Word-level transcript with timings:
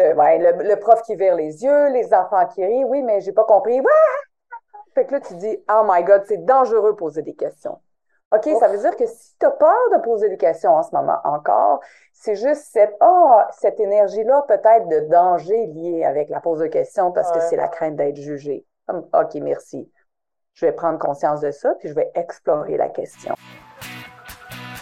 Le, 0.00 0.14
ouais, 0.14 0.38
le, 0.38 0.76
prof 0.76 1.02
qui 1.02 1.14
vire 1.14 1.34
les 1.34 1.62
yeux, 1.62 1.88
les 1.90 2.14
enfants 2.14 2.46
qui 2.46 2.64
rient, 2.64 2.84
oui, 2.84 3.02
mais 3.02 3.20
j'ai 3.20 3.32
pas 3.32 3.44
compris. 3.44 3.80
Fait 4.94 5.04
que 5.06 5.12
là, 5.12 5.20
tu 5.20 5.34
dis, 5.34 5.62
oh 5.70 5.82
my 5.84 6.02
God, 6.02 6.22
c'est 6.26 6.44
dangereux 6.44 6.92
de 6.92 6.96
poser 6.96 7.22
des 7.22 7.34
questions. 7.34 7.78
OK, 8.32 8.48
ça 8.60 8.68
veut 8.68 8.78
dire 8.78 8.96
que 8.96 9.06
si 9.06 9.36
tu 9.38 9.46
as 9.46 9.50
peur 9.50 9.90
de 9.92 9.98
poser 9.98 10.28
des 10.28 10.36
questions 10.36 10.72
en 10.76 10.82
ce 10.82 10.94
moment 10.94 11.18
encore, 11.24 11.80
c'est 12.12 12.36
juste 12.36 12.68
cette, 12.70 12.96
oh, 13.00 13.40
cette 13.50 13.80
énergie-là 13.80 14.44
peut-être 14.46 14.86
de 14.88 15.00
danger 15.08 15.66
liée 15.66 16.04
avec 16.04 16.28
la 16.28 16.40
pose 16.40 16.60
de 16.60 16.66
questions 16.68 17.10
parce 17.10 17.32
que 17.32 17.40
c'est 17.40 17.56
la 17.56 17.68
crainte 17.68 17.96
d'être 17.96 18.16
jugé. 18.16 18.64
OK, 18.88 19.34
merci. 19.42 19.90
Je 20.54 20.66
vais 20.66 20.72
prendre 20.72 20.98
conscience 20.98 21.40
de 21.40 21.50
ça, 21.50 21.74
puis 21.78 21.88
je 21.88 21.94
vais 21.94 22.10
explorer 22.14 22.76
la 22.76 22.88
question. 22.88 23.34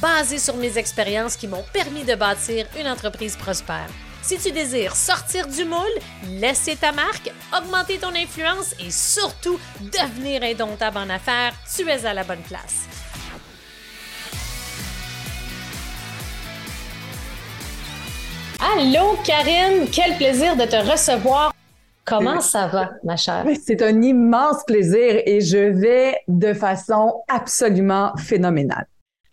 basées 0.00 0.38
sur 0.38 0.56
mes 0.56 0.78
expériences 0.78 1.36
qui 1.36 1.48
m'ont 1.48 1.64
permis 1.72 2.04
de 2.04 2.14
bâtir 2.14 2.66
une 2.78 2.88
entreprise 2.88 3.36
prospère. 3.36 3.88
Si 4.22 4.36
tu 4.38 4.52
désires 4.52 4.94
sortir 4.94 5.46
du 5.46 5.64
moule, 5.64 5.80
laisser 6.28 6.76
ta 6.76 6.92
marque, 6.92 7.32
augmenter 7.56 7.98
ton 7.98 8.14
influence 8.14 8.74
et 8.78 8.90
surtout 8.90 9.58
devenir 9.80 10.42
indomptable 10.42 10.98
en 10.98 11.08
affaires, 11.08 11.54
tu 11.74 11.88
es 11.88 12.04
à 12.04 12.12
la 12.12 12.24
bonne 12.24 12.42
place. 12.42 12.86
Allô 18.76 19.16
Karine, 19.24 19.88
quel 19.90 20.16
plaisir 20.16 20.54
de 20.54 20.64
te 20.64 20.76
recevoir. 20.76 21.54
Comment 22.04 22.40
ça 22.40 22.66
va, 22.66 22.90
ma 23.04 23.16
chère? 23.16 23.46
C'est 23.64 23.80
un 23.82 24.02
immense 24.02 24.64
plaisir 24.66 25.22
et 25.24 25.40
je 25.40 25.56
vais 25.56 26.16
de 26.28 26.52
façon 26.52 27.22
absolument 27.28 28.12
phénoménale. 28.18 28.86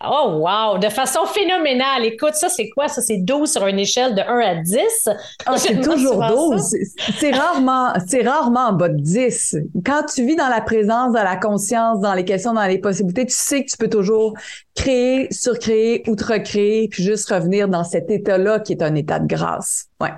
Oh, 0.06 0.42
wow! 0.44 0.78
De 0.78 0.90
façon 0.90 1.26
phénoménale. 1.26 2.06
Écoute, 2.06 2.36
ça, 2.36 2.50
c'est 2.50 2.70
quoi? 2.70 2.88
Ça, 2.88 3.02
c'est 3.02 3.18
12 3.18 3.52
sur 3.52 3.66
une 3.66 3.80
échelle 3.80 4.14
de 4.14 4.22
1 4.22 4.40
à 4.40 4.56
10. 4.56 5.10
Ah, 5.46 5.58
c'est 5.58 5.82
toujours 5.82 6.24
12. 6.24 6.76
C'est 7.18 7.32
rarement, 7.32 7.94
c'est 8.06 8.22
rarement 8.22 8.68
en 8.68 8.74
bas 8.74 8.90
de 8.90 9.02
10. 9.02 9.58
Quand 9.84 10.04
tu 10.04 10.24
vis 10.24 10.36
dans 10.36 10.50
la 10.50 10.62
présence, 10.62 11.14
dans 11.14 11.24
la 11.24 11.36
conscience, 11.36 12.00
dans 12.00 12.14
les 12.14 12.26
questions, 12.26 12.54
dans 12.54 12.68
les 12.68 12.78
possibilités, 12.78 13.26
tu 13.26 13.34
sais 13.34 13.66
que 13.66 13.72
tu 13.72 13.78
peux 13.78 13.90
toujours 13.90 14.36
créer, 14.76 15.28
surcréer, 15.32 16.04
outrecréer, 16.08 16.90
puis 16.90 17.04
juste 17.04 17.30
revenir 17.32 17.68
dans 17.68 17.84
cet 17.84 18.12
état-là 18.12 18.60
qui 18.60 18.74
est 18.74 18.84
un 18.84 18.94
état 18.94 19.18
de 19.18 19.26
grâce. 19.26 19.88
Ouais. 20.00 20.12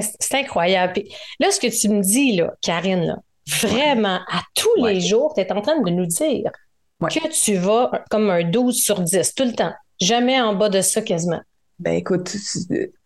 C'est 0.00 0.38
incroyable. 0.38 1.02
là, 1.40 1.50
ce 1.50 1.60
que 1.60 1.66
tu 1.66 1.90
me 1.90 2.00
dis, 2.00 2.36
là, 2.36 2.54
Karine, 2.62 3.04
là, 3.04 3.18
vraiment, 3.60 4.20
à 4.30 4.40
tous 4.54 4.84
les 4.84 5.00
jours, 5.00 5.34
tu 5.34 5.42
es 5.42 5.52
en 5.52 5.60
train 5.60 5.78
de 5.78 5.90
nous 5.90 6.06
dire 6.06 6.50
que 7.08 7.28
tu 7.28 7.56
vas 7.56 7.90
comme 8.10 8.30
un 8.30 8.44
12 8.44 8.76
sur 8.76 9.00
10 9.00 9.34
tout 9.34 9.44
le 9.44 9.52
temps. 9.52 9.72
Jamais 10.00 10.40
en 10.40 10.54
bas 10.54 10.68
de 10.68 10.80
ça 10.80 11.02
quasiment. 11.02 11.40
Ben 11.80 11.94
écoute, 11.94 12.36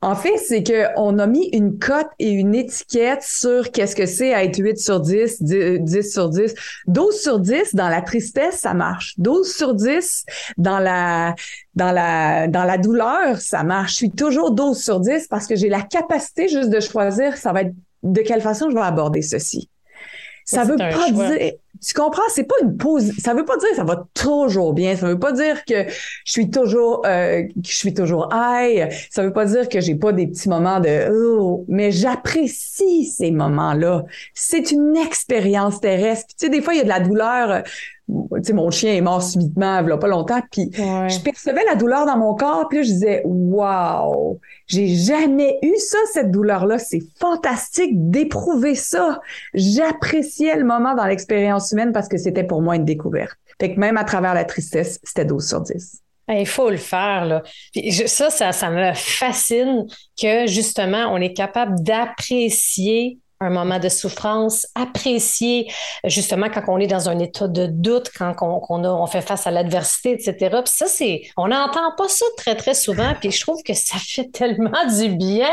en 0.02 0.16
fait, 0.16 0.36
c'est 0.36 0.64
qu'on 0.64 1.20
a 1.20 1.26
mis 1.28 1.46
une 1.52 1.78
cote 1.78 2.08
et 2.18 2.30
une 2.30 2.56
étiquette 2.56 3.22
sur 3.22 3.70
qu'est-ce 3.70 3.94
que 3.94 4.04
c'est 4.04 4.34
à 4.34 4.42
être 4.42 4.58
8 4.58 4.78
sur 4.78 4.98
10, 4.98 5.42
10, 5.42 6.12
sur 6.12 6.28
10. 6.28 6.54
12 6.88 7.14
sur 7.14 7.38
10, 7.38 7.76
dans 7.76 7.88
la 7.88 8.02
tristesse, 8.02 8.58
ça 8.58 8.74
marche. 8.74 9.14
12 9.18 9.48
sur 9.48 9.74
10, 9.74 10.24
dans 10.58 10.80
la, 10.80 11.36
dans 11.76 11.92
la, 11.92 12.48
dans 12.48 12.64
la 12.64 12.76
douleur, 12.76 13.38
ça 13.38 13.62
marche. 13.62 13.92
Je 13.92 13.96
suis 13.96 14.10
toujours 14.10 14.50
12 14.50 14.76
sur 14.76 14.98
10 14.98 15.28
parce 15.28 15.46
que 15.46 15.54
j'ai 15.54 15.68
la 15.68 15.82
capacité 15.82 16.48
juste 16.48 16.70
de 16.70 16.80
choisir 16.80 17.36
ça 17.36 17.52
va 17.52 17.62
être 17.62 17.74
de 18.02 18.20
quelle 18.22 18.40
façon 18.40 18.70
je 18.70 18.74
vais 18.74 18.82
aborder 18.82 19.22
ceci. 19.22 19.70
Ça 20.44 20.64
veut 20.64 20.76
pas 20.76 21.10
dire, 21.10 21.52
tu 21.84 21.94
comprends, 21.94 22.22
c'est 22.28 22.44
pas 22.44 22.54
une 22.62 22.76
pause, 22.76 23.12
ça 23.18 23.34
veut 23.34 23.44
pas 23.44 23.56
dire 23.56 23.70
que 23.70 23.76
ça 23.76 23.84
va 23.84 24.06
toujours 24.14 24.72
bien, 24.72 24.96
ça 24.96 25.06
veut 25.06 25.18
pas 25.18 25.32
dire 25.32 25.64
que 25.64 25.84
je 25.88 26.32
suis 26.32 26.50
toujours, 26.50 27.02
euh, 27.06 27.42
que 27.42 27.68
je 27.68 27.76
suis 27.76 27.94
toujours 27.94 28.28
high, 28.32 28.88
ça 29.10 29.22
veut 29.22 29.32
pas 29.32 29.44
dire 29.44 29.68
que 29.68 29.80
j'ai 29.80 29.94
pas 29.94 30.12
des 30.12 30.26
petits 30.26 30.48
moments 30.48 30.80
de, 30.80 31.10
oh, 31.12 31.64
mais 31.68 31.90
j'apprécie 31.90 33.04
ces 33.04 33.30
moments-là. 33.30 34.04
C'est 34.34 34.70
une 34.70 34.96
expérience 34.96 35.80
terrestre. 35.80 36.28
tu 36.38 36.46
sais, 36.46 36.50
des 36.50 36.62
fois, 36.62 36.74
il 36.74 36.78
y 36.78 36.80
a 36.80 36.84
de 36.84 36.88
la 36.88 37.00
douleur 37.00 37.64
tu 38.06 38.42
sais, 38.42 38.52
mon 38.52 38.70
chien 38.70 38.92
est 38.92 39.00
mort 39.00 39.22
subitement, 39.22 39.80
il 39.80 39.88
y 39.88 39.92
a 39.92 39.96
pas 39.96 40.08
longtemps, 40.08 40.40
puis 40.50 40.70
je 40.74 41.22
percevais 41.22 41.64
la 41.64 41.74
douleur 41.74 42.04
dans 42.04 42.18
mon 42.18 42.34
corps, 42.34 42.68
puis 42.68 42.78
là, 42.78 42.84
je 42.84 42.90
disais, 42.90 43.22
waouh, 43.24 44.38
j'ai 44.66 44.88
jamais 44.88 45.58
eu 45.62 45.74
ça, 45.78 45.98
cette 46.12 46.30
douleur-là, 46.30 46.78
c'est 46.78 47.02
fantastique 47.18 47.92
d'éprouver 48.10 48.74
ça. 48.74 49.20
J'appréciais 49.54 50.56
le 50.56 50.64
moment 50.64 50.94
dans 50.94 51.06
l'expérience 51.06 51.72
humaine 51.74 51.92
parce 51.92 52.08
que 52.08 52.16
c'était 52.16 52.44
pour 52.44 52.62
moi 52.62 52.76
une 52.76 52.86
découverte. 52.86 53.36
Fait 53.60 53.74
que 53.74 53.78
même 53.78 53.98
à 53.98 54.04
travers 54.04 54.32
la 54.34 54.44
tristesse, 54.44 54.98
c'était 55.04 55.26
12 55.26 55.46
sur 55.46 55.60
10. 55.60 56.00
Il 56.30 56.46
faut 56.46 56.70
le 56.70 56.78
faire, 56.78 57.26
là. 57.26 57.42
ça, 58.06 58.30
ça, 58.30 58.52
ça 58.52 58.70
me 58.70 58.94
fascine 58.94 59.86
que 60.20 60.46
justement, 60.46 61.12
on 61.12 61.18
est 61.18 61.34
capable 61.34 61.82
d'apprécier 61.82 63.18
un 63.44 63.50
moment 63.50 63.78
de 63.78 63.88
souffrance, 63.88 64.66
apprécier 64.74 65.70
justement 66.04 66.48
quand 66.48 66.62
on 66.68 66.78
est 66.78 66.86
dans 66.86 67.08
un 67.08 67.18
état 67.18 67.48
de 67.48 67.66
doute, 67.66 68.10
quand 68.16 68.34
on, 68.40 68.84
a, 68.84 68.88
on 68.88 69.06
fait 69.06 69.20
face 69.20 69.46
à 69.46 69.50
l'adversité, 69.50 70.12
etc. 70.12 70.34
Puis 70.64 70.72
ça, 70.74 70.86
c'est, 70.86 71.22
on 71.36 71.48
n'entend 71.48 71.92
pas 71.96 72.08
ça 72.08 72.26
très, 72.36 72.54
très 72.54 72.74
souvent. 72.74 73.14
Puis 73.20 73.30
je 73.30 73.40
trouve 73.40 73.62
que 73.62 73.74
ça 73.74 73.96
fait 74.06 74.30
tellement 74.32 74.86
du 74.98 75.08
bien 75.16 75.48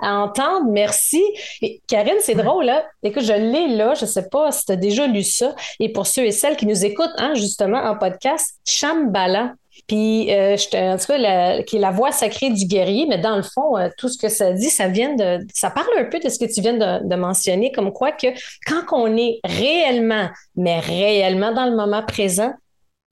à 0.00 0.18
entendre. 0.18 0.66
Merci. 0.70 1.22
Et 1.62 1.80
Karine, 1.86 2.14
c'est 2.20 2.34
drôle, 2.34 2.66
là. 2.66 2.78
Hein? 2.78 2.82
Écoute, 3.02 3.24
je 3.24 3.32
l'ai 3.32 3.76
là. 3.76 3.94
Je 3.94 4.06
sais 4.06 4.28
pas 4.28 4.50
si 4.52 4.66
tu 4.66 4.72
as 4.72 4.76
déjà 4.76 5.06
lu 5.06 5.22
ça. 5.22 5.54
Et 5.80 5.92
pour 5.92 6.06
ceux 6.06 6.24
et 6.24 6.32
celles 6.32 6.56
qui 6.56 6.66
nous 6.66 6.84
écoutent, 6.84 7.14
hein, 7.18 7.34
justement, 7.34 7.78
en 7.78 7.96
podcast, 7.96 8.58
Chambala, 8.66 9.54
puis, 9.86 10.32
euh, 10.32 10.56
en 10.74 10.96
tout 10.96 11.06
cas, 11.06 11.62
qui 11.62 11.76
est 11.76 11.80
la 11.80 11.90
voix 11.90 12.10
sacrée 12.10 12.50
du 12.50 12.64
guerrier, 12.66 13.06
mais 13.06 13.18
dans 13.18 13.36
le 13.36 13.42
fond, 13.42 13.76
euh, 13.76 13.88
tout 13.98 14.08
ce 14.08 14.16
que 14.16 14.28
ça 14.28 14.52
dit, 14.52 14.70
ça 14.70 14.88
vient 14.88 15.14
de, 15.14 15.46
ça 15.52 15.70
parle 15.70 15.88
un 15.98 16.04
peu 16.04 16.18
de 16.20 16.28
ce 16.28 16.38
que 16.38 16.50
tu 16.52 16.60
viens 16.62 16.74
de, 16.74 17.14
mentionner, 17.16 17.70
comme 17.70 17.92
quoi 17.92 18.12
que 18.12 18.28
quand 18.66 18.84
on 18.92 19.16
est 19.16 19.40
réellement, 19.44 20.28
mais 20.56 20.80
réellement 20.80 21.52
dans 21.52 21.66
le 21.66 21.76
moment 21.76 22.02
présent, 22.02 22.52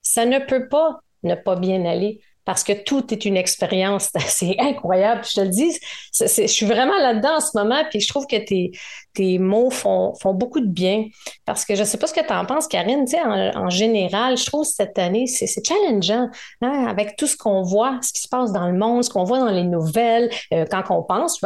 ça 0.01 0.25
ne 0.25 0.39
peut 0.39 0.67
pas 0.67 0.99
ne 1.23 1.35
pas 1.35 1.55
bien 1.55 1.85
aller 1.85 2.19
parce 2.45 2.63
que 2.63 2.73
tout 2.73 3.13
est 3.13 3.25
une 3.25 3.37
expérience. 3.37 4.09
C'est 4.27 4.55
incroyable. 4.59 5.21
Je 5.27 5.35
te 5.35 5.41
le 5.41 5.49
dis, 5.49 5.77
je 6.19 6.47
suis 6.47 6.65
vraiment 6.65 6.97
là-dedans 6.97 7.37
en 7.37 7.39
ce 7.39 7.57
moment, 7.57 7.83
puis 7.89 7.99
je 7.99 8.07
trouve 8.07 8.27
que 8.27 8.37
tes, 8.37 8.71
tes 9.13 9.39
mots 9.39 9.69
font, 9.69 10.13
font 10.21 10.33
beaucoup 10.33 10.59
de 10.59 10.67
bien. 10.67 11.05
Parce 11.45 11.65
que 11.65 11.75
je 11.75 11.81
ne 11.81 11.85
sais 11.85 11.97
pas 11.97 12.07
ce 12.07 12.13
que 12.13 12.25
tu 12.25 12.33
en 12.33 12.45
penses, 12.45 12.67
Karine, 12.67 13.05
tu 13.05 13.11
sais, 13.11 13.21
en, 13.21 13.69
général, 13.69 14.37
je 14.37 14.45
trouve 14.45 14.65
cette 14.65 14.97
année, 14.99 15.27
c'est 15.27 15.47
challengeant, 15.65 16.29
hein, 16.61 16.85
avec 16.87 17.15
tout 17.15 17.27
ce 17.27 17.37
qu'on 17.37 17.61
voit, 17.61 17.99
ce 18.01 18.11
qui 18.13 18.21
se 18.21 18.27
passe 18.27 18.51
dans 18.51 18.67
le 18.67 18.77
monde, 18.77 19.03
ce 19.03 19.09
qu'on 19.09 19.23
voit 19.23 19.39
dans 19.39 19.51
les 19.51 19.63
nouvelles, 19.63 20.29
euh, 20.53 20.65
quand 20.69 20.83
on 20.89 21.03
pense 21.03 21.39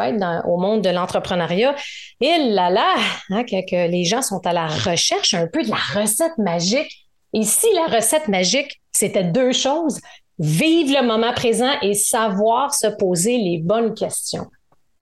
au 0.45 0.57
monde 0.57 0.81
de 0.81 0.89
l'entrepreneuriat. 0.89 1.75
Et 2.21 2.49
là 2.49 2.69
là, 2.69 2.95
hein, 3.29 3.43
que 3.43 3.87
les 3.87 4.03
gens 4.03 4.21
sont 4.21 4.45
à 4.45 4.53
la 4.53 4.67
recherche 4.67 5.33
un 5.33 5.47
peu 5.47 5.63
de 5.63 5.69
la 5.69 6.01
recette 6.01 6.37
magique. 6.37 7.07
Et 7.33 7.43
si 7.43 7.67
la 7.73 7.95
recette 7.95 8.27
magique, 8.27 8.81
c'était 8.91 9.23
deux 9.23 9.51
choses, 9.51 9.99
vivre 10.39 11.01
le 11.01 11.07
moment 11.07 11.33
présent 11.33 11.71
et 11.81 11.93
savoir 11.93 12.73
se 12.73 12.87
poser 12.87 13.37
les 13.37 13.57
bonnes 13.59 13.93
questions. 13.93 14.47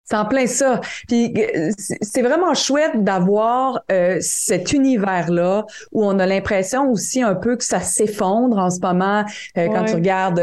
C'est 0.07 0.17
en 0.17 0.25
plein 0.25 0.45
ça. 0.45 0.81
Puis 1.07 1.33
euh, 1.35 1.71
c'est 1.77 2.21
vraiment 2.21 2.53
chouette 2.53 3.03
d'avoir 3.03 3.81
euh, 3.91 4.17
cet 4.21 4.71
univers-là 4.71 5.65
où 5.93 6.05
on 6.05 6.19
a 6.19 6.27
l'impression 6.27 6.91
aussi 6.91 7.23
un 7.23 7.33
peu 7.33 7.55
que 7.55 7.63
ça 7.63 7.79
s'effondre 7.79 8.59
en 8.59 8.69
ce 8.69 8.79
moment 8.81 9.25
euh, 9.57 9.67
quand 9.67 9.85
tu 9.85 9.95
regardes 9.95 10.39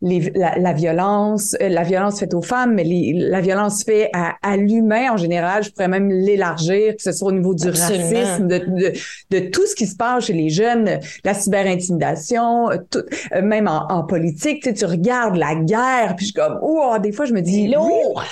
les, 0.00 0.30
la, 0.34 0.72
violence, 0.74 1.56
la 1.58 1.82
violence 1.82 2.20
faite 2.20 2.34
aux 2.34 2.42
femmes, 2.42 2.74
mais 2.74 2.84
la 3.14 3.40
violence 3.40 3.82
faite 3.82 4.10
à, 4.12 4.56
l'humain 4.58 5.12
en 5.12 5.16
général. 5.16 5.64
Je 5.64 5.70
pourrais 5.70 5.88
même 5.88 6.10
l'élargir, 6.10 6.94
que 6.94 7.02
ce 7.02 7.10
soit 7.10 7.28
au 7.28 7.32
niveau 7.32 7.54
du 7.54 7.68
racisme, 7.68 8.46
de, 8.46 8.58
de, 8.58 8.92
de, 9.30 9.38
tout 9.48 9.66
ce 9.66 9.74
qui 9.74 9.86
se 9.86 9.96
passe 9.96 10.26
chez 10.26 10.34
les 10.34 10.50
jeunes, 10.50 11.00
la 11.24 11.34
cyberintimidation, 11.34 12.68
tout, 12.90 13.02
même 13.42 13.66
en, 13.66 13.90
en 13.90 14.04
politique. 14.04 14.62
Tu, 14.62 14.68
sais, 14.68 14.74
tu 14.74 14.84
regardes 14.84 15.36
la 15.36 15.56
guerre, 15.56 16.14
puis 16.14 16.26
je 16.26 16.32
suis 16.32 16.40
comme, 16.40 16.58
oh, 16.62 16.94
des 17.02 17.10
fois 17.10 17.24
je 17.24 17.32
me 17.32 17.40
dis, 17.40 17.66
lourd 17.68 18.22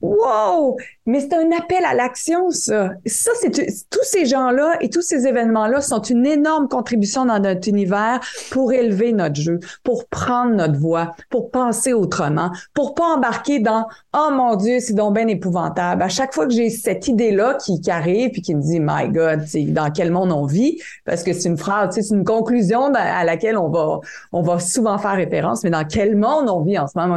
Wow! 0.00 0.76
Mais 1.06 1.20
c'est 1.20 1.34
un 1.34 1.50
appel 1.56 1.84
à 1.84 1.94
l'action, 1.94 2.50
ça. 2.50 2.90
Ça, 3.06 3.30
c'est 3.40 3.50
tous 3.50 4.04
ces 4.04 4.26
gens-là 4.26 4.76
et 4.80 4.90
tous 4.90 5.02
ces 5.02 5.26
événements-là 5.26 5.80
sont 5.80 6.02
une 6.02 6.26
énorme 6.26 6.68
contribution 6.68 7.24
dans 7.24 7.38
notre 7.38 7.68
univers 7.68 8.20
pour 8.50 8.72
élever 8.72 9.12
notre 9.12 9.36
jeu, 9.36 9.58
pour 9.82 10.06
prendre 10.08 10.54
notre 10.54 10.78
voix, 10.78 11.14
pour 11.30 11.50
penser 11.50 11.92
autrement, 11.92 12.50
pour 12.74 12.94
pas 12.94 13.04
embarquer 13.16 13.58
dans 13.60 13.86
oh 14.14 14.28
mon 14.32 14.56
Dieu, 14.56 14.78
c'est 14.80 14.92
donc 14.92 15.14
bien 15.14 15.26
épouvantable. 15.28 16.02
À 16.02 16.08
chaque 16.08 16.34
fois 16.34 16.46
que 16.46 16.52
j'ai 16.52 16.70
cette 16.70 17.08
idée-là 17.08 17.54
qui, 17.54 17.80
qui 17.80 17.90
arrive 17.90 18.30
puis 18.30 18.42
qui 18.42 18.54
me 18.54 18.60
dit 18.60 18.80
my 18.80 19.08
God, 19.08 19.40
dans 19.72 19.90
quel 19.90 20.10
monde 20.10 20.30
on 20.32 20.44
vit, 20.44 20.80
parce 21.04 21.22
que 21.22 21.32
c'est 21.32 21.48
une 21.48 21.58
phrase, 21.58 21.94
c'est 21.94 22.14
une 22.14 22.24
conclusion 22.24 22.92
à 22.94 23.24
laquelle 23.24 23.56
on 23.56 23.68
va 23.68 24.00
on 24.32 24.42
va 24.42 24.58
souvent 24.58 24.98
faire 24.98 25.16
référence, 25.16 25.64
mais 25.64 25.70
dans 25.70 25.84
quel 25.84 26.16
monde 26.16 26.48
on 26.48 26.62
vit 26.62 26.78
en 26.78 26.86
ce 26.86 26.98
moment? 26.98 27.16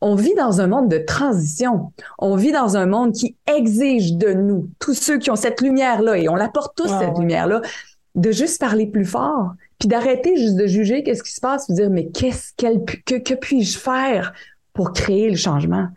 On 0.00 0.14
vit 0.14 0.34
dans 0.34 0.60
un 0.60 0.66
monde 0.66 0.88
de 0.88 0.98
transition. 0.98 1.92
On 2.18 2.36
vit 2.36 2.52
dans 2.52 2.76
un 2.76 2.86
monde 2.86 3.12
qui 3.12 3.36
exige 3.46 4.14
de 4.14 4.32
nous, 4.32 4.68
tous 4.78 4.94
ceux 4.94 5.18
qui 5.18 5.30
ont 5.30 5.36
cette 5.36 5.60
lumière-là, 5.60 6.18
et 6.18 6.28
on 6.28 6.36
l'apporte 6.36 6.76
tous, 6.76 6.88
cette 6.88 7.18
lumière-là, 7.18 7.62
de 8.14 8.30
juste 8.30 8.60
parler 8.60 8.86
plus 8.86 9.04
fort, 9.04 9.52
puis 9.78 9.88
d'arrêter 9.88 10.36
juste 10.36 10.56
de 10.56 10.66
juger 10.66 11.02
qu'est-ce 11.02 11.22
qui 11.22 11.32
se 11.32 11.40
passe, 11.40 11.68
de 11.68 11.74
dire, 11.74 11.90
mais 11.90 12.08
qu'est-ce 12.08 12.52
que, 12.56 13.18
que 13.18 13.34
puis-je 13.34 13.78
faire 13.78 14.32
pour 14.72 14.92
créer 14.92 15.30
le 15.30 15.36
changement? 15.36 15.88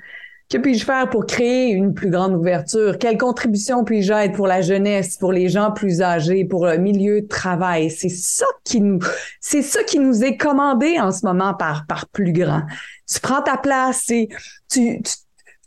Que 0.49 0.57
puis-je 0.57 0.83
faire 0.83 1.07
pour 1.11 1.27
créer 1.27 1.69
une 1.69 1.93
plus 1.93 2.09
grande 2.09 2.33
ouverture? 2.33 2.97
Quelle 2.97 3.19
contribution 3.19 3.83
puis-je 3.83 4.11
être 4.11 4.33
pour 4.33 4.47
la 4.47 4.61
jeunesse, 4.61 5.15
pour 5.15 5.31
les 5.31 5.47
gens 5.47 5.71
plus 5.71 6.01
âgés, 6.01 6.43
pour 6.43 6.65
le 6.65 6.77
milieu 6.77 7.21
de 7.21 7.27
travail? 7.27 7.91
C'est 7.91 8.09
ça 8.09 8.47
qui 8.63 8.81
nous, 8.81 8.97
c'est 9.39 9.61
ça 9.61 9.83
qui 9.83 9.99
nous 9.99 10.23
est 10.23 10.37
commandé 10.37 10.99
en 10.99 11.11
ce 11.11 11.23
moment 11.23 11.53
par, 11.53 11.85
par 11.85 12.07
plus 12.07 12.33
grand. 12.33 12.63
Tu 13.07 13.19
prends 13.19 13.43
ta 13.43 13.57
place 13.57 14.09
et 14.09 14.27
tu, 14.71 15.03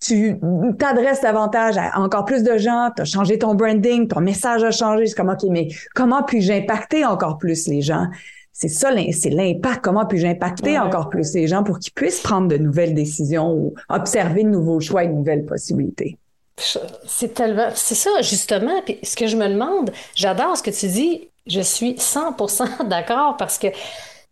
tu, 0.01 0.37
t'adresses 0.81 1.21
davantage 1.21 1.79
à 1.79 2.01
encore 2.01 2.25
plus 2.25 2.43
de 2.43 2.59
gens, 2.59 2.91
tu 2.97 3.03
as 3.03 3.05
changé 3.05 3.39
ton 3.39 3.55
branding, 3.55 4.09
ton 4.09 4.21
message 4.21 4.65
a 4.65 4.73
changé. 4.73 5.07
C'est 5.07 5.15
comme, 5.15 5.31
OK, 5.31 5.45
mais 5.49 5.69
comment 5.95 6.25
puis-je 6.25 6.55
impacter 6.55 7.05
encore 7.05 7.39
plus 7.39 7.69
les 7.69 7.83
gens? 7.83 8.09
C'est 8.53 8.69
ça, 8.69 8.91
c'est 9.13 9.31
l'impact. 9.31 9.83
Comment 9.83 10.07
puis-je 10.07 10.27
impacter 10.27 10.79
encore 10.79 11.09
plus 11.09 11.35
les 11.35 11.47
gens 11.47 11.63
pour 11.63 11.79
qu'ils 11.79 11.93
puissent 11.93 12.21
prendre 12.21 12.49
de 12.49 12.59
nouvelles 12.59 12.95
décisions 12.95 13.53
ou 13.53 13.75
observer 13.89 14.45
de 14.45 14.51
nouveaux 14.51 14.81
choix 14.81 15.05
et 15.05 15.09
de 15.09 15.15
nouvelles 15.15 15.47
possibilités? 15.47 16.19
C'est 17.07 17.35
tellement, 17.35 17.69
c'est 17.75 17.95
ça, 17.95 18.11
justement. 18.21 18.83
Puis 18.85 18.99
ce 19.03 19.17
que 19.17 19.27
je 19.27 19.37
me 19.37 19.49
demande, 19.49 19.91
j'adore 20.15 20.57
ce 20.57 20.63
que 20.63 20.71
tu 20.71 20.87
dis. 20.87 21.29
Je 21.47 21.61
suis 21.61 21.95
100% 21.95 22.87
d'accord 22.89 23.37
parce 23.37 23.59
que, 23.59 23.69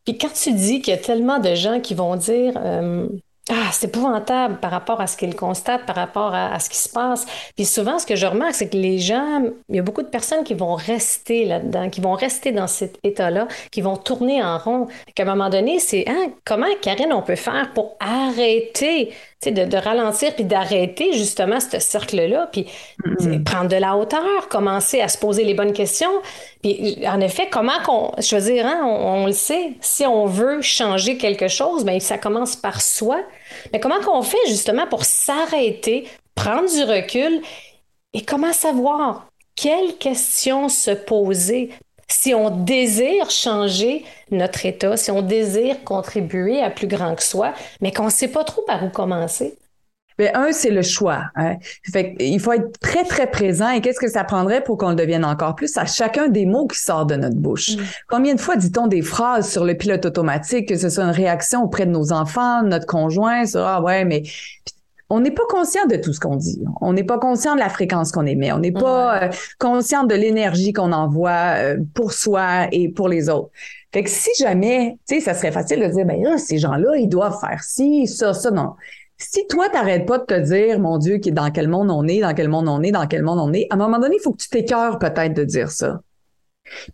puis 0.05 0.17
quand 0.17 0.32
tu 0.32 0.52
dis 0.52 0.81
qu'il 0.81 0.94
y 0.94 0.96
a 0.96 1.00
tellement 1.00 1.38
de 1.38 1.55
gens 1.55 1.81
qui 1.81 1.94
vont 1.94 2.14
dire, 2.16 2.52
euh, 2.56 3.08
ah, 3.50 3.70
c'est 3.73 3.88
épouvantable 3.88 4.58
par 4.58 4.70
rapport 4.70 5.00
à 5.00 5.06
ce 5.06 5.17
qu'ils 5.17 5.35
constatent, 5.35 5.85
par 5.87 5.97
rapport 5.97 6.35
à, 6.35 6.58
ce 6.61 6.70
qui 6.70 6.79
se 6.79 6.88
passe. 6.88 7.26
Puis 7.56 7.64
souvent, 7.64 7.99
ce 7.99 8.06
que 8.06 8.17
je 8.17 8.26
remarque, 8.26 8.55
c'est 8.55 8.69
que 8.69 8.76
les 8.76 8.99
gens, 8.99 9.43
il 9.69 9.76
y 9.76 9.79
a 9.79 9.82
beaucoup 9.82 10.02
de 10.02 10.08
personnes 10.08 10.44
qui 10.44 10.55
vont 10.55 10.75
rester 10.75 11.44
là-dedans, 11.44 11.91
qui 11.91 12.00
vont 12.00 12.14
rester 12.14 12.52
dans 12.52 12.67
cet 12.67 12.99
état-là, 13.02 13.49
qui 13.70 13.81
vont 13.81 13.97
tourner 13.97 14.43
en 14.43 14.58
rond. 14.58 14.88
À 15.19 15.23
un 15.23 15.25
moment 15.25 15.50
donné, 15.50 15.79
c'est 15.81 16.08
hein, 16.08 16.32
comment, 16.44 16.67
Karine, 16.81 17.12
on 17.12 17.23
peut 17.23 17.37
faire 17.37 17.73
pour 17.75 17.97
arrêter 18.00 19.12
de, 19.46 19.64
de, 19.64 19.76
ralentir 19.78 20.34
puis 20.34 20.44
d'arrêter 20.44 21.14
justement 21.14 21.60
ce 21.60 21.78
cercle-là, 21.78 22.50
puis 22.52 22.66
prendre 23.46 23.69
de 23.69 23.76
la 23.76 23.96
hauteur, 23.96 24.48
commencer 24.50 25.00
à 25.00 25.08
se 25.08 25.16
poser 25.16 25.44
les 25.44 25.54
bonnes 25.54 25.72
questions. 25.72 26.10
Puis 26.62 26.98
en 27.06 27.20
effet, 27.20 27.48
comment 27.50 27.81
qu'on, 27.84 28.12
je 28.19 28.37
veux 28.37 28.52
dire, 28.52 28.66
hein, 28.66 28.82
on, 28.84 29.26
le 29.26 29.32
sait, 29.32 29.72
si 29.81 30.04
on 30.04 30.26
veut 30.26 30.60
changer 30.60 31.16
quelque 31.16 31.48
chose, 31.48 31.87
bien, 31.87 32.00
ça 32.00 32.19
commence 32.19 32.54
par 32.54 32.82
soi. 32.82 33.22
Mais 33.72 33.81
comment 33.81 34.00
qu'on 34.00 34.22
fait 34.22 34.46
justement 34.46 34.87
pour 34.87 35.06
s'arrêter, 35.06 36.06
prendre 36.34 36.70
du 36.70 36.82
recul 36.82 37.40
et 38.12 38.22
comment 38.22 38.52
savoir 38.52 39.26
quelles 39.56 39.96
questions 39.96 40.69
se 40.69 40.90
poser 40.90 41.70
si 42.12 42.34
on 42.34 42.50
désire 42.50 43.30
changer 43.30 44.04
notre 44.30 44.66
état, 44.66 44.96
si 44.96 45.10
on 45.10 45.22
désire 45.22 45.82
contribuer 45.84 46.62
à 46.62 46.70
plus 46.70 46.86
grand 46.86 47.14
que 47.14 47.22
soi, 47.22 47.54
mais 47.80 47.92
qu'on 47.92 48.06
ne 48.06 48.10
sait 48.10 48.28
pas 48.28 48.44
trop 48.44 48.62
par 48.62 48.84
où 48.84 48.90
commencer. 48.90 49.56
Bien, 50.18 50.32
un, 50.34 50.52
c'est 50.52 50.70
le 50.70 50.82
choix. 50.82 51.22
Hein. 51.34 51.56
Fait 51.90 52.14
il 52.20 52.38
faut 52.40 52.52
être 52.52 52.78
très, 52.78 53.04
très 53.04 53.30
présent. 53.30 53.70
Et 53.70 53.80
qu'est-ce 53.80 53.98
que 53.98 54.10
ça 54.10 54.22
prendrait 54.22 54.62
pour 54.62 54.76
qu'on 54.76 54.90
le 54.90 54.94
devienne 54.94 55.24
encore 55.24 55.54
plus 55.54 55.74
à 55.78 55.86
chacun 55.86 56.28
des 56.28 56.44
mots 56.44 56.66
qui 56.66 56.78
sortent 56.78 57.08
de 57.08 57.16
notre 57.16 57.36
bouche? 57.36 57.70
Mm. 57.70 57.80
Combien 58.06 58.34
de 58.34 58.40
fois 58.40 58.56
dit-on 58.56 58.86
des 58.86 59.00
phrases 59.00 59.50
sur 59.50 59.64
le 59.64 59.74
pilote 59.74 60.04
automatique, 60.04 60.68
que 60.68 60.76
ce 60.76 60.90
soit 60.90 61.04
une 61.04 61.10
réaction 61.10 61.62
auprès 61.62 61.86
de 61.86 61.90
nos 61.90 62.12
enfants, 62.12 62.62
de 62.62 62.68
notre 62.68 62.84
conjoint, 62.84 63.46
sur 63.46 63.60
Ah 63.60 63.80
ouais, 63.80 64.04
mais 64.04 64.24
on 65.10 65.20
n'est 65.20 65.32
pas 65.32 65.44
conscient 65.48 65.86
de 65.86 65.96
tout 65.96 66.12
ce 66.12 66.20
qu'on 66.20 66.36
dit. 66.36 66.62
On 66.80 66.92
n'est 66.92 67.04
pas 67.04 67.18
conscient 67.18 67.54
de 67.54 67.58
la 67.60 67.68
fréquence 67.68 68.12
qu'on 68.12 68.26
émet. 68.26 68.52
On 68.52 68.60
n'est 68.60 68.72
pas 68.72 69.24
euh, 69.24 69.28
conscient 69.58 70.04
de 70.04 70.14
l'énergie 70.14 70.72
qu'on 70.72 70.92
envoie 70.92 71.56
euh, 71.56 71.78
pour 71.94 72.12
soi 72.12 72.68
et 72.70 72.88
pour 72.88 73.08
les 73.08 73.28
autres. 73.28 73.50
Fait 73.92 74.04
que 74.04 74.10
si 74.10 74.30
jamais, 74.38 74.98
tu 75.08 75.16
sais, 75.16 75.20
ça 75.20 75.34
serait 75.34 75.50
facile 75.50 75.80
de 75.80 75.86
dire, 75.88 76.06
ben 76.06 76.22
là, 76.22 76.38
ces 76.38 76.58
gens-là, 76.58 76.96
ils 76.96 77.08
doivent 77.08 77.38
faire 77.40 77.62
ci, 77.64 78.06
ça, 78.06 78.32
ça, 78.32 78.52
non. 78.52 78.74
Si 79.18 79.46
toi, 79.48 79.68
t'arrêtes 79.68 80.06
pas 80.06 80.18
de 80.18 80.24
te 80.24 80.38
dire, 80.38 80.78
mon 80.78 80.96
Dieu, 80.96 81.18
dans 81.18 81.50
quel 81.50 81.68
monde 81.68 81.90
on 81.90 82.06
est, 82.06 82.20
dans 82.20 82.32
quel 82.32 82.48
monde 82.48 82.68
on 82.68 82.80
est, 82.82 82.92
dans 82.92 83.06
quel 83.08 83.22
monde 83.24 83.40
on 83.40 83.52
est, 83.52 83.66
à 83.70 83.74
un 83.74 83.78
moment 83.78 83.98
donné, 83.98 84.16
il 84.18 84.22
faut 84.22 84.32
que 84.32 84.42
tu 84.42 84.48
t'écœures 84.48 84.98
peut-être 85.00 85.34
de 85.34 85.44
dire 85.44 85.70
ça. 85.70 86.00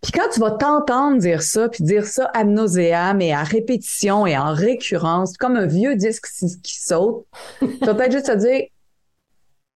Puis 0.03 0.13
quand 0.13 0.29
tu 0.33 0.41
vas 0.41 0.53
t'entendre 0.53 1.19
dire 1.19 1.43
ça, 1.43 1.69
puis 1.69 1.85
dire 1.85 2.07
ça 2.07 2.27
à 2.35 2.45
nauséam 2.45 3.21
et 3.21 3.33
à 3.33 3.43
répétition 3.43 4.27
et 4.27 4.37
en 4.37 4.53
récurrence, 4.53 5.37
comme 5.37 5.57
un 5.57 5.67
vieux 5.67 5.97
disque 5.97 6.27
qui 6.63 6.81
saute, 6.81 7.27
tu 7.61 7.67
vas 7.85 7.95
peut-être 7.95 8.13
juste 8.13 8.27
te 8.27 8.37
dire 8.37 8.63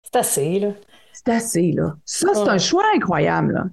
C'est 0.02 0.18
assez, 0.18 0.58
là. 0.58 0.68
C'est 1.12 1.28
assez, 1.28 1.72
là. 1.72 1.96
Ça, 2.04 2.28
c'est 2.34 2.48
un 2.48 2.58
choix 2.58 2.84
incroyable, 2.94 3.52
là. 3.52 3.64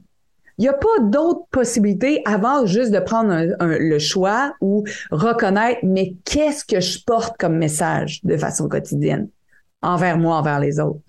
Il 0.57 0.63
n'y 0.63 0.69
a 0.69 0.73
pas 0.73 0.99
d'autre 1.03 1.41
possibilité 1.51 2.23
avant 2.25 2.65
juste 2.65 2.91
de 2.91 2.99
prendre 2.99 3.55
le 3.59 3.99
choix 3.99 4.55
ou 4.59 4.85
reconnaître, 5.11 5.79
mais 5.83 6.15
qu'est-ce 6.25 6.65
que 6.65 6.79
je 6.79 7.03
porte 7.05 7.37
comme 7.37 7.57
message 7.57 8.23
de 8.23 8.35
façon 8.37 8.67
quotidienne? 8.67 9.29
Envers 9.83 10.17
moi, 10.17 10.37
envers 10.37 10.59
les 10.59 10.79
autres. 10.79 10.99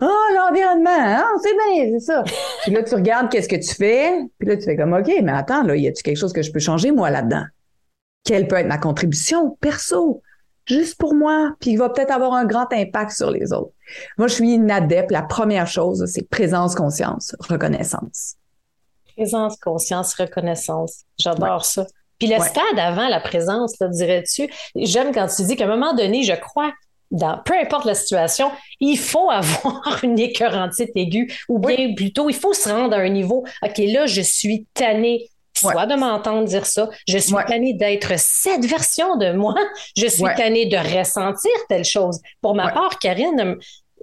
Ah, 0.00 0.28
l'environnement, 0.34 0.90
hein, 0.90 1.26
c'est 1.42 1.54
bien, 1.54 1.90
c'est 1.92 2.06
ça. 2.06 2.22
puis 2.62 2.72
là, 2.72 2.82
tu 2.82 2.94
regardes 2.94 3.30
qu'est-ce 3.30 3.48
que 3.48 3.56
tu 3.56 3.74
fais, 3.74 4.12
puis 4.38 4.48
là, 4.48 4.56
tu 4.56 4.62
fais 4.62 4.76
comme, 4.76 4.92
OK, 4.92 5.10
mais 5.22 5.32
attends, 5.32 5.64
là, 5.64 5.74
y 5.74 5.88
a-tu 5.88 6.02
quelque 6.02 6.16
chose 6.16 6.32
que 6.32 6.42
je 6.42 6.52
peux 6.52 6.60
changer, 6.60 6.92
moi, 6.92 7.10
là-dedans? 7.10 7.44
Quelle 8.24 8.46
peut 8.46 8.56
être 8.56 8.68
ma 8.68 8.78
contribution 8.78 9.56
perso? 9.60 10.22
Juste 10.66 10.98
pour 10.98 11.14
moi, 11.14 11.54
puis 11.60 11.70
il 11.70 11.76
va 11.78 11.88
peut-être 11.88 12.10
avoir 12.10 12.34
un 12.34 12.44
grand 12.44 12.70
impact 12.72 13.12
sur 13.12 13.30
les 13.30 13.52
autres. 13.52 13.72
Moi, 14.18 14.28
je 14.28 14.34
suis 14.34 14.52
une 14.52 14.70
adepte. 14.70 15.10
La 15.10 15.22
première 15.22 15.66
chose, 15.66 16.04
c'est 16.06 16.28
présence, 16.28 16.74
conscience, 16.74 17.34
reconnaissance. 17.40 18.36
Présence, 19.16 19.56
conscience, 19.56 20.14
reconnaissance. 20.14 21.04
J'adore 21.18 21.64
ça. 21.64 21.86
Puis 22.18 22.28
le 22.28 22.38
stade 22.40 22.78
avant 22.78 23.08
la 23.08 23.20
présence, 23.20 23.74
dirais-tu, 23.80 24.50
j'aime 24.76 25.12
quand 25.12 25.28
tu 25.28 25.42
dis 25.44 25.56
qu'à 25.56 25.64
un 25.64 25.68
moment 25.68 25.94
donné, 25.94 26.22
je 26.22 26.34
crois 26.34 26.72
dans, 27.10 27.38
peu 27.44 27.54
importe 27.54 27.84
la 27.84 27.94
situation, 27.94 28.50
il 28.80 28.98
faut 28.98 29.30
avoir 29.30 30.00
une 30.02 30.18
écœurantite 30.18 30.90
aiguë 30.94 31.32
ou 31.48 31.58
bien 31.58 31.94
plutôt, 31.94 32.28
il 32.28 32.36
faut 32.36 32.54
se 32.54 32.68
rendre 32.68 32.94
à 32.94 33.00
un 33.00 33.08
niveau, 33.08 33.44
OK, 33.62 33.78
là, 33.78 34.06
je 34.06 34.20
suis 34.20 34.66
tannée 34.74 35.28
soit 35.56 35.86
de 35.86 35.94
m'entendre 35.96 36.46
dire 36.46 36.66
ça, 36.66 36.88
je 37.08 37.18
suis 37.18 37.34
tannée 37.48 37.74
d'être 37.74 38.18
cette 38.18 38.64
version 38.64 39.16
de 39.16 39.32
moi, 39.32 39.54
je 39.96 40.06
suis 40.06 40.24
tannée 40.36 40.66
de 40.66 40.76
ressentir 40.76 41.50
telle 41.68 41.84
chose. 41.84 42.20
Pour 42.40 42.54
ma 42.54 42.70
part, 42.70 42.98
Karine, 42.98 43.56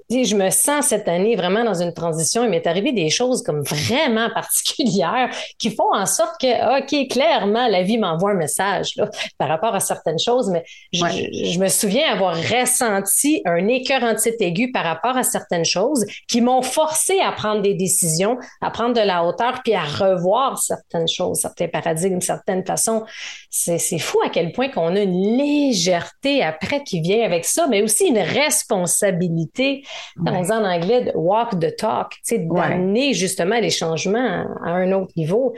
je 0.09 0.35
me 0.35 0.49
sens 0.49 0.87
cette 0.87 1.07
année 1.07 1.35
vraiment 1.35 1.63
dans 1.63 1.81
une 1.81 1.93
transition. 1.93 2.43
Il 2.43 2.49
m'est 2.49 2.67
arrivé 2.67 2.91
des 2.91 3.09
choses 3.09 3.41
comme 3.43 3.61
vraiment 3.61 4.29
particulières 4.29 5.29
qui 5.57 5.71
font 5.71 5.93
en 5.93 6.05
sorte 6.05 6.39
que, 6.39 6.79
OK, 6.79 7.07
clairement, 7.09 7.67
la 7.67 7.81
vie 7.81 7.97
m'envoie 7.97 8.31
un 8.31 8.35
message 8.35 8.93
là, 8.97 9.09
par 9.37 9.47
rapport 9.47 9.73
à 9.73 9.79
certaines 9.79 10.19
choses, 10.19 10.49
mais 10.49 10.63
je, 10.93 11.59
me 11.59 11.67
souviens 11.67 12.11
avoir 12.11 12.35
ressenti 12.35 13.41
un 13.45 13.67
écœur 13.67 14.01
aigu 14.39 14.71
par 14.71 14.83
rapport 14.83 15.17
à 15.17 15.23
certaines 15.23 15.65
choses 15.65 16.05
qui 16.27 16.41
m'ont 16.41 16.61
forcé 16.61 17.19
à 17.19 17.31
prendre 17.31 17.61
des 17.61 17.73
décisions, 17.73 18.37
à 18.61 18.69
prendre 18.71 18.93
de 18.93 19.01
la 19.01 19.23
hauteur, 19.23 19.61
puis 19.63 19.73
à 19.73 19.83
revoir 19.83 20.59
certaines 20.59 21.07
choses, 21.07 21.39
certains 21.39 21.67
paradigmes, 21.67 22.21
certaines 22.21 22.65
façons. 22.65 23.03
C'est 23.49 23.99
fou 23.99 24.19
à 24.25 24.29
quel 24.29 24.51
point 24.51 24.69
qu'on 24.69 24.95
a 24.95 24.99
une 24.99 25.37
légèreté 25.37 26.43
après 26.43 26.83
qui 26.83 27.01
vient 27.01 27.23
avec 27.23 27.45
ça, 27.45 27.67
mais 27.67 27.81
aussi 27.81 28.07
une 28.07 28.19
responsabilité 28.19 29.83
on 30.25 30.41
dit 30.41 30.51
en 30.51 30.63
anglais 30.63 31.11
walk 31.15 31.59
the 31.59 31.75
talk, 31.75 32.13
d'amener 32.31 33.13
justement 33.13 33.59
les 33.59 33.69
changements 33.69 34.45
à 34.63 34.71
un 34.71 34.91
autre 34.91 35.11
niveau. 35.15 35.55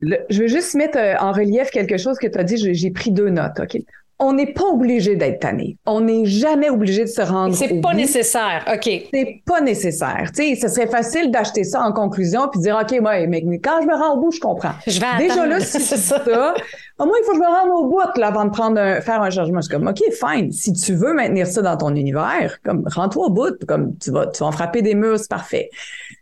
je 0.00 0.40
veux 0.40 0.48
juste 0.48 0.74
mettre 0.74 0.98
euh, 0.98 1.14
en 1.18 1.32
relief 1.32 1.70
quelque 1.70 1.98
chose 1.98 2.18
que 2.18 2.26
tu 2.26 2.38
as 2.38 2.44
dit, 2.44 2.74
j'ai 2.74 2.90
pris 2.90 3.10
deux 3.10 3.28
notes. 3.28 3.60
OK? 3.60 3.76
On 4.20 4.34
n'est 4.34 4.52
pas 4.52 4.64
obligé 4.64 5.16
d'être 5.16 5.40
tanné. 5.40 5.78
On 5.86 6.02
n'est 6.02 6.26
jamais 6.26 6.68
obligé 6.68 7.04
de 7.04 7.08
se 7.08 7.22
rendre. 7.22 7.54
C'est 7.54 7.80
pas 7.80 7.94
nécessaire. 7.94 8.64
OK. 8.72 9.08
C'est 9.12 9.42
pas 9.46 9.62
nécessaire. 9.62 10.30
Tu 10.34 10.54
sais, 10.54 10.60
ce 10.60 10.68
serait 10.68 10.86
facile 10.86 11.30
d'acheter 11.30 11.64
ça 11.64 11.80
en 11.80 11.92
conclusion 11.92 12.48
puis 12.48 12.60
dire, 12.60 12.78
OK, 12.80 13.00
moi, 13.00 13.26
mais 13.26 13.42
quand 13.58 13.80
je 13.80 13.86
me 13.86 13.94
rends 13.94 14.16
au 14.16 14.20
bout, 14.20 14.30
je 14.30 14.40
comprends. 14.40 14.72
Je 14.86 15.00
vais 15.00 15.26
Déjà 15.26 15.46
là, 15.46 15.58
si 15.60 15.80
c'est 15.80 15.96
ça, 15.96 16.22
au 16.98 17.06
moins, 17.06 17.16
il 17.18 17.24
faut 17.24 17.32
que 17.32 17.38
je 17.38 17.42
me 17.42 17.46
rende 17.46 17.70
au 17.70 17.88
bout 17.88 18.18
là, 18.18 18.26
avant 18.26 18.44
de 18.44 18.50
prendre 18.50 18.78
un, 18.78 19.00
faire 19.00 19.22
un 19.22 19.30
changement. 19.30 19.62
Je 19.62 19.68
suis 19.68 19.74
comme, 19.74 19.88
OK, 19.88 20.02
fine. 20.12 20.52
Si 20.52 20.74
tu 20.74 20.94
veux 20.94 21.14
maintenir 21.14 21.46
ça 21.46 21.62
dans 21.62 21.78
ton 21.78 21.94
univers, 21.94 22.58
comme, 22.62 22.84
rends-toi 22.86 23.26
au 23.26 23.30
bout. 23.30 23.64
Comme, 23.66 23.96
tu 23.96 24.10
vas, 24.10 24.26
tu 24.26 24.40
vas 24.40 24.46
en 24.46 24.52
frapper 24.52 24.82
des 24.82 24.94
murs, 24.94 25.18
c'est 25.18 25.30
parfait. 25.30 25.70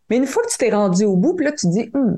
Mais 0.09 0.19
une 0.19 0.27
fois 0.27 0.45
que 0.45 0.51
tu 0.51 0.57
t'es 0.59 0.71
rendu 0.71 1.05
au 1.05 1.17
bout, 1.17 1.35
puis 1.35 1.47
là, 1.47 1.53
tu 1.53 1.67
dis, 1.67 1.91
hmm, 1.93 2.15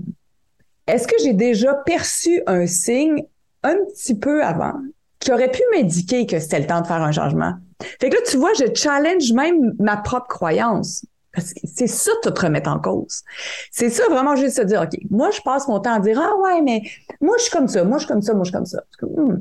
est-ce 0.87 1.09
que 1.09 1.17
j'ai 1.23 1.33
déjà 1.33 1.73
perçu 1.73 2.43
un 2.47 2.67
signe 2.67 3.25
un 3.63 3.77
petit 3.95 4.15
peu 4.15 4.45
avant 4.45 4.75
qui 5.21 5.33
aurait 5.33 5.51
pu 5.51 5.61
m'indiquer 5.73 6.27
que 6.27 6.39
c'était 6.39 6.61
le 6.61 6.67
temps 6.67 6.81
de 6.81 6.87
faire 6.87 7.03
un 7.03 7.13
changement. 7.13 7.55
Fait 8.01 8.11
que 8.11 8.17
là, 8.17 8.23
tu 8.29 8.37
vois, 8.37 8.51
je 8.59 8.65
challenge 8.75 9.33
même 9.33 9.75
ma 9.79 9.97
propre 9.97 10.27
croyance. 10.29 11.05
Parce 11.33 11.55
que 11.55 11.61
c'est 11.65 11.87
ça 11.87 12.11
tout 12.23 12.33
remettre 12.37 12.69
en 12.69 12.81
cause. 12.81 13.23
C'est 13.71 13.89
ça 13.89 14.03
vraiment 14.11 14.35
juste 14.35 14.57
se 14.57 14.63
dire, 14.63 14.83
OK, 14.83 14.99
moi, 15.11 15.31
je 15.31 15.41
passe 15.43 15.69
mon 15.69 15.79
temps 15.79 15.95
à 15.95 16.01
dire, 16.01 16.21
ah 16.21 16.33
ouais, 16.43 16.61
mais 16.61 16.83
moi, 17.21 17.37
je 17.39 17.45
suis 17.45 17.53
comme 17.53 17.69
ça, 17.69 17.85
moi, 17.85 17.99
je 17.99 18.05
suis 18.05 18.13
comme 18.13 18.23
ça, 18.23 18.35
moi, 18.35 18.43
je 18.43 18.49
suis 18.49 18.57
comme 18.57 18.67
ça. 18.67 18.83
Hmm, 19.03 19.37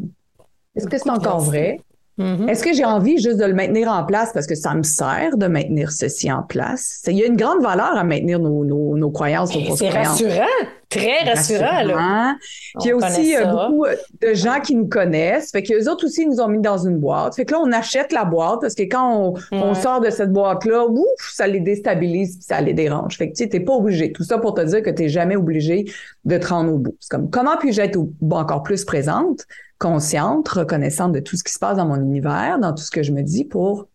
est-ce 0.76 0.86
que 0.86 0.98
c'est 0.98 1.10
encore 1.10 1.40
vrai? 1.40 1.82
Mm-hmm. 2.20 2.50
Est-ce 2.50 2.64
que 2.64 2.74
j'ai 2.74 2.86
envie 2.86 3.18
juste 3.18 3.38
de 3.38 3.46
le 3.46 3.54
maintenir 3.54 3.90
en 3.90 4.04
place 4.04 4.34
parce 4.34 4.46
que 4.46 4.56
ça 4.56 4.76
me 4.76 4.84
sert 4.84 5.38
de 5.38 5.48
maintenir 5.48 5.92
ceci 5.92 6.32
en 6.32 6.44
place? 6.44 7.02
Il 7.08 7.18
y 7.18 7.24
a 7.24 7.26
une 7.26 7.38
grande 7.38 7.62
valeur 7.62 7.98
à 7.98 8.04
maintenir 8.04 8.40
nos, 8.40 8.66
nos, 8.66 8.98
nos 8.98 9.10
croyances, 9.10 9.56
nos 9.56 9.76
C'est 9.76 9.90
rassurant, 9.90 10.46
très 10.90 11.24
rassurant. 11.24 11.84
Là. 11.84 12.36
Puis 12.80 12.86
il 12.86 12.88
y 12.88 12.92
a 12.92 12.96
aussi 12.96 13.38
euh, 13.38 13.46
beaucoup 13.46 13.86
euh, 13.86 13.96
de 14.22 14.34
gens 14.34 14.60
qui 14.60 14.76
nous 14.76 14.88
connaissent. 14.88 15.52
Fait 15.52 15.64
que 15.64 15.74
les 15.74 15.88
autres 15.88 16.06
aussi 16.06 16.26
nous 16.26 16.42
ont 16.42 16.48
mis 16.48 16.62
dans 16.62 16.78
une 16.78 16.98
boîte. 16.98 17.36
Fait 17.36 17.46
que 17.46 17.54
là, 17.54 17.60
on 17.60 17.72
achète 17.72 18.12
la 18.12 18.26
boîte 18.26 18.62
parce 18.62 18.76
que 18.76 18.84
quand 18.84 19.36
on, 19.52 19.74
sort 19.76 20.02
de 20.02 20.10
cette 20.10 20.34
boîte-là, 20.34 20.86
ouf, 20.88 21.32
ça 21.32 21.48
les 21.48 21.60
déstabilise 21.60 22.40
ça 22.42 22.60
les 22.60 22.74
dérange. 22.74 23.18
Fait 23.18 23.32
que 23.32 23.36
tu 23.36 23.48
n'es 23.48 23.60
pas 23.60 23.74
obligé. 23.74 24.12
Tout 24.12 24.24
ça 24.24 24.40
pour 24.40 24.54
te 24.56 24.62
dire 24.62 24.82
que 24.82 24.90
tu 24.90 25.04
n'es 25.04 25.10
jamais 25.10 25.36
obligé 25.36 25.86
de 26.26 26.38
te 26.38 26.48
rendre 26.48 26.74
au 26.74 26.78
bout. 26.78 26.96
C'est 27.00 27.12
comme 27.12 27.30
comment 27.30 27.58
puis-je 27.58 27.82
être 27.82 28.00
encore 28.32 28.64
plus 28.64 28.84
présente? 28.84 29.46
consciente, 29.80 30.50
reconnaissante 30.50 31.14
de 31.14 31.22
tout 31.22 31.38
ce 31.38 31.44
qui 31.44 31.54
se 31.54 31.58
passe 31.58 31.78
dans 31.78 31.86
mon 31.86 31.96
univers, 31.96 32.60
dans 32.60 32.74
tout 32.74 32.84
ce 32.84 32.92
que 32.92 33.02
je 33.02 33.14
me 33.14 33.24
dis 33.24 33.46
pour 33.46 33.88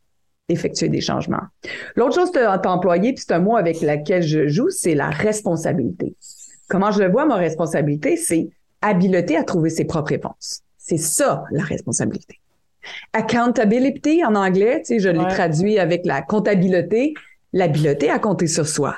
effectuer 0.48 0.88
des 0.88 1.00
changements? 1.00 1.42
L'autre 1.94 2.14
chose 2.14 2.30
que 2.30 2.38
tu 2.38 2.44
as 2.44 2.70
employé, 2.70 3.12
puis 3.12 3.24
c'est 3.26 3.34
un 3.34 3.38
mot 3.38 3.56
avec 3.56 3.80
lequel 3.80 4.22
je 4.22 4.48
joue, 4.48 4.70
c'est 4.70 4.94
la 4.94 5.10
responsabilité. 5.10 6.16
Comment 6.74 6.90
je 6.90 6.98
le 6.98 7.08
vois, 7.08 7.24
ma 7.24 7.36
responsabilité, 7.36 8.16
c'est 8.16 8.48
habileté 8.82 9.36
à 9.36 9.44
trouver 9.44 9.70
ses 9.70 9.84
propres 9.84 10.08
réponses. 10.08 10.62
C'est 10.76 10.96
ça, 10.96 11.44
la 11.52 11.62
responsabilité. 11.62 12.40
Accountability 13.12 14.24
en 14.24 14.34
anglais, 14.34 14.80
tu 14.80 14.86
sais, 14.86 14.98
je 14.98 15.08
l'ai 15.08 15.24
traduit 15.28 15.78
avec 15.78 16.04
la 16.04 16.20
comptabilité, 16.20 17.14
l'habileté 17.52 18.10
à 18.10 18.18
compter 18.18 18.48
sur 18.48 18.66
soi. 18.66 18.96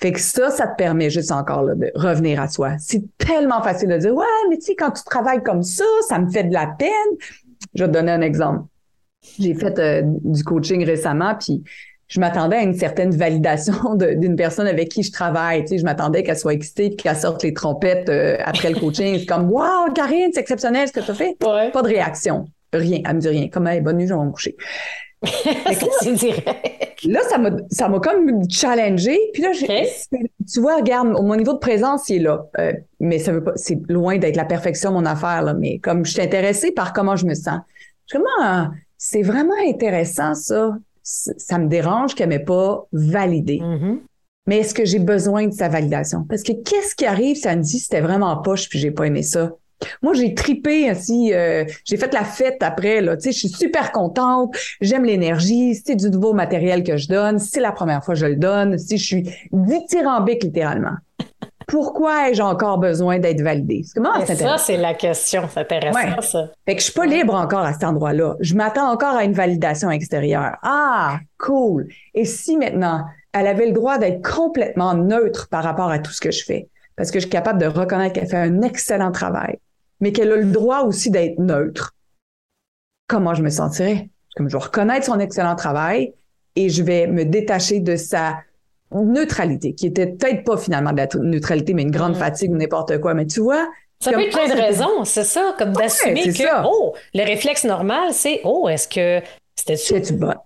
Fait 0.00 0.10
que 0.10 0.18
ça, 0.18 0.50
ça 0.50 0.66
te 0.66 0.74
permet 0.74 1.08
juste 1.08 1.30
encore 1.30 1.62
là, 1.62 1.76
de 1.76 1.92
revenir 1.94 2.40
à 2.40 2.48
soi. 2.48 2.72
C'est 2.80 3.04
tellement 3.16 3.62
facile 3.62 3.90
de 3.90 3.98
dire 3.98 4.12
Ouais, 4.16 4.26
mais 4.50 4.56
tu 4.56 4.64
sais, 4.64 4.74
quand 4.74 4.90
tu 4.90 5.04
travailles 5.04 5.44
comme 5.44 5.62
ça, 5.62 5.84
ça 6.08 6.18
me 6.18 6.28
fait 6.28 6.42
de 6.42 6.52
la 6.52 6.66
peine. 6.66 6.90
Je 7.76 7.84
vais 7.84 7.88
te 7.88 7.94
donner 7.96 8.10
un 8.10 8.22
exemple. 8.22 8.64
J'ai 9.38 9.54
fait 9.54 9.78
euh, 9.78 10.02
du 10.04 10.42
coaching 10.42 10.84
récemment, 10.84 11.36
puis 11.36 11.62
je 12.08 12.20
m'attendais 12.20 12.56
à 12.56 12.62
une 12.62 12.74
certaine 12.74 13.10
validation 13.10 13.94
d'une 13.94 14.36
personne 14.36 14.66
avec 14.66 14.88
qui 14.90 15.02
je 15.02 15.12
travaille. 15.12 15.62
Tu 15.62 15.68
sais, 15.68 15.78
je 15.78 15.84
m'attendais 15.84 16.22
qu'elle 16.22 16.38
soit 16.38 16.54
excitée 16.54 16.94
qu'elle 16.94 17.16
sorte 17.16 17.42
les 17.42 17.52
trompettes 17.52 18.08
euh, 18.08 18.36
après 18.44 18.70
le 18.70 18.78
coaching. 18.78 19.18
C'est 19.18 19.26
comme 19.26 19.50
Wow, 19.50 19.92
Karine, 19.94 20.30
c'est 20.32 20.40
exceptionnel 20.40 20.88
ce 20.88 20.92
que 20.92 21.00
tu 21.00 21.10
as 21.10 21.14
fait. 21.14 21.36
Pas 21.38 21.70
de 21.70 21.88
réaction. 21.88 22.46
Rien. 22.72 23.00
Elle 23.04 23.16
me 23.16 23.20
dit 23.20 23.28
rien. 23.28 23.48
Comme 23.48 23.66
hey, 23.66 23.80
bonne 23.80 23.96
nuit, 23.96 24.06
je 24.06 24.14
vais 24.14 24.24
me 24.24 24.30
coucher. 24.30 24.56
c'est 26.00 26.12
direct. 26.12 27.04
Là, 27.04 27.20
ça 27.28 27.38
m'a, 27.38 27.50
ça 27.70 27.88
m'a 27.88 27.98
comme 28.00 28.48
challengé. 28.50 29.18
Puis 29.32 29.42
là, 29.42 29.50
tu 30.52 30.60
vois, 30.60 30.76
regarde, 30.76 31.08
mon 31.08 31.36
niveau 31.36 31.54
de 31.54 31.58
présence, 31.58 32.08
il 32.08 32.16
est 32.16 32.20
là. 32.20 32.46
Euh, 32.58 32.72
mais 33.00 33.18
ça 33.18 33.32
veut 33.32 33.42
pas, 33.42 33.52
c'est 33.56 33.78
loin 33.88 34.18
d'être 34.18 34.36
la 34.36 34.44
perfection, 34.44 34.92
mon 34.92 35.04
affaire, 35.04 35.42
là. 35.42 35.54
Mais 35.54 35.78
comme 35.78 36.04
je 36.04 36.12
suis 36.12 36.22
intéressée 36.22 36.72
par 36.72 36.92
comment 36.92 37.16
je 37.16 37.26
me 37.26 37.34
sens. 37.34 37.60
Comment, 38.10 38.24
ah, 38.40 38.70
c'est 38.96 39.22
vraiment 39.22 39.54
intéressant, 39.66 40.34
ça. 40.34 40.76
Ça 41.08 41.58
me 41.58 41.68
dérange 41.68 42.16
qu'elle 42.16 42.30
m'ait 42.30 42.40
pas 42.40 42.84
validé. 42.92 43.58
Mm-hmm. 43.58 43.98
Mais 44.48 44.58
est-ce 44.58 44.74
que 44.74 44.84
j'ai 44.84 44.98
besoin 44.98 45.46
de 45.46 45.52
sa 45.52 45.68
validation? 45.68 46.24
Parce 46.28 46.42
que 46.42 46.52
qu'est-ce 46.52 46.94
qui 46.96 47.06
arrive 47.06 47.36
si 47.36 47.46
elle 47.46 47.58
me 47.58 47.62
dit 47.62 47.78
c'était 47.78 48.00
vraiment 48.00 48.36
poche 48.38 48.68
puis 48.68 48.78
j'ai 48.78 48.90
pas 48.90 49.04
aimé 49.04 49.22
ça? 49.22 49.52
Moi, 50.02 50.14
j'ai 50.14 50.34
tripé 50.34 50.88
ainsi, 50.88 51.34
euh, 51.34 51.64
j'ai 51.84 51.96
fait 51.96 52.12
la 52.14 52.24
fête 52.24 52.62
après, 52.62 53.02
là. 53.02 53.16
Tu 53.16 53.24
sais, 53.24 53.32
je 53.32 53.38
suis 53.40 53.48
super 53.48 53.92
contente, 53.92 54.56
j'aime 54.80 55.04
l'énergie, 55.04 55.74
c'est 55.74 55.96
du 55.96 56.08
nouveau 56.08 56.32
matériel 56.32 56.82
que 56.82 56.96
je 56.96 57.08
donne, 57.08 57.38
c'est 57.38 57.60
la 57.60 57.72
première 57.72 58.02
fois 58.02 58.14
que 58.14 58.20
je 58.20 58.26
le 58.26 58.36
donne, 58.36 58.78
si 58.78 58.96
je 58.96 59.04
suis 59.04 59.30
dithyrambique 59.52 60.44
littéralement. 60.44 60.96
Pourquoi 61.66 62.30
ai-je 62.30 62.42
encore 62.42 62.78
besoin 62.78 63.18
d'être 63.18 63.40
validée? 63.40 63.82
Comment 63.94 64.24
ça, 64.24 64.58
c'est 64.58 64.76
la 64.76 64.94
question. 64.94 65.48
C'est 65.52 65.60
intéressant, 65.60 66.20
ça. 66.20 66.50
Fait 66.64 66.74
que 66.74 66.80
je 66.80 66.84
suis 66.84 66.94
pas 66.94 67.06
libre 67.06 67.34
encore 67.34 67.64
à 67.64 67.72
cet 67.72 67.84
endroit-là. 67.84 68.36
Je 68.40 68.54
m'attends 68.54 68.90
encore 68.90 69.16
à 69.16 69.24
une 69.24 69.32
validation 69.32 69.90
extérieure. 69.90 70.56
Ah, 70.62 71.18
cool. 71.38 71.88
Et 72.14 72.24
si 72.24 72.56
maintenant, 72.56 73.04
elle 73.32 73.48
avait 73.48 73.66
le 73.66 73.72
droit 73.72 73.98
d'être 73.98 74.22
complètement 74.26 74.94
neutre 74.94 75.48
par 75.48 75.64
rapport 75.64 75.90
à 75.90 75.98
tout 75.98 76.12
ce 76.12 76.20
que 76.20 76.30
je 76.30 76.44
fais? 76.44 76.68
Parce 76.94 77.10
que 77.10 77.18
je 77.18 77.24
suis 77.24 77.30
capable 77.30 77.60
de 77.60 77.66
reconnaître 77.66 78.14
qu'elle 78.14 78.28
fait 78.28 78.36
un 78.36 78.62
excellent 78.62 79.10
travail 79.10 79.58
mais 80.00 80.12
qu'elle 80.12 80.32
a 80.32 80.36
le 80.36 80.50
droit 80.50 80.80
aussi 80.80 81.10
d'être 81.10 81.38
neutre, 81.38 81.94
comment 83.08 83.34
je 83.34 83.42
me 83.42 83.50
sentirais? 83.50 84.10
Comme 84.36 84.48
je 84.48 84.56
vais 84.56 84.62
reconnaître 84.62 85.06
son 85.06 85.18
excellent 85.18 85.56
travail 85.56 86.12
et 86.54 86.68
je 86.68 86.82
vais 86.82 87.06
me 87.06 87.24
détacher 87.24 87.80
de 87.80 87.96
sa 87.96 88.38
neutralité, 88.92 89.74
qui 89.74 89.86
était 89.86 90.06
peut-être 90.06 90.44
pas 90.44 90.56
finalement 90.56 90.92
de 90.92 90.98
la 90.98 91.08
neutralité, 91.20 91.74
mais 91.74 91.82
une 91.82 91.90
grande 91.90 92.16
mm. 92.16 92.20
fatigue 92.20 92.52
ou 92.52 92.56
n'importe 92.56 92.98
quoi. 93.00 93.14
Mais 93.14 93.26
tu 93.26 93.40
vois, 93.40 93.68
ça 94.00 94.12
peut 94.12 94.20
être 94.20 94.30
plein 94.30 94.54
de 94.54 94.60
raisons, 94.60 95.04
c'est 95.04 95.24
ça, 95.24 95.54
comme 95.58 95.72
d'assumer 95.72 96.32
que, 96.32 96.66
oh, 96.66 96.94
le 97.14 97.24
réflexe 97.24 97.64
normal, 97.64 98.12
c'est, 98.12 98.40
oh, 98.44 98.68
est-ce 98.68 98.88
que 98.88 99.26
c'était-tu 99.56 100.12
bonne? 100.12 100.36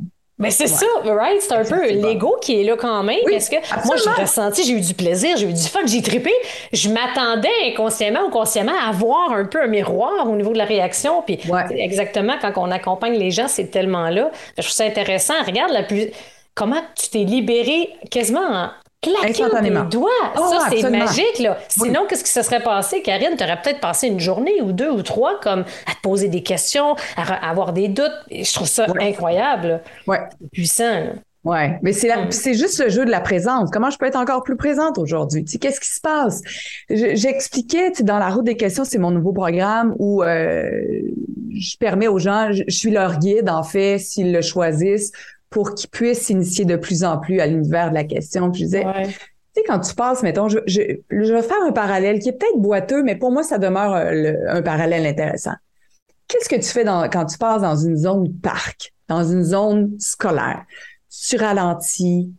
Mais 0.41 0.51
c'est 0.51 0.69
ça, 0.69 0.87
right? 1.05 1.41
C'est 1.43 1.53
un 1.53 1.65
peu 1.65 1.87
l'ego 1.87 2.37
qui 2.41 2.61
est 2.61 2.65
là 2.65 2.75
quand 2.75 3.03
même. 3.03 3.19
que 3.27 3.87
moi, 3.87 3.97
j'ai 3.97 4.23
ressenti, 4.23 4.65
j'ai 4.65 4.73
eu 4.73 4.81
du 4.81 4.95
plaisir, 4.95 5.37
j'ai 5.37 5.47
eu 5.47 5.53
du 5.53 5.63
fun, 5.63 5.81
j'ai 5.85 6.01
trippé. 6.01 6.33
Je 6.73 6.89
m'attendais 6.89 7.51
inconsciemment 7.67 8.23
ou 8.27 8.31
consciemment 8.31 8.73
à 8.83 8.91
voir 8.91 9.33
un 9.33 9.45
peu 9.45 9.63
un 9.63 9.67
miroir 9.67 10.27
au 10.31 10.35
niveau 10.35 10.55
de 10.55 10.59
la 10.59 10.65
réaction. 10.65 11.23
Puis 11.23 11.39
exactement, 11.73 12.37
quand 12.41 12.53
on 12.57 12.71
accompagne 12.71 13.19
les 13.19 13.31
gens, 13.31 13.49
c'est 13.49 13.67
tellement 13.67 14.09
là. 14.09 14.31
Je 14.57 14.63
trouve 14.63 14.73
ça 14.73 14.85
intéressant. 14.85 15.35
Regarde 15.47 15.73
la 15.73 15.83
plus 15.83 16.09
comment 16.55 16.83
tu 16.97 17.11
t'es 17.11 17.25
libéré 17.25 17.91
quasiment 18.11 18.41
en 18.41 18.71
claquer 19.03 19.45
tes 19.63 19.71
doigts? 19.91 20.11
Oh, 20.37 20.51
ça, 20.51 20.69
c'est 20.71 20.91
magique, 20.91 21.39
là. 21.41 21.59
Sinon, 21.69 22.07
qu'est-ce 22.09 22.25
qui 22.25 22.31
se 22.31 22.43
serait 22.43 22.63
passé, 22.63 23.03
Karine? 23.03 23.37
Tu 23.37 23.45
aurais 23.45 23.61
peut-être 23.63 23.81
passé 23.81 24.09
une 24.09 24.21
journée 24.21 24.61
ou 24.63 24.73
deux 24.73 24.91
ou 24.91 25.03
trois 25.03 25.41
comme 25.41 25.65
à 25.87 25.95
te 25.95 26.01
poser 26.03 26.29
des 26.29 26.43
questions, 26.43 26.97
à, 27.17 27.49
avoir 27.49 27.73
des 27.73 27.89
doutes. 27.89 28.13
je 28.31 28.53
trouve 28.53 28.69
ça 28.69 28.87
incroyable. 29.01 29.83
Ouais. 30.07 30.21
Puissant. 30.53 31.13
Ouais, 31.43 31.79
mais 31.81 31.95
c'est 31.95 32.15
mm. 32.15 32.33
c'est 32.33 32.53
juste 32.53 32.83
le 32.85 32.91
jeu 32.91 33.07
de 33.07 33.11
la 33.11 33.21
présence. 33.21 33.71
Comment 33.73 33.89
je 33.89 33.97
peux 33.97 34.05
être 34.05 34.19
encore 34.19 34.43
plus 34.43 34.57
présente 34.57 34.99
aujourd'hui? 34.99 35.45
Qu'est-ce 35.45 35.81
qui 35.81 35.89
se 35.89 36.01
passe? 36.01 36.43
J'expliquais 36.91 37.93
dans 38.03 38.19
la 38.19 38.29
route 38.29 38.45
des 38.45 38.59
questions, 38.59 38.85
c'est 38.85 38.99
mon 38.99 39.11
nouveau 39.11 39.33
programme 39.33 39.95
où 39.99 40.23
euh, 40.23 40.71
je 41.51 41.77
permets 41.79 42.09
aux 42.09 42.19
gens, 42.19 42.53
je 42.53 42.65
suis 42.69 42.91
leur 42.91 43.19
guide 43.19 43.49
en 43.49 43.63
fait, 43.63 43.99
s'ils 43.99 44.33
le 44.33 44.43
choisissent, 44.43 45.13
pour 45.51 45.75
qu'ils 45.75 45.91
puissent 45.91 46.27
s'initier 46.27 46.65
de 46.65 46.77
plus 46.77 47.05
en 47.05 47.19
plus 47.19 47.41
à 47.41 47.47
l'univers 47.47 47.91
de 47.91 47.95
la 47.95 48.05
question. 48.05 48.51
Puis 48.51 48.61
je 48.61 48.65
disais, 48.67 48.85
tu 49.05 49.11
sais, 49.57 49.63
quand 49.67 49.81
tu 49.81 49.95
passes, 49.95 50.23
mettons, 50.23 50.49
je, 50.49 50.61
je, 50.67 50.81
je, 51.11 51.33
vais 51.33 51.43
faire 51.43 51.61
un 51.67 51.73
parallèle 51.73 52.21
qui 52.21 52.29
est 52.29 52.33
peut-être 52.33 52.59
boiteux, 52.59 53.03
mais 53.03 53.17
pour 53.17 53.33
moi, 53.33 53.43
ça 53.43 53.59
demeure 53.59 53.95
euh, 53.95 54.33
un 54.49 54.63
parallèle 54.63 55.05
intéressant. 55.05 55.55
Qu'est-ce 56.29 56.49
que 56.49 56.57
tu 56.57 56.69
fais 56.69 56.85
dans, 56.85 57.09
quand 57.11 57.27
tu 57.27 57.37
passes 57.37 57.63
dans 57.63 57.75
une 57.75 57.97
zone 57.97 58.33
parc, 58.41 58.93
dans 59.09 59.25
une 59.25 59.43
zone 59.43 59.97
scolaire? 59.99 60.65
Tu 61.11 61.37
ralentis, 61.37 62.33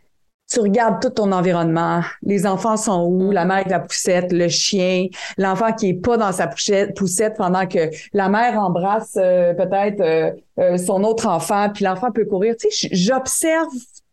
tu 0.52 0.60
regardes 0.60 1.02
tout 1.02 1.10
ton 1.10 1.32
environnement. 1.32 2.02
Les 2.24 2.46
enfants 2.46 2.76
sont 2.76 3.06
où? 3.06 3.32
La 3.32 3.46
mère 3.46 3.58
avec 3.58 3.70
la 3.70 3.80
poussette, 3.80 4.34
le 4.34 4.50
chien, 4.50 5.08
l'enfant 5.38 5.72
qui 5.72 5.90
est 5.90 5.94
pas 5.94 6.18
dans 6.18 6.32
sa 6.34 6.48
poussette, 6.48 7.38
pendant 7.38 7.66
que 7.66 7.90
la 8.12 8.28
mère 8.28 8.60
embrasse 8.60 9.18
euh, 9.18 9.54
peut-être 9.54 10.02
euh, 10.02 10.32
euh, 10.60 10.78
son 10.78 11.06
autre 11.06 11.28
enfant, 11.28 11.70
puis 11.74 11.86
l'enfant 11.86 12.12
peut 12.12 12.26
courir. 12.26 12.56
Tu 12.60 12.70
sais, 12.70 12.90
j'observe 12.92 13.70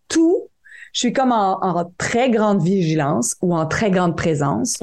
tout. 0.07 0.45
Je 0.93 1.01
suis 1.01 1.13
comme 1.13 1.33
en, 1.33 1.91
très 1.99 2.31
grande 2.31 2.63
vigilance 2.63 3.37
ou 3.43 3.55
en 3.55 3.67
très 3.67 3.91
grande 3.91 4.17
présence 4.17 4.77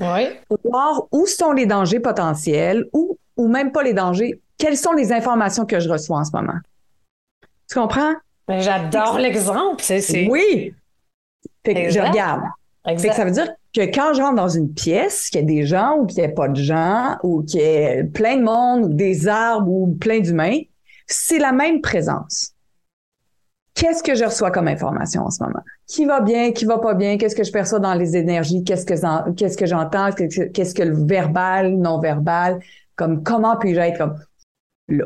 pour 0.47 0.59
voir 0.63 1.07
où 1.11 1.25
sont 1.25 1.51
les 1.51 1.65
dangers 1.65 1.99
potentiels 1.99 2.85
ou, 2.93 3.17
ou 3.37 3.47
même 3.47 3.71
pas 3.71 3.81
les 3.81 3.93
dangers. 3.93 4.39
Quelles 4.57 4.77
sont 4.77 4.93
les 4.93 5.11
informations 5.11 5.65
que 5.65 5.79
je 5.79 5.89
reçois 5.89 6.19
en 6.19 6.23
ce 6.25 6.31
moment? 6.33 6.59
Tu 7.69 7.79
comprends? 7.79 8.13
Ben, 8.47 8.59
j'adore 8.59 9.17
l'exemple. 9.17 9.83
Oui, 10.29 10.73
je 11.65 11.99
regarde. 11.99 12.41
ça 12.97 13.25
veut 13.25 13.31
dire 13.31 13.47
que 13.75 13.81
quand 13.81 14.13
j'entre 14.13 14.35
dans 14.35 14.49
une 14.49 14.73
pièce, 14.73 15.29
qu'il 15.29 15.41
y 15.41 15.43
a 15.43 15.47
des 15.47 15.65
gens 15.65 15.97
ou 15.97 16.05
qu'il 16.05 16.19
n'y 16.19 16.25
a 16.25 16.29
pas 16.29 16.47
de 16.47 16.61
gens, 16.61 17.17
ou 17.23 17.43
qu'il 17.43 17.61
y 17.61 17.63
ait 17.63 18.03
plein 18.03 18.37
de 18.37 18.43
monde, 18.43 18.85
ou 18.85 18.93
des 18.93 19.27
arbres 19.27 19.69
ou 19.69 19.95
plein 19.99 20.19
d'humains, 20.19 20.59
c'est 21.07 21.39
la 21.39 21.51
même 21.51 21.81
présence. 21.81 22.51
Qu'est-ce 23.75 24.01
que 24.01 24.15
je 24.15 24.23
reçois 24.23 24.51
comme 24.51 24.69
information 24.69 25.23
en 25.23 25.31
ce 25.31 25.43
moment? 25.43 25.59
Qui 25.85 26.05
va 26.05 26.21
bien, 26.21 26.53
qui 26.53 26.63
va 26.63 26.79
pas 26.79 26.93
bien? 26.93 27.17
Qu'est-ce 27.17 27.35
que 27.35 27.43
je 27.43 27.51
perçois 27.51 27.79
dans 27.79 27.93
les 27.93 28.15
énergies? 28.15 28.63
Qu'est-ce 28.63 28.85
que, 28.85 29.31
qu'est-ce 29.33 29.57
que 29.57 29.65
j'entends? 29.65 30.11
Qu'est-ce 30.13 30.73
que 30.73 30.83
le 30.83 31.05
verbal, 31.05 31.75
non-verbal? 31.75 32.61
Comme, 32.95 33.21
comment 33.21 33.57
puis-je 33.57 33.79
être 33.81 33.97
comme 33.97 34.17
là? 34.87 35.05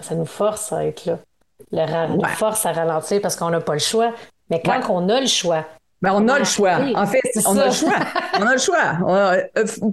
Ça 0.00 0.14
nous 0.14 0.24
force 0.24 0.72
à 0.72 0.86
être 0.86 1.04
là. 1.04 1.18
Le 1.70 2.16
nous 2.16 2.24
force 2.24 2.64
à 2.64 2.72
ralentir 2.72 3.20
parce 3.20 3.36
qu'on 3.36 3.50
n'a 3.50 3.60
pas 3.60 3.74
le 3.74 3.78
choix. 3.78 4.14
Mais 4.52 4.60
quand 4.60 4.80
on 4.90 5.08
a 5.08 5.20
le 5.20 5.26
choix, 5.26 5.64
ben, 6.02 6.12
on 6.14 6.28
a 6.28 6.38
le 6.38 6.44
choix. 6.44 6.78
En 6.94 7.06
fait, 7.06 7.22
on 7.46 7.56
a 7.56 7.66
le 7.66 7.72
choix. 7.72 7.94
on 8.38 8.42
a 8.42 8.52
le 8.52 8.58
choix. 8.58 8.96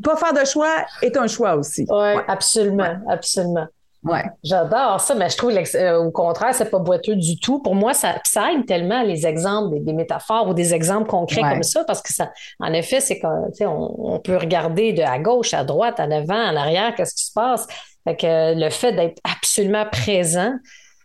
pas 0.04 0.16
faire 0.18 0.34
de 0.34 0.46
choix 0.46 0.75
est 1.01 1.16
un 1.16 1.28
choix 1.28 1.56
aussi. 1.56 1.86
Oui, 1.88 1.98
ouais. 1.98 2.25
absolument, 2.28 2.98
absolument. 3.08 3.68
Ouais. 4.04 4.24
J'adore 4.44 5.00
ça, 5.00 5.16
mais 5.16 5.30
je 5.30 5.38
trouve 5.38 5.51
euh, 5.51 5.98
au 5.98 6.12
contraire, 6.12 6.54
c'est 6.54 6.70
pas 6.70 6.80
boiteux 6.80 7.16
du 7.16 7.39
tout. 7.39 7.62
Pour 7.62 7.75
moi, 7.75 7.94
ça, 7.94 8.16
ça 8.25 8.51
aide 8.51 8.66
tellement 8.66 9.04
les 9.04 9.28
exemples, 9.28 9.78
des, 9.82 9.94
métaphores 9.94 10.48
ou 10.48 10.54
des 10.54 10.74
exemples 10.74 11.10
concrets 11.10 11.42
comme 11.42 11.63
ça, 11.63 11.84
parce 11.86 12.01
que 12.01 12.13
ça, 12.13 12.32
en 12.60 12.74
effet, 12.74 13.01
c'est 13.01 13.20
qu'on 13.20 13.96
on 13.98 14.20
peut 14.20 14.38
regarder 14.38 14.94
de 14.94 15.01
à 15.01 15.20
gauche, 15.20 15.54
à 15.54 15.63
droite, 15.63 16.00
en 16.00 16.12
avant, 16.12 16.34
en 16.34 16.56
arrière, 16.56 16.96
qu'est-ce 16.96 17.13
qui 17.13 17.25
se 17.25 17.34
passe? 17.34 17.68
Fait 18.06 18.16
que 18.16 18.58
le 18.58 18.70
fait 18.70 18.94
d'être 18.94 19.22
absolument 19.25 19.86
présent, 19.92 20.54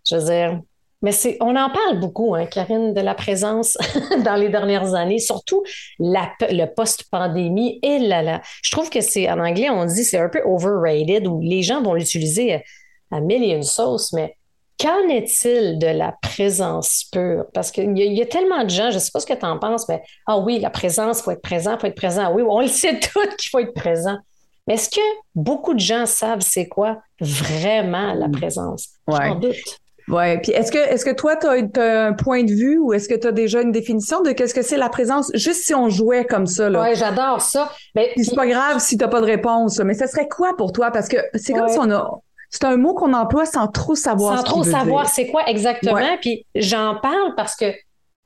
je 0.09 0.15
veux 0.15 0.23
dire, 0.23 0.59
mais 1.05 1.11
c'est, 1.11 1.37
on 1.39 1.55
en 1.55 1.69
parle 1.69 1.99
beaucoup, 1.99 2.33
hein, 2.33 2.47
Karine, 2.47 2.91
de 2.95 2.99
la 2.99 3.13
présence 3.13 3.77
dans 4.25 4.35
les 4.35 4.49
dernières 4.49 4.95
années, 4.95 5.19
surtout 5.19 5.63
la, 5.99 6.31
le 6.49 6.65
post-pandémie. 6.65 7.77
Et 7.83 7.99
là, 7.99 8.41
je 8.63 8.71
trouve 8.71 8.89
que 8.89 9.01
c'est, 9.01 9.29
en 9.29 9.39
anglais, 9.39 9.69
on 9.69 9.85
dit 9.85 10.03
c'est 10.03 10.17
un 10.17 10.29
peu 10.29 10.41
overrated 10.43 11.27
ou 11.27 11.41
les 11.41 11.61
gens 11.61 11.83
vont 11.83 11.93
l'utiliser 11.93 12.63
à 13.11 13.19
mille 13.19 13.43
et 13.43 13.51
une 13.51 13.61
sauces, 13.61 14.13
mais 14.13 14.35
qu'en 14.79 15.07
est-il 15.07 15.77
de 15.77 15.85
la 15.85 16.15
présence 16.23 17.03
pure? 17.11 17.45
Parce 17.53 17.69
qu'il 17.69 17.95
y, 17.95 18.01
y, 18.01 18.21
a 18.23 18.25
tellement 18.25 18.63
de 18.63 18.71
gens, 18.71 18.89
je 18.89 18.95
ne 18.95 18.99
sais 18.99 19.11
pas 19.13 19.19
ce 19.19 19.27
que 19.27 19.35
tu 19.35 19.45
en 19.45 19.59
penses, 19.59 19.87
mais 19.87 20.01
ah 20.25 20.39
oui, 20.39 20.57
la 20.57 20.71
présence, 20.71 21.19
il 21.19 21.23
faut 21.23 21.31
être 21.31 21.43
présent, 21.43 21.75
il 21.75 21.81
faut 21.81 21.87
être 21.87 21.93
présent. 21.93 22.33
Oui, 22.33 22.41
on 22.49 22.61
le 22.61 22.67
sait 22.67 22.99
tous 23.13 23.35
qu'il 23.37 23.51
faut 23.51 23.59
être 23.59 23.75
présent. 23.75 24.17
Mais 24.65 24.73
est-ce 24.73 24.89
que 24.89 25.01
beaucoup 25.35 25.75
de 25.75 25.79
gens 25.79 26.07
savent 26.07 26.41
c'est 26.41 26.67
quoi 26.67 26.97
vraiment 27.21 28.15
la 28.15 28.27
présence? 28.27 28.87
Ouais. 29.07 29.27
J'en 29.27 29.35
doute. 29.35 29.84
Ouais. 30.07 30.39
Puis 30.39 30.51
est-ce 30.51 30.71
que 30.71 30.77
est-ce 30.77 31.03
que 31.03 31.11
toi, 31.11 31.35
tu 31.35 31.47
as, 31.47 32.05
un 32.05 32.13
point 32.13 32.43
de 32.43 32.51
vue 32.51 32.77
ou 32.77 32.93
est-ce 32.93 33.09
que 33.09 33.15
tu 33.15 33.27
as 33.27 33.31
déjà 33.31 33.61
une 33.61 33.71
définition 33.71 34.21
de 34.21 34.31
qu'est-ce 34.31 34.53
que 34.53 34.61
c'est 34.61 34.77
la 34.77 34.89
présence? 34.89 35.31
Juste 35.33 35.63
si 35.63 35.73
on 35.73 35.89
jouait 35.89 36.25
comme 36.25 36.45
ça. 36.45 36.69
Là? 36.69 36.81
Ouais, 36.81 36.95
j'adore 36.95 37.41
ça. 37.41 37.71
Mais 37.95 38.11
c'est 38.15 38.35
pas 38.35 38.47
grave 38.47 38.79
si 38.79 38.97
t'as 38.97 39.07
pas 39.07 39.21
de 39.21 39.25
réponse. 39.25 39.79
Mais 39.79 39.93
ça 39.93 40.07
serait 40.07 40.27
quoi 40.27 40.55
pour 40.57 40.71
toi? 40.71 40.91
Parce 40.91 41.07
que 41.07 41.17
c'est 41.33 41.53
comme 41.53 41.69
si 41.69 41.79
on 41.79 41.91
a 41.91 42.09
c'est 42.51 42.63
un 42.63 42.77
mot 42.77 42.93
qu'on 42.93 43.13
emploie 43.13 43.45
sans 43.45 43.67
trop 43.67 43.95
savoir. 43.95 44.37
Sans 44.37 44.43
trop 44.43 44.63
savoir 44.63 45.09
c'est 45.09 45.27
quoi 45.27 45.47
exactement. 45.47 46.17
Puis 46.21 46.45
j'en 46.55 46.95
parle 47.01 47.35
parce 47.35 47.55
que, 47.55 47.73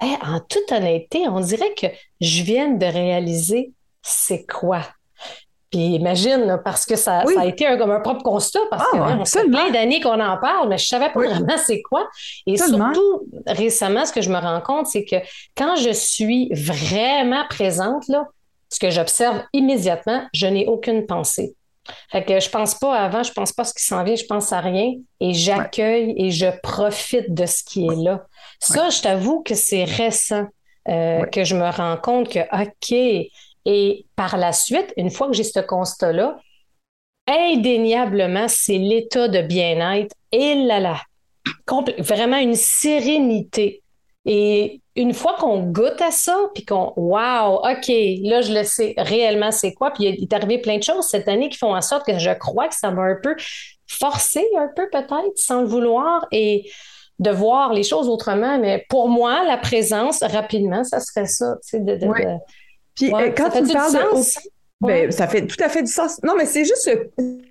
en 0.01 0.39
toute 0.47 0.71
honnêteté, 0.71 1.27
on 1.27 1.39
dirait 1.39 1.73
que 1.73 1.87
je 2.21 2.43
viens 2.43 2.69
de 2.69 2.85
réaliser 2.85 3.73
c'est 4.01 4.45
quoi. 4.45 4.81
Puis 5.71 5.79
imagine, 5.79 6.59
parce 6.65 6.85
que 6.85 6.95
ça, 6.95 7.23
a 7.37 7.45
été 7.45 7.67
un, 7.67 7.77
comme 7.77 7.91
un 7.91 7.99
propre 7.99 8.23
constat, 8.23 8.59
parce 8.71 8.83
ah, 8.91 9.17
que 9.19 9.25
ça 9.25 9.41
fait 9.41 9.47
plein 9.47 9.69
d'années 9.69 10.01
qu'on 10.01 10.19
en 10.19 10.37
parle, 10.37 10.67
mais 10.67 10.79
je 10.79 10.87
savais 10.87 11.11
pas 11.11 11.19
vraiment 11.19 11.57
c'est 11.63 11.81
quoi. 11.83 12.07
Et 12.47 12.57
surtout, 12.57 13.27
récemment, 13.45 14.05
ce 14.05 14.11
que 14.11 14.21
je 14.21 14.31
me 14.31 14.37
rends 14.37 14.61
compte, 14.61 14.87
c'est 14.87 15.05
que 15.05 15.17
quand 15.55 15.75
je 15.75 15.91
suis 15.91 16.51
vraiment 16.53 17.43
présente, 17.49 18.07
là, 18.07 18.25
ce 18.69 18.79
que 18.79 18.89
j'observe 18.89 19.43
immédiatement, 19.53 20.23
je 20.33 20.47
n'ai 20.47 20.67
aucune 20.67 21.05
pensée. 21.05 21.55
Fait 22.11 22.23
que 22.23 22.39
je 22.39 22.49
pense 22.49 22.75
pas 22.75 22.95
avant, 22.95 23.23
je 23.23 23.31
pense 23.31 23.51
pas 23.51 23.63
ce 23.63 23.73
qui 23.73 23.83
s'en 23.83 24.03
vient, 24.03 24.15
je 24.15 24.25
pense 24.25 24.53
à 24.53 24.59
rien 24.59 24.93
et 25.19 25.33
j'accueille 25.33 26.13
et 26.17 26.31
je 26.31 26.47
profite 26.61 27.33
de 27.33 27.45
ce 27.45 27.63
qui 27.63 27.85
est 27.85 27.95
là. 27.95 28.25
Ça, 28.59 28.89
je 28.89 29.01
t'avoue 29.01 29.41
que 29.41 29.55
c'est 29.55 29.85
récent 29.85 30.45
euh, 30.87 31.25
que 31.25 31.43
je 31.43 31.55
me 31.55 31.69
rends 31.69 31.97
compte 31.97 32.29
que, 32.29 32.39
OK, 32.39 33.29
et 33.71 34.07
par 34.15 34.37
la 34.37 34.51
suite, 34.51 34.91
une 34.97 35.11
fois 35.11 35.27
que 35.27 35.33
j'ai 35.33 35.43
ce 35.43 35.59
constat-là, 35.59 36.39
indéniablement, 37.27 38.47
c'est 38.47 38.79
l'état 38.79 39.27
de 39.27 39.43
bien-être 39.43 40.15
et 40.31 40.55
là 40.55 40.79
là, 40.79 40.97
vraiment 41.99 42.37
une 42.37 42.55
sérénité. 42.55 43.83
Et 44.25 44.81
une 44.95 45.13
fois 45.13 45.35
qu'on 45.37 45.61
goûte 45.61 46.01
à 46.01 46.09
ça, 46.09 46.35
puis 46.55 46.65
qu'on, 46.65 46.93
wow, 46.95 47.57
OK, 47.57 47.87
là, 48.23 48.41
je 48.41 48.53
le 48.53 48.63
sais 48.63 48.95
réellement 48.97 49.51
c'est 49.51 49.75
quoi. 49.75 49.91
Puis 49.91 50.05
il 50.05 50.23
est 50.23 50.33
arrivé 50.33 50.57
plein 50.57 50.79
de 50.79 50.83
choses 50.83 51.05
cette 51.05 51.27
année 51.27 51.49
qui 51.49 51.59
font 51.59 51.75
en 51.75 51.81
sorte 51.81 52.07
que 52.07 52.17
je 52.17 52.31
crois 52.31 52.69
que 52.69 52.75
ça 52.75 52.89
m'a 52.89 53.03
un 53.03 53.17
peu 53.21 53.35
forcé, 53.85 54.43
un 54.57 54.69
peu 54.75 54.89
peut-être, 54.91 55.35
sans 55.35 55.61
le 55.61 55.67
vouloir, 55.67 56.25
et 56.31 56.67
de 57.19 57.29
voir 57.29 57.71
les 57.71 57.83
choses 57.83 58.09
autrement. 58.09 58.57
Mais 58.57 58.83
pour 58.89 59.09
moi, 59.09 59.43
la 59.45 59.57
présence, 59.57 60.23
rapidement, 60.23 60.83
ça 60.83 60.99
serait 60.99 61.27
ça, 61.27 61.55
tu 61.61 61.77
sais, 61.77 61.79
de, 61.79 61.99
puis 63.07 63.13
euh, 63.13 63.31
quand 63.35 63.49
tu 63.49 63.73
parles 63.73 63.93
de 63.93 64.59
ben, 64.81 65.11
ça 65.11 65.27
fait 65.27 65.45
tout 65.45 65.61
à 65.61 65.67
fait 65.67 65.83
du 65.83 65.91
sens. 65.91 66.21
Non, 66.23 66.35
mais 66.37 66.45
c'est 66.45 66.63
juste, 66.63 66.89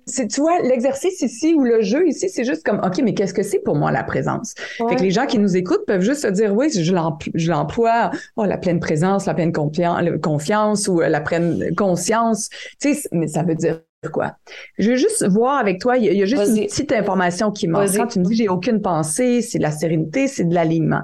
c'est, 0.07 0.27
tu 0.27 0.41
vois, 0.41 0.59
l'exercice 0.63 1.21
ici 1.21 1.53
ou 1.53 1.63
le 1.63 1.81
jeu 1.81 2.07
ici, 2.07 2.27
c'est 2.27 2.43
juste 2.43 2.65
comme, 2.65 2.81
OK, 2.83 2.99
mais 3.03 3.13
qu'est-ce 3.13 3.35
que 3.35 3.43
c'est 3.43 3.59
pour 3.59 3.75
moi 3.75 3.91
la 3.91 4.03
présence? 4.03 4.55
Fait 4.89 4.95
que 4.95 5.03
les 5.03 5.11
gens 5.11 5.27
qui 5.27 5.37
nous 5.37 5.55
écoutent 5.55 5.85
peuvent 5.85 6.01
juste 6.01 6.23
se 6.23 6.27
dire, 6.27 6.55
oui, 6.55 6.71
je, 6.73 6.81
je 6.81 7.51
l'emploie, 7.51 8.09
oh, 8.35 8.45
la 8.45 8.57
pleine 8.57 8.79
présence, 8.79 9.27
la 9.27 9.35
pleine 9.35 9.51
confiance 9.53 10.87
ou 10.87 11.01
la 11.01 11.21
pleine 11.21 11.75
conscience. 11.75 12.49
Tu 12.81 12.95
sais, 12.95 13.07
mais 13.11 13.27
ça 13.27 13.43
veut 13.43 13.55
dire 13.55 13.81
quoi? 14.11 14.33
Je 14.79 14.91
veux 14.91 14.97
juste 14.97 15.27
voir 15.27 15.59
avec 15.59 15.79
toi, 15.79 15.97
il 15.97 16.05
y 16.05 16.23
a, 16.23 16.25
juste 16.25 16.47
une 16.47 16.65
petite 16.65 16.91
information 16.93 17.51
qui 17.51 17.67
manque. 17.67 17.95
Quand 17.95 18.07
tu 18.07 18.19
me 18.19 18.25
dis 18.25 18.37
j'ai 18.37 18.49
aucune 18.49 18.81
pensée, 18.81 19.43
c'est 19.43 19.59
de 19.59 19.63
la 19.63 19.71
sérénité, 19.71 20.27
c'est 20.27 20.45
de 20.45 20.55
l'alignement. 20.55 21.01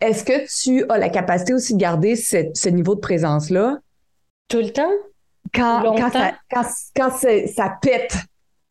Est-ce 0.00 0.24
que 0.24 0.46
tu 0.62 0.86
as 0.88 0.96
la 0.96 1.10
capacité 1.10 1.52
aussi 1.52 1.74
de 1.74 1.78
garder 1.78 2.16
ce 2.16 2.68
niveau 2.70 2.94
de 2.94 3.00
présence-là? 3.00 3.78
Tout 4.48 4.58
le 4.58 4.70
temps? 4.70 4.92
Quand, 5.54 5.94
quand, 5.96 6.10
ça, 6.10 6.32
quand, 6.94 7.10
ça 7.10 7.78
pète. 7.80 8.16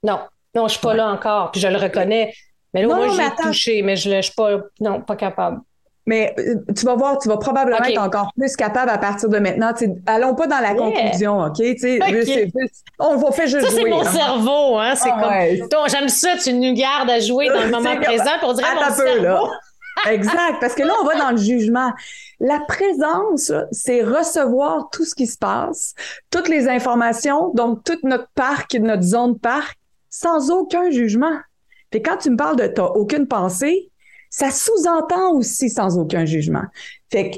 Non, 0.03 0.19
non, 0.53 0.67
je 0.67 0.73
suis 0.73 0.81
pas 0.81 0.93
là 0.93 1.07
encore. 1.07 1.51
Puis 1.51 1.61
je 1.61 1.67
le 1.67 1.77
reconnais. 1.77 2.33
Mais 2.73 2.81
là, 2.81 2.95
moi, 2.95 3.07
j'ai 3.09 3.43
touché, 3.43 3.81
mais 3.81 3.95
je 3.95 4.09
ne 4.09 4.21
suis 4.21 4.33
pas, 4.33 4.57
non, 4.81 5.01
pas 5.01 5.15
capable. 5.15 5.61
Mais 6.07 6.35
euh, 6.37 6.55
tu 6.77 6.85
vas 6.85 6.95
voir, 6.95 7.17
tu 7.17 7.27
vas 7.27 7.37
probablement 7.37 7.83
être 7.83 7.99
encore 7.99 8.31
plus 8.37 8.55
capable 8.55 8.91
à 8.91 8.97
partir 8.99 9.27
de 9.27 9.39
maintenant. 9.39 9.73
allons 10.05 10.35
pas 10.35 10.45
dans 10.45 10.59
la 10.59 10.75
conclusion, 10.75 11.39
OK? 11.39 11.57
on 12.99 13.17
va 13.17 13.31
faire 13.31 13.47
juste 13.47 13.65
ça, 13.65 13.71
c'est 13.71 13.89
mon 13.89 14.03
cerveau, 14.03 14.77
hein? 14.77 14.93
C'est 14.95 15.09
ah, 15.11 15.47
comme. 15.71 15.89
J'aime 15.89 16.09
ça, 16.09 16.37
tu 16.37 16.53
nous 16.53 16.73
gardes 16.73 17.09
à 17.09 17.19
jouer 17.19 17.49
dans 17.49 17.61
le 17.61 17.69
moment 17.71 17.95
présent 17.95 18.37
pour 18.39 18.53
dire 18.53 18.67
mon 18.75 18.87
peu, 18.87 18.93
cerveau. 18.93 19.49
exact, 20.11 20.59
parce 20.61 20.75
que 20.75 20.83
là, 20.83 20.93
on 21.01 21.05
va 21.05 21.15
dans 21.15 21.31
le 21.31 21.37
jugement. 21.37 21.91
La 22.39 22.59
présence, 22.67 23.51
c'est 23.71 24.03
recevoir 24.03 24.89
tout 24.91 25.05
ce 25.05 25.15
qui 25.15 25.27
se 25.27 25.37
passe, 25.37 25.93
toutes 26.29 26.49
les 26.49 26.67
informations, 26.67 27.53
donc 27.53 27.83
toute 27.83 28.03
notre 28.03 28.29
parc, 28.35 28.75
notre 28.75 29.03
zone 29.03 29.39
parc, 29.39 29.77
sans 30.09 30.51
aucun 30.51 30.89
jugement. 30.89 31.37
Et 31.91 32.01
quand 32.01 32.17
tu 32.17 32.29
me 32.29 32.35
parles 32.35 32.57
de 32.57 32.67
t'as 32.67 32.83
aucune 32.83 33.25
pensée, 33.25 33.89
ça 34.29 34.51
sous-entend 34.51 35.33
aussi 35.33 35.69
sans 35.69 35.97
aucun 35.97 36.25
jugement. 36.25 36.63
Fait 37.09 37.31
que 37.31 37.37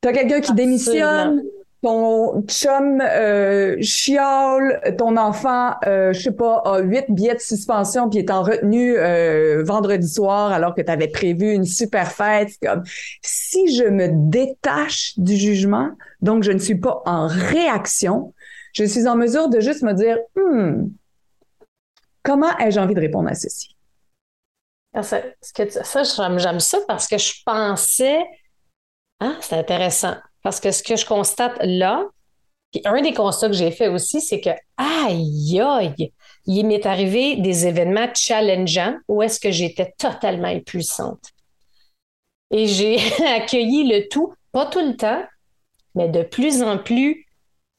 t'as 0.00 0.12
quelqu'un 0.12 0.40
qui 0.40 0.52
démissionne, 0.54 1.42
ton 1.82 2.42
chum 2.46 3.00
euh, 3.00 3.76
chiale, 3.82 4.94
ton 4.96 5.16
enfant, 5.16 5.74
euh, 5.84 6.12
je 6.12 6.20
sais 6.22 6.32
pas, 6.32 6.62
a 6.64 6.78
huit 6.78 7.06
billets 7.08 7.34
de 7.34 7.40
suspension 7.40 8.08
puis 8.08 8.20
est 8.20 8.30
en 8.30 8.42
retenue 8.42 8.96
euh, 8.96 9.64
vendredi 9.64 10.08
soir 10.08 10.52
alors 10.52 10.74
que 10.74 10.80
tu 10.80 10.90
avais 10.90 11.08
prévu 11.08 11.52
une 11.52 11.64
super 11.64 12.12
fête. 12.12 12.50
Comme 12.62 12.84
si 13.20 13.76
je 13.76 13.84
me 13.84 14.08
détache 14.30 15.18
du 15.18 15.36
jugement, 15.36 15.90
donc 16.20 16.44
je 16.44 16.52
ne 16.52 16.58
suis 16.58 16.76
pas 16.76 17.02
en 17.04 17.26
réaction, 17.26 18.32
je 18.74 18.84
suis 18.84 19.08
en 19.08 19.16
mesure 19.16 19.48
de 19.48 19.58
juste 19.58 19.82
me 19.82 19.92
dire, 19.92 20.18
hmm, 20.36 20.88
comment 22.22 22.56
ai-je 22.58 22.78
envie 22.78 22.94
de 22.94 23.00
répondre 23.00 23.28
à 23.28 23.34
ceci? 23.34 23.76
Ça, 25.02 25.20
ça 25.40 26.02
j'aime 26.38 26.60
ça 26.60 26.78
parce 26.86 27.08
que 27.08 27.18
je 27.18 27.42
pensais, 27.44 28.20
ah, 29.18 29.36
c'est 29.40 29.56
intéressant 29.56 30.14
parce 30.42 30.60
que 30.60 30.70
ce 30.70 30.82
que 30.82 30.96
je 30.96 31.06
constate 31.06 31.58
là, 31.62 32.04
puis 32.72 32.82
un 32.84 33.02
des 33.02 33.12
constats 33.12 33.48
que 33.48 33.54
j'ai 33.54 33.70
fait 33.70 33.88
aussi, 33.88 34.20
c'est 34.20 34.40
que, 34.40 34.50
aïe, 34.76 35.60
aïe, 35.60 36.12
il 36.46 36.66
m'est 36.66 36.86
arrivé 36.86 37.36
des 37.36 37.66
événements 37.66 38.08
challengeants 38.14 38.96
où 39.08 39.22
est-ce 39.22 39.38
que 39.38 39.50
j'étais 39.50 39.92
totalement 39.98 40.48
impuissante. 40.48 41.30
Et 42.50 42.66
j'ai 42.66 42.98
accueilli 43.26 43.84
le 43.84 44.08
tout, 44.08 44.32
pas 44.52 44.66
tout 44.66 44.80
le 44.80 44.96
temps, 44.96 45.22
mais 45.94 46.08
de 46.08 46.22
plus 46.22 46.62
en 46.62 46.78
plus, 46.78 47.26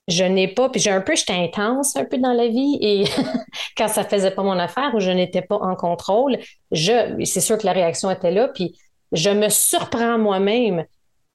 je 0.08 0.24
n'ai 0.24 0.48
pas, 0.48 0.70
puis 0.70 0.82
j'ai 0.82 0.92
un 0.92 1.02
peu, 1.02 1.16
j'étais 1.16 1.34
intense 1.34 1.96
un 1.96 2.06
peu 2.06 2.18
dans 2.18 2.34
la 2.34 2.48
vie 2.48 2.78
et 2.82 3.06
quand 3.78 3.88
ça 3.88 4.04
faisait 4.04 4.32
pas 4.32 4.44
mon 4.44 4.60
affaire 4.60 4.94
ou 4.94 5.00
je 5.00 5.10
n'étais 5.10 5.42
pas 5.42 5.56
en 5.56 5.76
contrôle, 5.76 6.38
je, 6.72 7.24
c'est 7.26 7.42
sûr 7.42 7.58
que 7.58 7.66
la 7.66 7.72
réaction 7.72 8.12
était 8.12 8.32
là, 8.32 8.50
puis 8.50 8.78
je 9.12 9.30
me 9.30 9.50
surprends 9.50 10.18
moi-même 10.18 10.86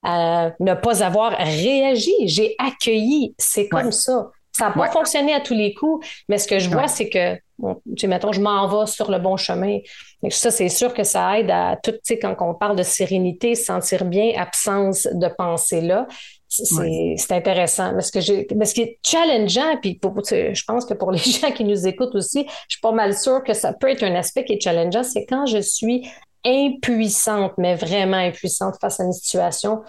à 0.03 0.53
ne 0.61 0.75
pas 0.75 1.03
avoir 1.03 1.33
réagi. 1.33 2.15
J'ai 2.25 2.55
accueilli. 2.59 3.35
C'est 3.39 3.69
comme 3.69 3.93
ça. 3.93 4.31
Ça 4.53 4.69
n'a 4.69 4.73
pas 4.73 4.91
fonctionné 4.91 5.33
à 5.35 5.41
tous 5.41 5.55
les 5.55 5.73
coups, 5.73 6.05
mais 6.29 6.37
ce 6.37 6.49
que 6.49 6.59
je 6.59 6.69
vois, 6.69 6.89
c'est 6.89 7.09
que, 7.09 7.37
bon, 7.59 7.81
tu 7.87 7.93
sais, 8.01 8.07
mettons, 8.09 8.33
je 8.33 8.41
m'en 8.41 8.67
vais 8.67 8.87
sur 8.87 9.09
le 9.09 9.21
bon 9.21 9.37
chemin. 9.37 9.79
Et 10.25 10.31
ça, 10.31 10.51
c'est 10.51 10.69
sûr 10.69 10.93
que 10.93 11.05
ça 11.05 11.39
aide 11.39 11.51
à 11.51 11.79
tout, 11.81 11.93
tu 11.93 11.99
sais, 12.03 12.19
quand 12.19 12.35
on 12.41 12.55
parle 12.55 12.75
de 12.75 12.83
sérénité, 12.83 13.55
sentir 13.55 14.05
bien, 14.05 14.33
absence 14.37 15.07
de 15.13 15.29
pensée 15.29 15.81
là. 15.81 16.09
C'est 16.49 17.31
intéressant. 17.31 17.93
Mais 17.95 18.03
ce, 18.03 18.11
que 18.11 18.21
j'ai, 18.21 18.49
mais 18.57 18.65
ce 18.65 18.75
qui 18.75 18.81
est 18.81 18.99
challengeant, 19.07 19.77
puis 19.81 19.95
pour, 19.95 20.15
je 20.25 20.65
pense 20.67 20.87
que 20.87 20.95
pour 20.95 21.13
les 21.13 21.19
gens 21.41 21.53
qui 21.53 21.63
nous 21.63 21.87
écoutent 21.87 22.15
aussi, 22.15 22.47
je 22.69 22.77
suis 22.77 22.81
pas 22.81 22.93
mal 22.93 23.17
sûre 23.17 23.45
que 23.45 23.53
ça 23.53 23.75
peut 23.75 23.91
être 23.91 24.03
un 24.03 24.15
aspect 24.17 24.45
qui 24.45 24.55
est 24.55 24.61
challengeant, 24.61 25.05
c'est 25.05 25.27
quand 25.27 25.47
je 25.47 25.59
suis 25.59 26.09
impuissante, 26.45 27.53
mais 27.59 27.75
vraiment 27.75 28.17
impuissante 28.17 28.77
face 28.81 29.01
à 29.01 29.05
une 29.05 29.13
situation. 29.13 29.83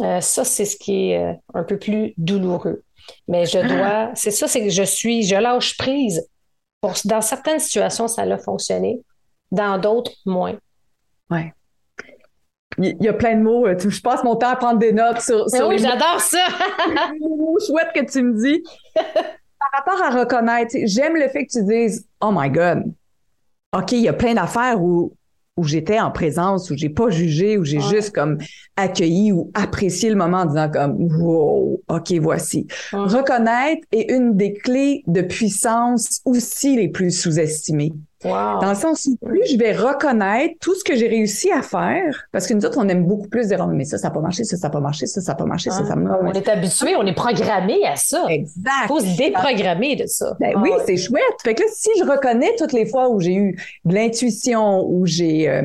Euh, 0.00 0.20
ça, 0.20 0.44
c'est 0.44 0.64
ce 0.64 0.76
qui 0.76 1.10
est 1.10 1.22
euh, 1.22 1.34
un 1.54 1.64
peu 1.64 1.78
plus 1.78 2.14
douloureux. 2.16 2.82
Mais 3.28 3.46
je 3.46 3.58
ah. 3.58 3.62
dois, 3.62 4.10
c'est 4.14 4.30
ça, 4.30 4.48
c'est 4.48 4.62
que 4.64 4.70
je 4.70 4.82
suis, 4.82 5.22
je 5.24 5.36
lâche 5.36 5.76
prise. 5.76 6.26
dans 7.04 7.20
certaines 7.20 7.60
situations, 7.60 8.08
ça 8.08 8.22
a 8.22 8.38
fonctionné. 8.38 9.00
Dans 9.50 9.78
d'autres, 9.78 10.12
moins. 10.24 10.56
Ouais. 11.28 11.52
Il 12.78 13.02
y 13.02 13.08
a 13.08 13.12
plein 13.12 13.36
de 13.36 13.42
mots. 13.42 13.66
Euh, 13.66 13.76
je 13.78 14.00
passe 14.00 14.22
mon 14.22 14.36
temps 14.36 14.50
à 14.50 14.56
prendre 14.56 14.78
des 14.78 14.92
notes 14.92 15.20
sur. 15.20 15.44
oui, 15.66 15.78
j'adore 15.78 16.20
ça. 16.20 16.46
chouette 17.66 17.90
que 17.94 18.10
tu 18.10 18.22
me 18.22 18.40
dis. 18.40 18.62
Par 18.94 19.84
rapport 19.84 20.02
à 20.02 20.20
reconnaître, 20.20 20.74
j'aime 20.84 21.16
le 21.16 21.28
fait 21.28 21.46
que 21.46 21.52
tu 21.52 21.64
dises 21.64 22.06
Oh 22.20 22.30
my 22.32 22.48
God. 22.48 22.84
OK, 23.76 23.92
il 23.92 24.00
y 24.00 24.08
a 24.08 24.12
plein 24.12 24.34
d'affaires 24.34 24.80
où 24.80 25.12
où 25.60 25.64
j'étais 25.64 26.00
en 26.00 26.10
présence, 26.10 26.70
où 26.70 26.76
j'ai 26.76 26.88
pas 26.88 27.10
jugé, 27.10 27.58
où 27.58 27.64
j'ai 27.64 27.80
juste 27.80 28.14
comme 28.14 28.38
accueilli 28.76 29.30
ou 29.30 29.50
apprécié 29.52 30.08
le 30.08 30.16
moment 30.16 30.38
en 30.38 30.46
disant 30.46 30.70
comme 30.70 30.96
wow, 30.98 31.82
ok 31.86 32.12
voici. 32.14 32.66
Reconnaître 32.92 33.86
est 33.92 34.10
une 34.10 34.38
des 34.38 34.54
clés 34.54 35.02
de 35.06 35.20
puissance 35.20 36.22
aussi 36.24 36.76
les 36.76 36.88
plus 36.88 37.10
sous-estimées. 37.10 37.92
Dans 38.22 38.68
le 38.68 38.74
sens 38.74 39.06
où 39.06 39.16
plus 39.24 39.46
je 39.50 39.56
vais 39.56 39.72
reconnaître 39.72 40.54
tout 40.60 40.74
ce 40.74 40.84
que 40.84 40.94
j'ai 40.94 41.08
réussi 41.08 41.50
à 41.50 41.62
faire, 41.62 42.26
parce 42.32 42.46
que 42.46 42.52
nous 42.52 42.64
autres, 42.66 42.78
on 42.78 42.88
aime 42.88 43.06
beaucoup 43.06 43.28
plus 43.28 43.48
dire, 43.48 43.64
oh, 43.66 43.70
mais 43.72 43.84
ça, 43.84 43.96
ça 43.96 44.08
n'a 44.08 44.14
pas 44.14 44.20
marché, 44.20 44.44
ça, 44.44 44.56
ça 44.56 44.68
n'a 44.68 44.72
pas 44.72 44.80
marché, 44.80 45.06
ça, 45.06 45.20
ça 45.20 45.32
n'a 45.32 45.36
pas 45.36 45.46
marché, 45.46 45.70
ça, 45.70 45.84
ça 45.84 45.94
On 45.96 46.32
est 46.32 46.48
habitué, 46.48 46.96
on 46.96 47.06
est 47.06 47.14
programmé 47.14 47.86
à 47.86 47.96
ça. 47.96 48.26
Exact. 48.28 48.70
Il 48.84 48.88
faut 48.88 49.00
se 49.00 49.16
déprogrammer 49.16 49.96
de 49.96 50.06
ça. 50.06 50.36
Ben, 50.38 50.52
oui, 50.60 50.70
c'est 50.86 50.96
chouette. 50.98 51.22
Fait 51.42 51.54
que 51.54 51.62
là, 51.62 51.68
si 51.72 51.90
je 51.98 52.04
reconnais 52.04 52.54
toutes 52.58 52.72
les 52.72 52.86
fois 52.86 53.08
où 53.08 53.20
j'ai 53.20 53.34
eu 53.34 53.58
de 53.84 53.94
l'intuition, 53.94 54.84
où 54.86 55.06
j'ai 55.06 55.48
euh, 55.48 55.62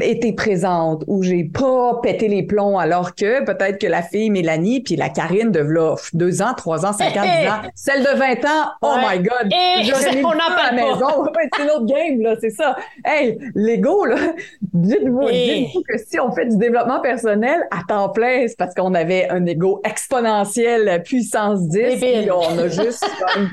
été 0.00 0.32
présente 0.32 1.04
où 1.06 1.22
j'ai 1.22 1.44
pas 1.44 2.00
pété 2.02 2.26
les 2.26 2.42
plombs 2.42 2.78
alors 2.78 3.14
que 3.14 3.44
peut-être 3.44 3.78
que 3.78 3.86
la 3.86 4.02
fille 4.02 4.28
Mélanie 4.30 4.80
puis 4.80 4.96
la 4.96 5.08
Karine 5.08 5.52
de 5.52 5.60
là, 5.60 5.94
deux 6.14 6.42
ans, 6.42 6.54
trois 6.56 6.84
ans, 6.84 6.92
cinq 6.92 7.16
ans, 7.16 7.22
dix 7.22 7.48
ans, 7.48 7.70
celle 7.74 8.02
de 8.02 8.18
20 8.18 8.44
ans, 8.44 8.72
oh 8.82 8.94
my 8.98 9.18
god, 9.20 9.52
j'aurais 9.82 10.16
mis 10.16 10.24
on 10.24 10.30
à 10.30 10.70
la 10.70 10.72
maison, 10.72 11.06
on 11.16 11.22
va 11.22 11.30
pas 11.30 11.44
être 11.44 11.60
une 11.60 11.70
autre 11.70 11.86
game 11.86 12.20
là, 12.22 12.34
c'est 12.40 12.50
ça. 12.50 12.74
Hey, 13.04 13.38
l'ego 13.54 14.04
là, 14.04 14.16
dites-vous, 14.72 15.30
dites-vous 15.30 15.82
que 15.88 15.98
si 15.98 16.18
on 16.18 16.32
fait 16.32 16.46
du 16.46 16.56
développement 16.56 17.00
personnel 17.00 17.62
à 17.70 17.82
temps 17.86 18.08
plein, 18.08 18.46
c'est 18.48 18.58
parce 18.58 18.74
qu'on 18.74 18.94
avait 18.94 19.28
un 19.28 19.46
ego 19.46 19.80
exponentiel 19.84 21.02
puissance 21.04 21.68
10 21.68 21.78
et 22.02 22.30
on 22.30 22.58
a 22.58 22.68
juste 22.68 23.06
comme 23.34 23.48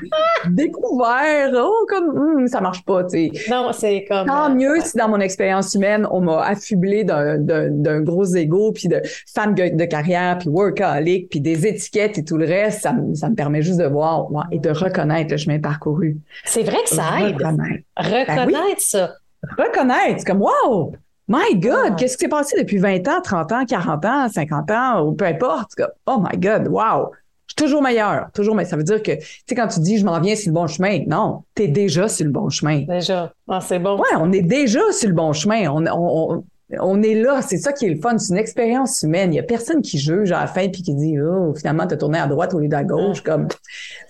découvert 0.54 1.52
oh 1.54 1.86
comme 1.88 2.08
hum, 2.08 2.48
ça 2.48 2.60
marche 2.60 2.84
pas, 2.84 3.04
tu 3.04 3.30
sais. 3.30 3.50
Non, 3.50 3.72
c'est 3.72 4.04
comme 4.08 4.26
Tant 4.26 4.50
mieux 4.50 4.80
si 4.80 4.96
dans 4.96 5.08
mon 5.08 5.20
expérience 5.20 5.74
humaine 5.74 5.99
on 6.10 6.20
m'a 6.20 6.42
affublé 6.42 7.04
d'un 7.04 8.00
gros 8.00 8.24
ego, 8.24 8.72
puis 8.72 8.88
de 8.88 9.00
femme 9.34 9.54
de 9.54 9.84
carrière, 9.84 10.38
puis 10.38 10.48
workaholic, 10.48 11.28
puis 11.28 11.40
des 11.40 11.66
étiquettes 11.66 12.18
et 12.18 12.24
tout 12.24 12.36
le 12.36 12.46
reste. 12.46 12.80
Ça, 12.80 12.92
me 12.92 13.34
permet 13.34 13.62
juste 13.62 13.78
de 13.78 13.86
voir 13.86 14.28
et 14.50 14.58
de 14.58 14.70
reconnaître 14.70 15.30
le 15.30 15.36
chemin 15.36 15.58
parcouru. 15.58 16.18
C'est 16.44 16.62
vrai 16.62 16.78
que 16.84 16.90
ça 16.90 17.20
aide. 17.20 17.34
Reconnaître, 17.34 17.84
reconnaître 17.96 18.52
ben 18.52 18.74
ça. 18.78 19.12
Reconnaître, 19.56 20.24
comme 20.24 20.42
wow! 20.42 20.92
My 21.28 21.54
God, 21.54 21.96
qu'est-ce 21.96 22.16
qui 22.16 22.24
s'est 22.24 22.28
passé 22.28 22.58
depuis 22.58 22.78
20 22.78 23.06
ans, 23.06 23.20
30 23.22 23.52
ans, 23.52 23.64
40 23.64 24.04
ans, 24.04 24.28
50 24.28 24.70
ans, 24.72 25.06
ou 25.06 25.12
peu 25.12 25.26
importe. 25.26 25.80
Oh 26.06 26.20
my 26.20 26.36
God, 26.36 26.66
wow! 26.66 27.12
Toujours 27.60 27.82
meilleur, 27.82 28.30
toujours 28.32 28.54
mais 28.54 28.64
ça 28.64 28.76
veut 28.76 28.82
dire 28.84 29.02
que 29.02 29.12
tu 29.12 29.42
sais 29.46 29.54
quand 29.54 29.68
tu 29.68 29.80
dis 29.80 29.98
je 29.98 30.04
m'en 30.06 30.18
viens 30.18 30.34
sur 30.34 30.48
le 30.50 30.54
bon 30.54 30.66
chemin, 30.66 31.00
non, 31.06 31.44
tu 31.54 31.64
es 31.64 31.68
déjà 31.68 32.08
sur 32.08 32.24
le 32.24 32.32
bon 32.32 32.48
chemin. 32.48 32.86
Déjà. 32.88 33.34
Ah, 33.48 33.60
c'est 33.60 33.78
bon. 33.78 33.98
Ouais, 33.98 34.08
on 34.18 34.32
est 34.32 34.40
déjà 34.40 34.80
sur 34.92 35.10
le 35.10 35.14
bon 35.14 35.34
chemin. 35.34 35.68
On, 35.68 35.84
on, 35.86 36.36
on 36.36 36.44
est 36.72 37.14
là, 37.14 37.42
c'est 37.42 37.58
ça 37.58 37.72
qui 37.72 37.86
est 37.86 37.90
le 37.90 38.00
fun, 38.00 38.16
c'est 38.18 38.32
une 38.32 38.38
expérience 38.38 39.02
humaine. 39.02 39.32
Il 39.32 39.36
y 39.36 39.40
a 39.40 39.42
personne 39.42 39.82
qui 39.82 39.98
juge 39.98 40.32
à 40.32 40.40
la 40.40 40.46
fin 40.46 40.68
puis 40.68 40.82
qui 40.82 40.94
dit 40.94 41.16
oh 41.20 41.54
finalement 41.54 41.86
t'as 41.86 41.96
tourné 41.96 42.18
à 42.18 42.26
droite 42.26 42.54
au 42.54 42.58
lieu 42.58 42.68
d'à 42.68 42.84
gauche 42.84 43.22
comme 43.22 43.48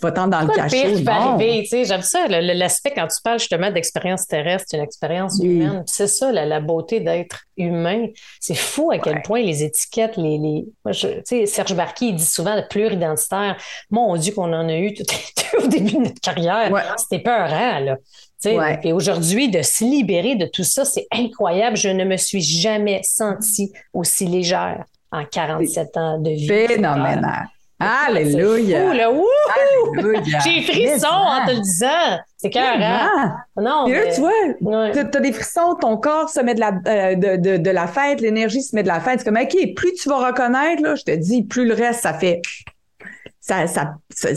va-t'en 0.03 0.29
dans 0.29 0.43
le 0.43 0.49
cachot. 0.49 0.77
Le 0.77 1.09
arriver, 1.09 1.63
tu 1.63 1.69
sais, 1.69 1.85
j'aime 1.85 2.03
ça 2.03 2.27
l'aspect 2.29 2.93
quand 2.95 3.07
tu 3.07 3.23
parles 3.23 3.39
justement 3.39 3.71
d'expérience 3.71 4.27
terrestre, 4.27 4.75
une 4.75 4.83
expérience 4.83 5.39
humaine. 5.43 5.83
C'est 5.87 6.07
ça 6.07 6.33
la, 6.33 6.61
beauté 6.61 7.01
d'être 7.01 7.41
humain. 7.57 8.07
C'est 8.39 8.55
fou 8.55 8.91
à 8.91 8.99
quel 8.99 9.23
point 9.23 9.43
les 9.43 9.63
étiquettes, 9.65 10.17
les, 10.17 10.39
les... 10.39 10.67
tu 10.93 11.09
sais 11.25 11.47
Serge 11.47 11.75
Barquier 11.75 12.09
il 12.09 12.17
dit 12.17 12.25
souvent 12.25 12.55
le 12.55 12.67
pluridentitaire. 12.69 13.57
Mon 13.91 14.17
Dieu 14.17 14.35
qu'on 14.35 14.53
en 14.53 14.69
a 14.69 14.77
eu 14.77 14.93
tout, 14.95 15.05
au 15.63 15.67
début 15.67 15.95
de 15.95 16.01
notre 16.01 16.21
carrière. 16.21 16.71
C'était 16.99 17.23
peurant 17.23 17.79
là. 17.81 17.97
Et 18.45 18.93
aujourd'hui, 18.93 19.51
de 19.51 19.63
se 19.63 19.85
libérer 19.85 20.35
de 20.35 20.47
tout 20.47 20.65
ça, 20.65 20.85
c'est 20.85 21.07
incroyable. 21.13 21.77
Je 21.77 21.89
ne 21.89 22.05
me 22.05 22.17
suis 22.17 22.43
jamais 22.43 23.01
sentie 23.03 23.73
aussi 23.93 24.27
légère 24.27 24.85
en 25.13 25.25
47 25.25 25.97
ans 25.97 26.19
de 26.19 26.31
vie. 26.31 26.49
Phénoménal. 26.49 27.49
Alléluia. 27.81 28.93
J'ai 30.45 30.63
frissons 30.63 31.07
en 31.07 31.47
te 31.47 31.53
le 31.53 31.61
disant. 31.61 32.19
C'est 32.37 32.51
cœur, 32.51 32.77
Non. 33.57 33.87
Et 33.87 33.93
là, 33.95 34.15
tu 34.15 34.21
vois, 34.21 34.93
tu 34.93 34.99
as 34.99 35.21
des 35.21 35.33
frissons, 35.33 35.77
ton 35.81 35.97
corps 35.97 36.29
se 36.29 36.41
met 36.41 36.55
de 36.55 36.61
la, 36.61 36.73
euh, 36.87 37.15
de, 37.15 37.37
de, 37.37 37.57
de, 37.57 37.71
la 37.71 37.87
fête, 37.87 38.21
l'énergie 38.21 38.63
se 38.63 38.77
met 38.77 38.83
de 38.83 38.89
la 38.89 39.01
fête. 39.01 39.21
C'est 39.21 39.25
comme, 39.25 39.39
OK, 39.39 39.75
plus 39.75 39.95
tu 39.95 40.09
vas 40.11 40.27
reconnaître, 40.29 40.83
là, 40.83 40.95
je 40.95 41.05
te 41.05 41.11
dis, 41.11 41.43
plus 41.43 41.67
le 41.67 41.75
reste, 41.75 42.03
ça 42.03 42.13
fait 42.15 42.43
ça, 43.51 43.95
ça, 44.11 44.35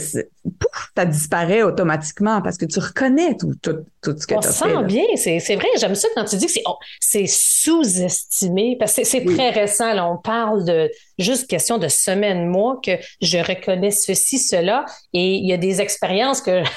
ça, 0.96 1.04
disparaît 1.04 1.62
automatiquement 1.62 2.42
parce 2.42 2.56
que 2.56 2.64
tu 2.64 2.80
reconnais 2.80 3.36
tout, 3.36 3.52
tout, 3.62 3.84
tout 4.02 4.16
ce 4.18 4.26
que 4.26 4.34
tu 4.34 4.46
as 4.46 4.52
fait. 4.52 4.74
On 4.74 4.80
sent 4.80 4.84
bien, 4.84 5.04
c'est 5.16 5.54
vrai. 5.54 5.68
J'aime 5.78 5.94
ça 5.94 6.08
quand 6.14 6.24
tu 6.24 6.36
dis 6.36 6.46
que 6.46 6.52
c'est 7.00 7.26
sous-estimé 7.26 8.76
parce 8.78 8.94
que 8.94 9.04
c'est 9.04 9.24
très 9.24 9.50
récent. 9.50 9.92
Là, 9.94 10.06
on 10.10 10.16
parle 10.16 10.64
de 10.64 10.90
juste 11.18 11.48
question 11.48 11.78
de 11.78 11.88
semaines, 11.88 12.48
mois 12.48 12.80
que 12.84 12.92
je 13.20 13.38
reconnais 13.38 13.92
ceci, 13.92 14.38
cela. 14.38 14.84
Et 15.12 15.34
il 15.36 15.46
y 15.46 15.52
a 15.52 15.58
des 15.58 15.80
expériences 15.80 16.40
que. 16.40 16.62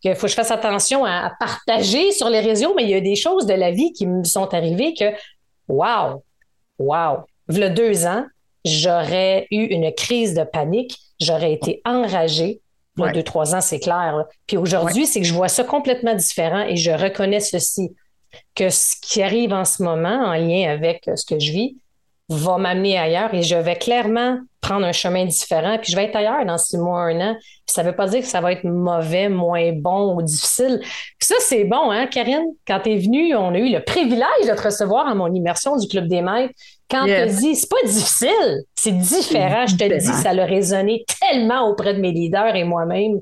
qu'il 0.00 0.14
faut 0.14 0.22
que 0.22 0.28
je 0.28 0.34
fasse 0.34 0.50
attention 0.50 1.04
à, 1.04 1.30
partager 1.38 2.10
sur 2.12 2.30
les 2.30 2.40
réseaux, 2.40 2.72
mais 2.74 2.84
il 2.84 2.88
y 2.88 2.94
a 2.94 3.02
des 3.02 3.16
choses 3.16 3.44
de 3.44 3.52
la 3.52 3.70
vie 3.70 3.92
qui 3.92 4.06
me 4.06 4.24
sont 4.24 4.54
arrivées 4.54 4.94
que, 4.94 5.12
wow, 5.68 6.24
wow, 6.78 7.18
il 7.50 7.58
y 7.58 7.62
a 7.62 7.68
deux 7.68 8.06
ans, 8.06 8.24
j'aurais 8.64 9.46
eu 9.50 9.64
une 9.64 9.92
crise 9.92 10.34
de 10.34 10.44
panique 10.44 10.98
j'aurais 11.20 11.52
été 11.52 11.80
enragée. 11.84 12.60
Il 12.98 13.12
deux, 13.12 13.22
trois 13.22 13.54
ans, 13.54 13.62
c'est 13.62 13.78
clair. 13.78 14.24
Puis 14.46 14.58
aujourd'hui, 14.58 15.06
c'est 15.06 15.20
que 15.20 15.26
je 15.26 15.32
vois 15.32 15.48
ça 15.48 15.64
complètement 15.64 16.14
différent 16.14 16.62
et 16.62 16.76
je 16.76 16.90
reconnais 16.90 17.40
ceci, 17.40 17.94
que 18.54 18.68
ce 18.68 18.94
qui 19.00 19.22
arrive 19.22 19.54
en 19.54 19.64
ce 19.64 19.82
moment 19.82 20.26
en 20.26 20.34
lien 20.34 20.70
avec 20.70 21.08
ce 21.14 21.24
que 21.24 21.38
je 21.38 21.50
vis 21.50 21.76
va 22.28 22.58
m'amener 22.58 22.98
ailleurs 22.98 23.32
et 23.32 23.42
je 23.42 23.56
vais 23.56 23.76
clairement 23.76 24.38
prendre 24.60 24.84
un 24.84 24.92
chemin 24.92 25.24
différent, 25.24 25.78
puis 25.78 25.90
je 25.90 25.96
vais 25.96 26.04
être 26.04 26.16
ailleurs 26.16 26.44
dans 26.44 26.58
six 26.58 26.76
mois, 26.76 27.04
un 27.04 27.20
an. 27.20 27.36
Puis 27.40 27.74
ça 27.74 27.82
veut 27.82 27.96
pas 27.96 28.06
dire 28.06 28.20
que 28.20 28.26
ça 28.26 28.42
va 28.42 28.52
être 28.52 28.64
mauvais, 28.64 29.30
moins 29.30 29.72
bon 29.72 30.14
ou 30.14 30.22
difficile. 30.22 30.80
Puis 30.82 31.26
ça, 31.26 31.36
c'est 31.40 31.64
bon, 31.64 31.90
hein, 31.90 32.06
Karine? 32.06 32.44
Quand 32.66 32.80
tu 32.80 32.92
es 32.92 32.98
venue, 32.98 33.34
on 33.34 33.54
a 33.54 33.58
eu 33.58 33.72
le 33.72 33.82
privilège 33.82 34.46
de 34.46 34.54
te 34.54 34.62
recevoir 34.62 35.08
à 35.08 35.14
mon 35.14 35.32
immersion 35.32 35.76
du 35.76 35.88
Club 35.88 36.06
des 36.06 36.20
Maîtres. 36.20 36.54
Quand 36.90 37.04
tu 37.04 37.26
dis, 37.36 37.56
c'est 37.56 37.68
pas 37.68 37.82
difficile, 37.86 38.64
c'est 38.74 38.92
différent, 38.92 39.66
je 39.66 39.76
te 39.76 39.98
dis, 39.98 40.06
ça 40.06 40.30
a 40.30 40.44
résonné 40.44 41.04
tellement 41.20 41.68
auprès 41.68 41.94
de 41.94 42.00
mes 42.00 42.12
leaders 42.12 42.56
et 42.56 42.64
moi-même. 42.64 43.20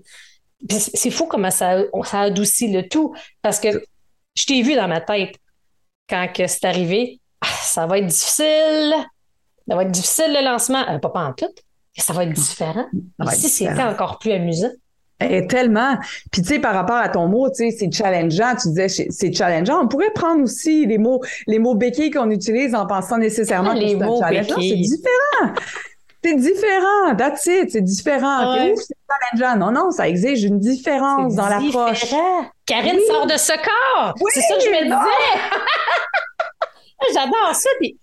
C'est 0.71 1.11
fou 1.11 1.27
comment 1.27 1.51
ça, 1.51 1.83
ça 2.05 2.21
adoucit 2.23 2.73
le 2.73 2.89
tout, 2.89 3.15
parce 3.43 3.61
que 3.61 3.69
je 4.35 4.47
t'ai 4.47 4.63
vu 4.63 4.75
dans 4.75 4.89
ma 4.89 5.01
tête 5.01 5.37
quand 6.09 6.27
c'est 6.35 6.65
arrivé. 6.65 7.21
Ah, 7.41 7.47
ça 7.63 7.87
va 7.87 7.99
être 7.99 8.07
difficile, 8.07 8.95
ça 9.69 9.77
va 9.77 9.83
être 9.83 9.91
difficile 9.91 10.33
le 10.33 10.45
lancement. 10.45 10.89
Euh, 10.89 10.99
pas, 10.99 11.13
en 11.15 11.33
tout. 11.33 11.47
Ça 11.97 12.13
va 12.13 12.25
être 12.25 12.33
différent. 12.33 12.87
Si 13.33 13.49
c'était 13.49 13.83
encore 13.83 14.19
plus 14.19 14.33
amusant. 14.33 14.71
Et 15.21 15.47
tellement. 15.47 15.97
Puis 16.31 16.43
tu 16.43 16.49
sais, 16.49 16.59
par 16.61 16.75
rapport 16.75 16.97
à 16.97 17.09
ton 17.09 17.27
mot, 17.27 17.49
tu 17.51 17.71
sais, 17.71 17.77
c'est 17.77 17.93
challengeant. 17.93 18.55
Tu 18.61 18.69
disais, 18.69 18.89
c'est 18.89 19.33
challengeant. 19.33 19.83
On 19.83 19.89
pourrait 19.89 20.13
prendre 20.15 20.43
aussi 20.43 20.87
les 20.87 20.99
mots, 20.99 21.21
les 21.47 21.59
mots 21.59 21.75
béquilles 21.75 22.11
qu'on 22.11 22.31
utilise 22.31 22.75
en 22.75 22.87
pensant 22.87 23.19
nécessairement 23.19 23.75
que 23.75 23.81
c'est 23.81 23.99
challengeant. 23.99 24.57
C'est 24.61 24.77
différent. 24.77 25.55
c'est 26.23 26.37
différent. 26.37 27.17
That's 27.17 27.47
it. 27.47 27.71
C'est 27.73 27.83
différent. 27.83 28.57
c'est 28.77 28.95
challengeant. 29.35 29.59
Non, 29.59 29.73
non, 29.73 29.91
ça 29.91 30.09
exige 30.09 30.45
une 30.45 30.61
différence 30.61 31.35
dans 31.35 31.49
l'approche. 31.49 32.15
Karine 32.65 33.01
sort 33.09 33.27
de 33.27 33.37
ce 33.37 33.53
corps. 33.53 34.15
c'est 34.33 34.41
ça 34.41 34.55
que 34.55 34.63
je 34.63 34.69
me 34.69 34.85
disais. 34.85 35.41
J'adore 37.15 37.55
ça. 37.55 37.71
Puis, 37.81 37.99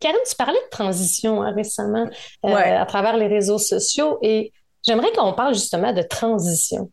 Karen, 0.00 0.20
tu 0.28 0.36
parlais 0.36 0.60
de 0.64 0.70
transition 0.70 1.42
hein, 1.42 1.52
récemment 1.54 2.08
euh, 2.44 2.54
à 2.54 2.86
travers 2.86 3.16
les 3.16 3.26
réseaux 3.26 3.58
sociaux 3.58 4.18
et 4.22 4.52
j'aimerais 4.88 5.12
qu'on 5.12 5.32
parle 5.32 5.54
justement 5.54 5.92
de 5.92 6.02
transition. 6.02 6.90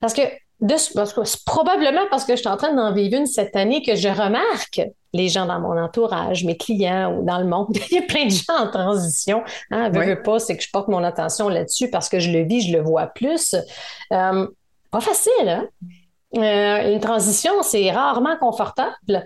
Parce 0.00 0.12
que, 0.14 0.22
de, 0.60 0.76
c'est 0.76 1.44
probablement 1.44 2.06
parce 2.10 2.24
que 2.24 2.34
je 2.34 2.40
suis 2.40 2.48
en 2.48 2.56
train 2.56 2.74
d'en 2.74 2.92
vivre 2.92 3.16
une 3.16 3.26
cette 3.26 3.56
année 3.56 3.82
que 3.82 3.96
je 3.96 4.08
remarque 4.08 4.80
les 5.12 5.28
gens 5.28 5.46
dans 5.46 5.60
mon 5.60 5.76
entourage, 5.78 6.44
mes 6.44 6.56
clients 6.56 7.16
ou 7.16 7.24
dans 7.24 7.38
le 7.38 7.46
monde. 7.46 7.68
Il 7.90 7.96
y 7.96 7.98
a 7.98 8.02
plein 8.02 8.26
de 8.26 8.30
gens 8.30 8.58
en 8.58 8.70
transition. 8.70 9.42
Hein, 9.70 9.90
veux, 9.90 10.22
pas, 10.22 10.38
c'est 10.38 10.56
que 10.56 10.62
je 10.62 10.70
porte 10.70 10.88
mon 10.88 11.02
attention 11.02 11.48
là-dessus 11.48 11.90
parce 11.90 12.08
que 12.08 12.18
je 12.20 12.30
le 12.30 12.44
vis, 12.44 12.68
je 12.68 12.76
le 12.76 12.82
vois 12.82 13.06
plus. 13.06 13.54
Euh, 14.12 14.46
pas 14.90 15.00
facile, 15.00 15.48
hein? 15.48 15.68
Euh, 16.36 16.92
une 16.92 17.00
transition, 17.00 17.62
c'est 17.62 17.90
rarement 17.90 18.36
confortable. 18.36 19.24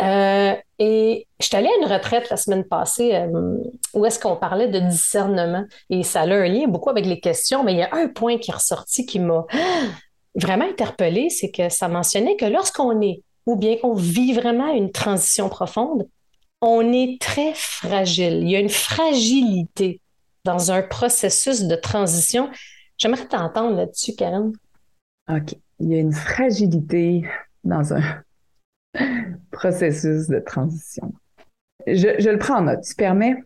Euh, 0.00 0.54
et 0.78 1.26
je 1.40 1.46
suis 1.46 1.56
allée 1.56 1.68
à 1.68 1.84
une 1.84 1.92
retraite 1.92 2.30
la 2.30 2.36
semaine 2.36 2.64
passée 2.64 3.14
euh, 3.14 3.56
où 3.94 4.06
est-ce 4.06 4.20
qu'on 4.20 4.36
parlait 4.36 4.68
de 4.68 4.78
discernement. 4.78 5.64
Et 5.90 6.02
ça 6.04 6.20
a 6.20 6.26
un 6.26 6.46
lien 6.46 6.68
beaucoup 6.68 6.90
avec 6.90 7.04
les 7.04 7.18
questions, 7.18 7.64
mais 7.64 7.72
il 7.72 7.78
y 7.78 7.82
a 7.82 7.92
un 7.92 8.08
point 8.08 8.38
qui 8.38 8.50
est 8.50 8.54
ressorti 8.54 9.06
qui 9.06 9.18
m'a 9.18 9.44
vraiment 10.34 10.66
interpellée, 10.66 11.30
c'est 11.30 11.50
que 11.50 11.68
ça 11.68 11.88
mentionnait 11.88 12.36
que 12.36 12.44
lorsqu'on 12.44 13.00
est 13.00 13.22
ou 13.46 13.56
bien 13.56 13.76
qu'on 13.76 13.94
vit 13.94 14.34
vraiment 14.34 14.72
une 14.72 14.92
transition 14.92 15.48
profonde, 15.48 16.06
on 16.60 16.92
est 16.92 17.20
très 17.20 17.54
fragile. 17.54 18.42
Il 18.42 18.50
y 18.50 18.56
a 18.56 18.60
une 18.60 18.68
fragilité 18.68 20.00
dans 20.44 20.70
un 20.70 20.82
processus 20.82 21.64
de 21.64 21.76
transition. 21.76 22.50
J'aimerais 22.98 23.26
t'entendre 23.26 23.76
là-dessus, 23.76 24.14
Karen. 24.14 24.52
OK. 25.30 25.54
Il 25.80 25.88
y 25.88 25.94
a 25.94 25.98
une 25.98 26.12
fragilité 26.12 27.24
dans 27.64 27.94
un 27.94 28.22
processus 29.50 30.28
de 30.28 30.38
transition. 30.38 31.12
Je, 31.86 32.30
le 32.30 32.38
prends 32.38 32.58
en 32.58 32.62
note. 32.62 32.82
Tu 32.82 32.94
permets? 32.94 33.36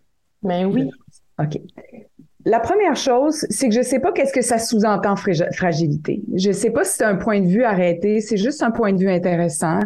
Ben 0.42 0.66
oui. 0.66 0.90
OK. 1.38 1.61
La 2.44 2.59
première 2.59 2.96
chose, 2.96 3.46
c'est 3.50 3.68
que 3.68 3.74
je 3.74 3.83
sais 3.83 4.00
pas 4.00 4.11
qu'est-ce 4.11 4.33
que 4.33 4.42
ça 4.42 4.59
sous-entend 4.59 5.14
fragilité. 5.14 6.22
Je 6.35 6.50
sais 6.50 6.70
pas 6.70 6.83
si 6.83 6.96
c'est 6.96 7.05
un 7.05 7.14
point 7.14 7.40
de 7.40 7.46
vue 7.46 7.62
arrêté, 7.62 8.20
c'est 8.20 8.37
juste 8.37 8.64
un 8.64 8.72
point 8.72 8.92
de 8.92 8.98
vue 8.98 9.11
intéressant. 9.11 9.78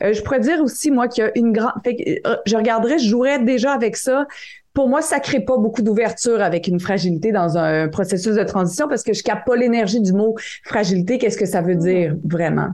Euh, 0.00 0.12
je 0.12 0.22
pourrais 0.22 0.38
dire 0.38 0.62
aussi 0.62 0.92
moi 0.92 1.08
qu'il 1.08 1.24
y 1.24 1.26
a 1.26 1.32
une 1.36 1.52
grande 1.52 1.72
euh, 1.86 2.36
je 2.46 2.56
regarderais, 2.56 2.98
je 3.00 3.08
jouerais 3.08 3.40
déjà 3.40 3.72
avec 3.72 3.96
ça. 3.96 4.26
Pour 4.74 4.88
moi, 4.88 5.02
ça 5.02 5.18
crée 5.18 5.40
pas 5.40 5.56
beaucoup 5.56 5.82
d'ouverture 5.82 6.40
avec 6.40 6.68
une 6.68 6.78
fragilité 6.78 7.32
dans 7.32 7.58
un 7.58 7.88
processus 7.88 8.36
de 8.36 8.44
transition 8.44 8.86
parce 8.86 9.02
que 9.02 9.12
je 9.12 9.22
capte 9.24 9.46
pas 9.46 9.56
l'énergie 9.56 10.00
du 10.00 10.12
mot 10.12 10.36
fragilité, 10.64 11.18
qu'est-ce 11.18 11.38
que 11.38 11.46
ça 11.46 11.62
veut 11.62 11.76
dire 11.76 12.16
vraiment. 12.24 12.70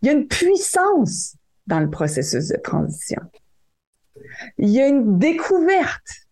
Il 0.00 0.06
y 0.06 0.08
a 0.10 0.12
une 0.12 0.26
puissance 0.26 1.36
dans 1.66 1.80
le 1.80 1.90
processus 1.90 2.48
de 2.48 2.56
transition. 2.56 3.22
Il 4.58 4.68
y 4.68 4.80
a 4.80 4.88
une 4.88 5.18
découverte 5.18 6.26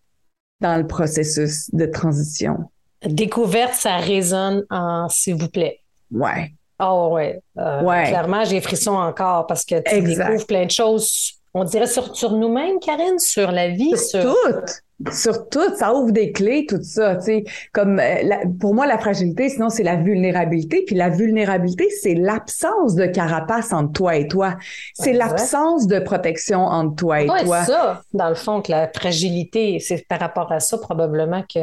dans 0.61 0.77
le 0.77 0.87
processus 0.87 1.73
de 1.73 1.87
transition. 1.87 2.71
Découverte, 3.03 3.75
ça 3.75 3.97
résonne 3.97 4.65
en 4.71 5.09
s'il 5.09 5.37
vous 5.37 5.49
plaît. 5.49 5.81
Ouais. 6.11 6.55
Oh 6.79 7.11
ouais. 7.13 7.41
Euh, 7.59 7.83
ouais. 7.83 8.09
Clairement, 8.09 8.45
j'ai 8.45 8.61
frisson 8.61 8.93
encore 8.93 9.47
parce 9.47 9.65
que 9.65 9.81
tu 9.81 10.03
découvres 10.03 10.47
plein 10.47 10.67
de 10.67 10.71
choses. 10.71 11.40
On 11.55 11.65
dirait 11.65 11.87
sur, 11.87 12.15
sur 12.15 12.33
nous-mêmes, 12.33 12.79
Karine, 12.79 13.19
sur 13.19 13.51
la 13.51 13.69
vie. 13.69 13.97
Sur, 13.97 14.23
sur... 14.23 14.35
tout 14.35 14.73
sur 15.13 15.49
tout, 15.49 15.75
ça 15.77 15.95
ouvre 15.95 16.13
des 16.13 16.33
clés, 16.33 16.67
tout 16.69 16.83
ça. 16.83 17.17
Tu 17.17 17.25
sais, 17.25 17.45
comme 17.73 17.99
euh, 17.99 18.37
pour 18.61 18.75
moi, 18.75 18.87
la 18.87 18.99
fragilité, 18.99 19.49
sinon 19.49 19.71
c'est 19.71 19.83
la 19.83 19.97
vulnérabilité. 19.97 20.85
Puis 20.87 20.95
la 20.95 21.09
vulnérabilité, 21.09 21.89
c'est 22.03 22.15
l'absence 22.15 22.95
de 22.95 23.07
carapace 23.07 23.73
entre 23.73 23.93
toi 23.93 24.17
et 24.17 24.29
toi. 24.29 24.57
C'est 24.95 25.13
l'absence 25.13 25.87
de 25.87 25.99
protection 25.99 26.61
entre 26.61 26.97
toi 26.97 27.23
et 27.23 27.31
ouais, 27.31 27.45
toi. 27.45 27.65
ça, 27.65 28.03
dans 28.13 28.29
le 28.29 28.35
fond, 28.35 28.61
que 28.61 28.71
la 28.71 28.89
fragilité, 28.89 29.79
c'est 29.81 30.07
par 30.07 30.21
rapport 30.21 30.53
à 30.53 30.61
ça 30.61 30.77
probablement 30.79 31.43
que 31.43 31.61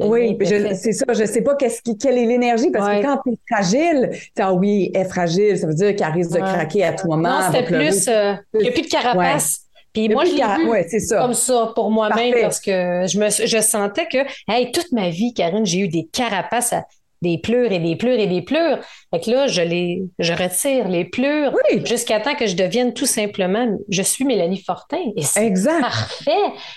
oui, 0.00 0.36
c'est 0.74 0.92
ça. 0.92 1.04
Je 1.12 1.24
sais 1.24 1.42
pas 1.42 1.54
qu'est-ce 1.56 1.82
qui, 1.82 1.96
quelle 1.96 2.18
est 2.18 2.26
l'énergie 2.26 2.70
parce 2.70 2.88
que 2.88 3.02
quand 3.02 3.18
tu 3.24 3.32
es 3.32 3.38
fragile, 3.50 4.10
ah 4.38 4.52
oui, 4.52 4.90
elle 4.94 5.02
est 5.02 5.08
fragile, 5.08 5.58
ça 5.58 5.66
veut 5.66 5.74
dire 5.74 5.96
qu'elle 5.96 6.12
risque 6.12 6.32
de 6.32 6.38
craquer 6.38 6.84
à 6.84 6.92
tout 6.92 7.08
moment. 7.08 7.40
Non, 7.40 7.46
c'était 7.46 7.64
plus, 7.64 8.08
euh, 8.08 8.34
il 8.54 8.60
n'y 8.60 8.68
a 8.68 8.72
plus 8.72 8.82
de 8.82 8.88
carapace. 8.88 9.66
Puis 9.92 10.08
moi, 10.08 10.24
je 10.24 10.34
l'ai 10.34 11.16
comme 11.16 11.34
ça 11.34 11.72
pour 11.74 11.90
moi-même 11.90 12.34
parce 12.40 12.60
que 12.60 13.06
je 13.08 13.18
me 13.18 13.28
je 13.28 13.60
sentais 13.60 14.06
que, 14.06 14.18
hey, 14.48 14.70
toute 14.70 14.92
ma 14.92 15.10
vie, 15.10 15.34
Karine, 15.34 15.66
j'ai 15.66 15.80
eu 15.80 15.88
des 15.88 16.08
carapaces 16.12 16.72
à, 16.72 16.84
des 17.22 17.38
pleurs 17.38 17.70
et 17.72 17.78
des 17.78 17.96
pleurs 17.96 18.18
et 18.18 18.26
des 18.26 18.42
pleurs. 18.42 18.80
Fait 19.12 19.20
que 19.20 19.30
là, 19.30 19.46
je 19.46 19.62
les, 19.62 20.02
je 20.18 20.32
retire 20.32 20.88
les 20.88 21.04
pleurs 21.04 21.54
jusqu'à 21.84 22.20
temps 22.20 22.34
que 22.34 22.46
je 22.46 22.56
devienne 22.56 22.94
tout 22.94 23.06
simplement, 23.06 23.66
je 23.88 24.02
suis 24.02 24.24
Mélanie 24.24 24.62
Fortin. 24.62 25.02
Et 25.16 25.22
c'est 25.22 25.52
parfait. 25.80 26.30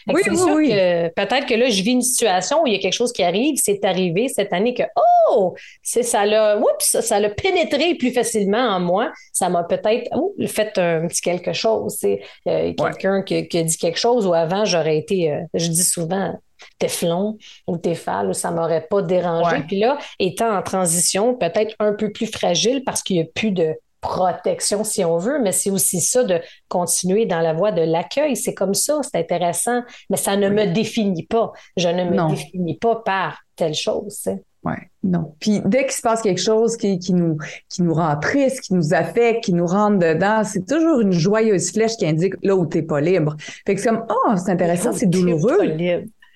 oui, 0.07 0.21
c'est 0.23 0.35
sûr 0.35 0.57
que 0.57 1.07
peut-être 1.09 1.45
que 1.45 1.53
là, 1.53 1.69
je 1.69 1.81
vis 1.81 1.91
une 1.91 2.01
situation 2.01 2.63
où 2.63 2.67
il 2.67 2.73
y 2.73 2.75
a 2.75 2.79
quelque 2.79 2.93
chose 2.93 3.13
qui 3.13 3.23
arrive. 3.23 3.55
C'est 3.61 3.85
arrivé 3.85 4.27
cette 4.27 4.53
année 4.53 4.73
que, 4.73 4.83
oh, 5.29 5.53
c'est 5.81 6.03
ça 6.03 6.25
l'a, 6.25 6.57
oups, 6.57 6.99
ça 7.01 7.19
l'a 7.19 7.29
pénétré 7.29 7.95
plus 7.95 8.11
facilement 8.11 8.67
en 8.69 8.79
moi. 8.79 9.11
Ça 9.31 9.49
m'a 9.49 9.63
peut-être 9.63 10.09
oh, 10.15 10.35
fait 10.47 10.77
un 10.77 11.07
petit 11.07 11.21
quelque 11.21 11.53
chose. 11.53 11.95
C'est 11.99 12.21
euh, 12.47 12.73
quelqu'un 12.73 13.21
qui, 13.23 13.47
qui, 13.47 13.57
a 13.57 13.63
dit 13.63 13.77
quelque 13.77 13.99
chose 13.99 14.25
où 14.27 14.33
avant, 14.33 14.65
j'aurais 14.65 14.97
été, 14.97 15.31
euh, 15.31 15.41
je 15.53 15.67
dis 15.67 15.83
souvent, 15.83 16.33
Teflon 16.79 17.37
ou 17.67 17.77
Tefal, 17.77 18.33
ça 18.35 18.51
m'aurait 18.51 18.87
pas 18.89 19.01
dérangé. 19.01 19.63
Puis 19.67 19.79
là, 19.79 19.97
étant 20.19 20.55
en 20.55 20.61
transition, 20.61 21.35
peut-être 21.35 21.75
un 21.79 21.93
peu 21.93 22.11
plus 22.11 22.27
fragile 22.27 22.83
parce 22.83 23.03
qu'il 23.03 23.17
n'y 23.17 23.23
a 23.23 23.25
plus 23.25 23.51
de 23.51 23.75
protection, 24.03 24.83
si 24.83 25.03
on 25.05 25.17
veut, 25.17 25.39
mais 25.41 25.53
c'est 25.53 25.71
aussi 25.71 26.01
ça 26.01 26.23
de 26.23 26.39
continuer 26.67 27.25
dans 27.25 27.39
la 27.39 27.53
voie 27.53 27.71
de 27.71 27.81
l'accueil. 27.81 28.35
C'est 28.35 28.53
comme 28.53 28.73
ça, 28.73 28.99
c'est 29.01 29.17
intéressant, 29.17 29.81
mais 30.09 30.17
ça 30.17 30.35
ne 30.35 30.49
me 30.49 30.67
définit 30.67 31.25
pas. 31.25 31.53
Je 31.77 31.87
ne 31.87 32.03
me 32.03 32.29
définis 32.29 32.77
pas 32.77 32.97
par 32.97 33.39
telle 33.55 33.73
chose. 33.73 34.27
Oui, 34.65 34.75
non. 35.03 35.35
Puis 35.39 35.61
dès 35.65 35.83
qu'il 35.83 35.93
se 35.93 36.01
passe 36.01 36.21
quelque 36.21 36.41
chose 36.41 36.77
qui, 36.77 36.97
qui, 36.99 37.13
nous, 37.13 37.37
qui 37.69 37.81
nous 37.81 37.93
rend 37.93 38.17
triste, 38.17 38.61
qui 38.61 38.73
nous 38.73 38.93
affecte, 38.93 39.43
qui 39.45 39.53
nous 39.53 39.65
rentre 39.65 39.99
dedans, 39.99 40.43
c'est 40.43 40.65
toujours 40.65 41.01
une 41.01 41.11
joyeuse 41.11 41.71
flèche 41.71 41.97
qui 41.97 42.05
indique 42.05 42.35
là 42.43 42.55
où 42.55 42.65
tu 42.65 42.77
n'es 42.77 42.83
pas 42.83 43.01
libre. 43.01 43.35
Fait 43.65 43.75
que 43.75 43.81
c'est 43.81 43.89
comme, 43.89 44.05
oh, 44.09 44.33
c'est 44.37 44.51
intéressant, 44.51 44.93
c'est 44.93 45.09
douloureux. 45.09 45.75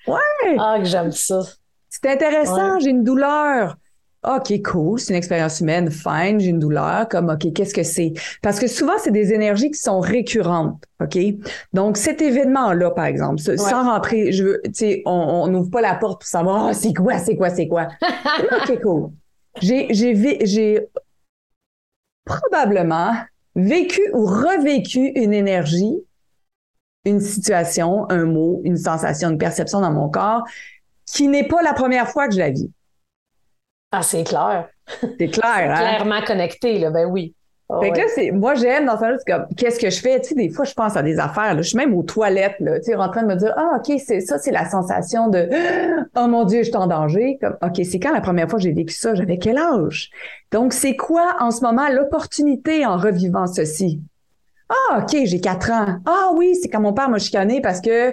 Ouais. 0.08 0.56
Ah, 0.58 0.76
que 0.78 0.84
j'aime 0.84 1.12
ça. 1.12 1.40
C'est 1.88 2.06
intéressant, 2.06 2.78
j'ai 2.80 2.90
une 2.90 3.04
douleur. 3.04 3.76
OK, 4.26 4.62
cool, 4.62 4.98
c'est 4.98 5.12
une 5.12 5.16
expérience 5.16 5.60
humaine, 5.60 5.90
fine, 5.92 6.40
j'ai 6.40 6.48
une 6.48 6.58
douleur, 6.58 7.08
comme 7.08 7.30
OK, 7.30 7.52
qu'est-ce 7.52 7.72
que 7.72 7.84
c'est? 7.84 8.12
Parce 8.42 8.58
que 8.58 8.66
souvent, 8.66 8.98
c'est 8.98 9.12
des 9.12 9.32
énergies 9.32 9.70
qui 9.70 9.78
sont 9.78 10.00
récurrentes, 10.00 10.82
OK? 11.00 11.16
Donc, 11.72 11.96
cet 11.96 12.20
événement-là, 12.20 12.90
par 12.90 13.04
exemple, 13.04 13.38
sans 13.38 13.84
rentrer, 13.84 14.32
je 14.32 14.42
veux, 14.42 14.60
tu 14.64 14.70
sais, 14.74 15.02
on 15.06 15.46
n'ouvre 15.46 15.70
pas 15.70 15.80
la 15.80 15.94
porte 15.94 16.22
pour 16.22 16.28
savoir, 16.28 16.68
oh, 16.68 16.72
c'est 16.72 16.92
quoi, 16.92 17.18
c'est 17.18 17.36
quoi, 17.36 17.50
c'est 17.50 17.68
quoi? 17.68 17.88
OK, 18.68 18.82
cool. 18.82 19.10
J'ai, 19.62 19.86
j'ai, 19.94 20.44
j'ai 20.44 20.88
probablement 22.24 23.12
vécu 23.54 24.00
ou 24.12 24.26
revécu 24.26 25.12
une 25.14 25.32
énergie 25.32 25.96
une 27.08 27.20
situation, 27.20 28.08
un 28.10 28.24
mot, 28.24 28.60
une 28.64 28.76
sensation, 28.76 29.30
une 29.30 29.38
perception 29.38 29.80
dans 29.80 29.92
mon 29.92 30.08
corps 30.08 30.44
qui 31.06 31.28
n'est 31.28 31.46
pas 31.46 31.62
la 31.62 31.72
première 31.72 32.08
fois 32.08 32.28
que 32.28 32.34
je 32.34 32.38
la 32.38 32.50
vis. 32.50 32.70
Ah, 33.90 34.02
c'est 34.02 34.24
clair. 34.24 34.68
C'est 35.18 35.28
clair, 35.28 35.42
hein? 35.70 35.76
Clairement 35.76 36.22
connecté, 36.22 36.78
là, 36.78 36.90
ben 36.90 37.06
oui. 37.06 37.34
Ah 37.70 37.80
fait 37.82 37.90
que 37.90 37.98
là, 37.98 38.04
c'est, 38.14 38.30
moi, 38.30 38.54
j'aime 38.54 38.86
dans 38.86 38.98
ça, 38.98 39.10
comme, 39.26 39.46
qu'est-ce 39.54 39.78
que 39.78 39.90
je 39.90 40.00
fais? 40.00 40.18
Tu 40.20 40.30
sais, 40.30 40.34
des 40.34 40.48
fois, 40.48 40.64
je 40.64 40.72
pense 40.72 40.96
à 40.96 41.02
des 41.02 41.18
affaires, 41.18 41.54
là. 41.54 41.60
Je 41.60 41.68
suis 41.68 41.76
même 41.76 41.94
aux 41.94 42.02
toilettes, 42.02 42.56
là, 42.60 42.78
tu 42.78 42.86
sais, 42.86 42.94
en 42.94 43.10
train 43.10 43.22
de 43.22 43.28
me 43.28 43.36
dire, 43.36 43.52
ah, 43.56 43.78
OK, 43.78 43.94
c'est 43.98 44.20
ça, 44.20 44.38
c'est 44.38 44.52
la 44.52 44.68
sensation 44.68 45.28
de, 45.28 45.48
oh 46.16 46.28
mon 46.28 46.44
Dieu, 46.44 46.60
je 46.60 46.68
suis 46.68 46.76
en 46.76 46.86
danger. 46.86 47.38
Comme, 47.40 47.56
OK, 47.62 47.84
c'est 47.84 47.98
quand 47.98 48.12
la 48.12 48.22
première 48.22 48.48
fois 48.48 48.58
que 48.58 48.62
j'ai 48.62 48.72
vécu 48.72 48.94
ça? 48.94 49.14
J'avais 49.14 49.38
quel 49.38 49.58
âge? 49.58 50.10
Donc, 50.50 50.72
c'est 50.72 50.96
quoi, 50.96 51.36
en 51.40 51.50
ce 51.50 51.62
moment, 51.62 51.88
l'opportunité 51.90 52.86
en 52.86 52.96
revivant 52.96 53.46
ceci? 53.46 54.00
Ah, 54.68 54.98
OK, 55.02 55.16
j'ai 55.24 55.40
quatre 55.40 55.70
ans. 55.70 55.96
Ah 56.06 56.30
oui, 56.34 56.54
c'est 56.60 56.68
quand 56.68 56.80
mon 56.80 56.92
père 56.92 57.08
m'a 57.08 57.18
chicané 57.18 57.60
parce 57.60 57.80
que 57.80 58.12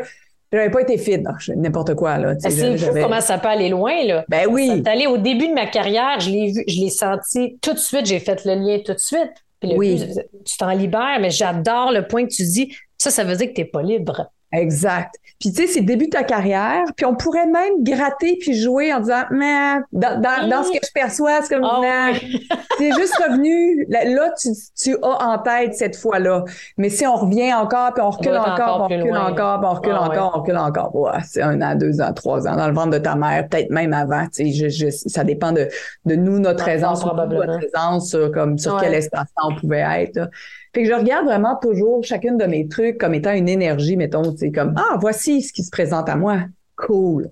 j'avais 0.52 0.72
pas 0.72 0.82
été 0.82 0.98
fit. 0.98 1.20
N'importe 1.56 1.96
quoi, 1.96 2.18
là. 2.18 2.34
C'est 2.40 2.78
fou 2.78 2.92
comment 3.02 3.22
ça 3.22 3.38
peut 3.38 3.50
aller 3.50 3.70
loin, 3.70 4.04
là. 4.06 4.26
Ben 4.30 4.48
oui. 4.50 4.72
C'est 4.84 4.90
allé 4.90 5.08
au 5.08 5.18
début 5.18 5.48
de 5.48 5.54
ma 5.54 5.66
carrière, 5.66 6.20
je 6.20 6.30
l'ai 6.30 6.52
vu, 6.52 6.64
je 6.68 6.80
l'ai 6.80 6.90
senti 6.90 7.58
tout 7.62 7.74
de 7.74 7.80
suite, 7.80 8.06
j'ai 8.06 8.20
fait 8.20 8.46
le 8.46 8.56
lien 8.56 8.80
tout 8.86 8.94
de 8.94 9.00
suite. 9.00 9.34
oui. 9.64 10.02
tu 10.46 10.58
t'en 10.58 10.72
libères, 10.72 11.18
mais 11.20 11.30
j'adore 11.32 11.92
le 11.92 12.08
point 12.08 12.26
que 12.26 12.34
tu 12.34 12.44
dis. 12.44 12.76
Ça, 12.98 13.12
ça 13.12 13.24
veut 13.24 13.36
dire 13.36 13.48
que 13.50 13.54
tu 13.54 13.62
n'es 13.62 13.68
pas 13.68 13.82
libre. 13.82 14.32
Exact. 14.56 15.16
Puis 15.40 15.52
tu 15.52 15.62
sais, 15.62 15.68
c'est 15.68 15.80
le 15.82 15.86
début 15.86 16.06
de 16.06 16.12
ta 16.12 16.24
carrière, 16.24 16.86
puis 16.96 17.06
on 17.06 17.14
pourrait 17.14 17.46
même 17.46 17.84
gratter 17.84 18.38
puis 18.40 18.54
jouer 18.54 18.94
en 18.94 19.02
disant, 19.02 19.24
mais 19.32 19.80
dans, 19.92 20.22
dans, 20.22 20.64
ce 20.64 20.72
que 20.72 20.86
je 20.86 20.92
perçois, 20.94 21.42
c'est 21.42 21.56
comme, 21.56 21.70
oh, 21.70 21.84
c'est 22.78 22.92
juste 22.94 23.16
revenu. 23.16 23.86
Là, 23.90 24.32
tu, 24.42 24.50
tu, 24.82 24.96
as 25.02 25.28
en 25.28 25.38
tête 25.40 25.74
cette 25.76 25.98
fois-là. 25.98 26.46
Mais 26.78 26.90
si 26.90 27.06
on 27.06 27.16
revient 27.16 27.54
encore, 27.54 27.94
puis 27.94 28.02
on 28.02 28.10
recule 28.12 28.38
encore, 28.38 28.88
puis 28.88 28.96
on 28.96 29.00
recule 29.02 29.18
encore, 29.18 29.60
puis 29.60 29.70
on 29.70 29.74
recule 29.74 29.94
encore, 29.94 30.32
on 30.34 30.40
recule 30.40 30.58
encore, 30.58 30.96
ouais, 30.96 31.12
c'est 31.26 31.42
un 31.42 31.62
an, 31.62 31.76
deux 31.76 32.00
ans, 32.00 32.14
trois 32.14 32.48
ans 32.48 32.56
dans 32.56 32.68
le 32.68 32.74
ventre 32.74 32.92
de 32.92 33.00
ta 33.00 33.16
mère, 33.16 33.48
peut-être 33.50 33.72
même 33.72 33.94
avant. 33.94 34.26
Tu 34.34 34.52
sais, 34.52 34.52
je, 34.52 34.70
je, 34.70 34.90
ça 34.90 35.26
dépend 35.26 35.52
de, 35.52 35.68
de 36.06 36.16
nous, 36.16 36.40
notre 36.40 36.64
présence, 36.64 37.06
notre 37.06 37.28
présence 37.60 38.10
sur 38.10 38.32
comme 38.32 38.58
sur 38.58 38.80
quel 38.80 38.94
espace 38.94 39.28
on 39.44 39.54
pouvait 39.56 39.86
être. 40.02 40.30
Fait 40.76 40.84
que 40.84 40.90
je 40.90 40.94
regarde 40.94 41.26
vraiment 41.26 41.56
toujours 41.56 42.04
chacune 42.04 42.38
de 42.38 42.44
mes 42.44 42.68
trucs 42.68 42.98
comme 42.98 43.14
étant 43.14 43.32
une 43.32 43.48
énergie, 43.48 43.96
mettons, 43.96 44.36
c'est 44.36 44.52
comme, 44.52 44.76
ah, 44.76 44.98
voici 45.00 45.42
ce 45.42 45.54
qui 45.54 45.64
se 45.64 45.70
présente 45.70 46.10
à 46.10 46.18
moi. 46.18 46.42
Cool. 46.76 47.30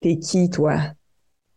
T'es 0.00 0.16
qui, 0.16 0.48
toi? 0.48 0.78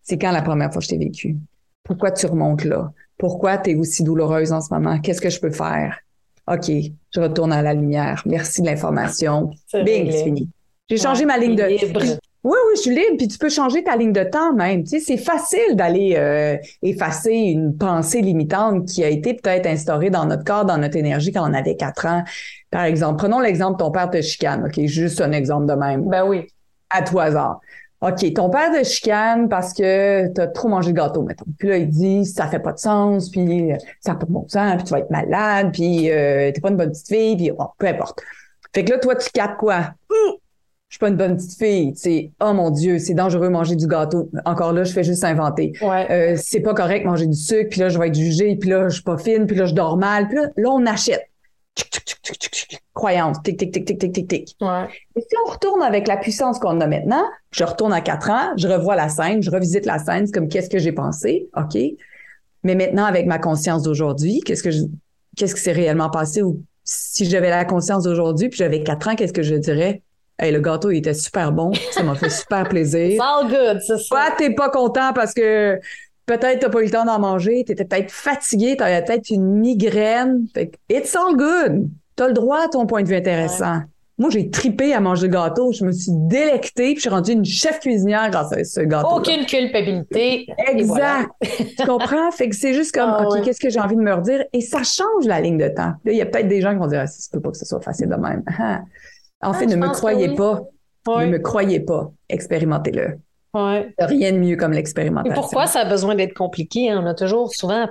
C'est 0.02 0.18
quand 0.18 0.34
la 0.34 0.42
première 0.42 0.74
fois 0.74 0.82
que 0.82 0.84
je 0.84 0.90
t'ai 0.90 0.98
vécu? 0.98 1.38
Pourquoi 1.82 2.12
tu 2.12 2.26
remontes 2.26 2.66
là? 2.66 2.92
Pourquoi 3.18 3.58
tu 3.58 3.70
es 3.70 3.76
aussi 3.76 4.04
douloureuse 4.04 4.52
en 4.52 4.60
ce 4.60 4.74
moment? 4.74 5.00
Qu'est-ce 5.00 5.22
que 5.22 5.30
je 5.30 5.40
peux 5.40 5.50
faire? 5.50 5.98
OK, 6.52 6.70
je 6.70 7.20
retourne 7.22 7.54
à 7.54 7.62
la 7.62 7.74
lumière. 7.74 8.22
Merci 8.26 8.62
de 8.62 8.66
l'information. 8.66 9.50
Bing, 9.74 10.12
c'est 10.12 10.26
fini. 10.26 10.50
J'ai 10.90 10.98
changé 10.98 11.24
ma 11.24 11.38
ligne 11.38 11.56
de. 11.56 12.20
Oui, 12.44 12.58
oui, 12.68 12.74
je 12.76 12.82
suis 12.82 12.96
libre. 12.96 13.18
Puis 13.18 13.28
tu 13.28 13.38
peux 13.38 13.50
changer 13.50 13.84
ta 13.84 13.96
ligne 13.96 14.12
de 14.12 14.24
temps 14.24 14.54
même. 14.54 14.84
Tu 14.84 14.90
sais, 14.90 15.00
c'est 15.00 15.18
facile 15.18 15.76
d'aller 15.76 16.16
euh, 16.18 16.58
effacer 16.82 17.32
une 17.32 17.78
pensée 17.78 18.22
limitante 18.22 18.86
qui 18.86 19.04
a 19.04 19.10
été 19.10 19.34
peut-être 19.34 19.66
instaurée 19.66 20.10
dans 20.10 20.26
notre 20.26 20.44
corps, 20.44 20.66
dans 20.66 20.78
notre 20.78 20.98
énergie 20.98 21.32
quand 21.32 21.50
on 21.50 21.54
avait 21.54 21.76
quatre 21.76 22.06
ans. 22.06 22.24
Par 22.70 22.84
exemple, 22.84 23.18
prenons 23.18 23.40
l'exemple 23.40 23.78
ton 23.80 23.92
père 23.92 24.10
te 24.10 24.22
chicane. 24.22 24.66
OK, 24.66 24.86
juste 24.86 25.22
un 25.22 25.32
exemple 25.32 25.68
de 25.68 25.74
même. 25.74 26.06
Ben 26.10 26.26
oui. 26.26 26.48
À 26.90 27.02
tout 27.02 27.20
hasard. 27.20 27.62
OK, 28.02 28.34
ton 28.34 28.50
père 28.50 28.72
te 28.74 28.84
chicane 28.84 29.48
parce 29.48 29.72
que 29.72 30.28
t'as 30.28 30.48
trop 30.48 30.68
mangé 30.68 30.92
de 30.92 30.98
gâteau, 30.98 31.22
mettons. 31.22 31.46
Puis 31.58 31.70
là, 31.70 31.78
il 31.78 31.90
dit, 31.90 32.26
ça 32.26 32.48
fait 32.48 32.60
pas 32.60 32.74
de 32.74 32.78
sens, 32.78 33.30
puis 33.30 33.72
ça 34.02 34.12
n'a 34.12 34.18
pas 34.18 34.26
de 34.26 34.32
bon 34.32 34.46
sens, 34.50 34.76
puis 34.76 34.84
tu 34.84 34.92
vas 34.92 35.00
être 35.00 35.10
malade, 35.10 35.70
puis 35.72 36.12
euh, 36.12 36.52
t'es 36.52 36.60
pas 36.60 36.70
une 36.70 36.76
bonne 36.76 36.92
petite 36.92 37.08
fille, 37.08 37.38
puis 37.38 37.52
bon, 37.52 37.68
peu 37.78 37.88
importe. 37.88 38.22
Fait 38.76 38.84
que 38.84 38.92
là, 38.92 39.00
toi, 39.00 39.16
tu 39.16 39.30
captes 39.30 39.58
quoi? 39.58 39.94
Je 40.94 40.98
suis 40.98 41.00
pas 41.00 41.08
une 41.08 41.16
bonne 41.16 41.38
petite 41.38 41.58
fille, 41.58 41.94
tu 41.94 42.02
sais. 42.02 42.32
Oh 42.40 42.54
mon 42.54 42.70
Dieu, 42.70 43.00
c'est 43.00 43.16
dangereux 43.16 43.50
manger 43.50 43.76
du 43.76 43.88
gâteau. 43.88 44.30
Encore 44.46 44.74
là, 44.74 44.84
je 44.84 44.94
fais 44.94 45.04
juste 45.04 45.24
inventer. 45.24 45.74
Ouais. 45.82 46.06
Euh, 46.12 46.40
c'est 46.40 46.60
pas 46.60 46.76
correct 46.76 47.04
manger 47.04 47.26
du 47.26 47.36
sucre, 47.36 47.70
puis 47.72 47.80
là, 47.80 47.90
je 47.90 47.98
vais 47.98 48.10
être 48.10 48.16
jugée, 48.16 48.56
puis 48.58 48.70
là, 48.70 48.90
je 48.90 48.94
suis 48.94 49.04
pas 49.04 49.18
fine, 49.18 49.48
puis 49.48 49.56
là, 49.56 49.66
je 49.66 49.74
dors 49.74 49.98
mal, 49.98 50.28
puis 50.28 50.38
là, 50.38 50.50
là 50.56 50.70
on 50.70 50.86
achète. 50.86 51.24
Tchic, 51.76 51.90
tchic, 51.90 52.06
tchic, 52.06 52.22
tchic, 52.22 52.40
tchic, 52.40 52.54
tchic. 52.70 52.84
Croyance, 52.94 53.38
tic, 53.42 53.58
tic, 53.58 53.72
tic, 53.72 53.86
tic, 53.88 53.98
tic, 53.98 54.14
tic, 54.14 54.28
tic. 54.28 54.56
Ouais. 54.62 54.86
Et 55.16 55.22
si 55.22 55.36
on 55.44 55.50
retourne 55.50 55.82
avec 55.82 56.08
la 56.08 56.16
puissance 56.16 56.60
qu'on 56.60 56.80
a 56.80 56.86
maintenant, 56.86 57.24
je 57.50 57.64
retourne 57.64 57.92
à 57.92 58.02
quatre 58.02 58.30
ans, 58.30 58.54
je 58.56 58.68
revois 58.68 58.96
la 58.96 59.10
scène, 59.10 59.42
je 59.42 59.50
revisite 59.50 59.88
la 59.88 59.98
scène, 59.98 60.28
c'est 60.28 60.32
comme 60.32 60.48
qu'est-ce 60.48 60.70
que 60.70 60.78
j'ai 60.78 60.92
pensé, 60.92 61.50
OK. 61.58 61.76
Mais 62.62 62.76
maintenant, 62.76 63.06
avec 63.06 63.26
ma 63.26 63.40
conscience 63.40 63.82
d'aujourd'hui, 63.82 64.42
qu'est-ce 64.46 64.62
que 64.62 64.70
je, 64.70 64.84
qu'est-ce 65.36 65.56
qui 65.56 65.62
s'est 65.62 65.72
réellement 65.72 66.12
passé? 66.12 66.44
Ou 66.44 66.62
si 66.84 67.26
j'avais 67.26 67.50
la 67.50 67.66
conscience 67.66 68.04
d'aujourd'hui 68.04 68.50
puis 68.50 68.60
j'avais 68.60 68.84
quatre 68.84 69.08
ans, 69.08 69.16
qu'est-ce 69.16 69.34
que 69.34 69.42
je 69.42 69.56
dirais? 69.56 70.04
Hey, 70.40 70.52
le 70.52 70.60
gâteau, 70.60 70.92
il 70.92 70.98
était 70.98 71.14
super 71.14 71.52
bon. 71.52 71.72
Ça 71.92 72.04
m'a 72.04 72.16
fait 72.16 72.30
super 72.30 72.68
plaisir. 72.68 73.08
It's 73.12 73.22
all 73.22 73.48
good, 73.48 73.82
c'est 73.86 73.98
ça. 73.98 74.04
Toi, 74.10 74.36
t'es 74.38 74.50
pas 74.54 74.70
content 74.70 75.14
parce 75.14 75.34
que 75.34 75.80
peut-être 76.26 76.60
t'as 76.60 76.70
pas 76.70 76.82
eu 76.82 76.86
le 76.86 76.92
temps 76.92 77.06
d'en 77.06 77.20
manger, 77.20 77.64
t'étais 77.66 77.86
peut-être 77.86 78.12
fatigué, 78.12 78.76
t'avais 78.76 79.04
peut-être 79.04 79.30
une 79.30 79.46
migraine. 79.60 80.46
Fait 80.54 80.68
que 80.70 80.78
it's 80.90 81.16
all 81.16 81.36
good. 81.36 81.88
T'as 82.16 82.28
le 82.28 82.34
droit 82.34 82.62
à 82.66 82.68
ton 82.68 82.86
point 82.86 83.04
de 83.04 83.08
vue 83.08 83.16
intéressant. 83.16 83.82
Moi, 84.20 84.30
j'ai 84.30 84.52
tripé 84.52 84.94
à 84.94 85.00
manger 85.00 85.26
le 85.26 85.34
gâteau. 85.34 85.72
Je 85.72 85.84
me 85.84 85.92
suis 85.92 86.12
délectée, 86.12 86.92
puis 86.92 86.96
je 86.98 87.02
suis 87.02 87.10
rendue 87.10 87.32
une 87.32 87.44
chef 87.46 87.80
cuisinière 87.80 88.30
grâce 88.30 88.54
à 88.54 88.64
ce 88.64 88.82
gâteau. 88.82 89.08
Aucune 89.18 89.44
culpabilité. 89.48 90.46
Voilà. 90.86 91.22
Exact. 91.42 91.76
tu 91.80 91.86
comprends? 91.88 92.30
Fait 92.32 92.48
que 92.48 92.56
c'est 92.56 92.74
juste 92.76 92.94
comme, 92.94 93.10
Ah 93.10 93.26
OK, 93.26 93.34
ouais. 93.34 93.42
qu'est-ce 93.42 93.60
que 93.60 93.72
j'ai 93.72 93.80
envie 93.80 93.96
de 93.96 94.02
me 94.02 94.14
redire? 94.14 94.44
Et 94.54 94.62
ça 94.62 94.84
change 94.84 95.26
la 95.26 95.42
ligne 95.42 95.58
de 95.58 95.68
temps. 95.68 95.94
Là, 96.06 96.12
il 96.12 96.16
y 96.16 96.22
a 96.22 96.28
peut-être 96.28 96.48
des 96.48 96.62
gens 96.62 96.74
qui 96.74 96.78
vont 96.78 96.88
dire, 96.88 97.00
ah, 97.02 97.08
ça 97.08 97.20
se 97.24 97.30
peut 97.32 97.42
pas 97.42 97.50
que 97.50 97.58
ce 97.58 97.66
soit 97.66 97.82
facile 97.82 98.08
de 98.08 98.16
même. 98.16 98.44
En 99.44 99.54
fait, 99.54 99.64
Ah, 99.66 99.68
ne 99.68 99.72
je 99.72 99.78
me 99.78 99.90
croyez 99.90 100.30
oui. 100.30 100.36
pas. 100.36 100.62
Ne 101.08 101.26
me 101.28 101.38
croyez 101.40 101.80
pas. 101.80 102.12
Expérimentez-le. 102.30 103.20
Ouais. 103.54 103.94
Il 104.00 104.02
y 104.02 104.04
a 104.04 104.08
Rien 104.08 104.32
de 104.32 104.38
mieux 104.38 104.56
comme 104.56 104.74
Et 104.74 104.78
l'expérimentation. 104.78 105.34
pourquoi 105.36 105.68
ça 105.68 105.82
a 105.82 105.86
besoin 105.86 106.16
d'être 106.16 106.34
compliqué? 106.34 106.90
hein? 106.90 107.02
On 107.04 107.08
a 107.08 107.14
toujours 107.14 107.54
souvent, 107.54 107.88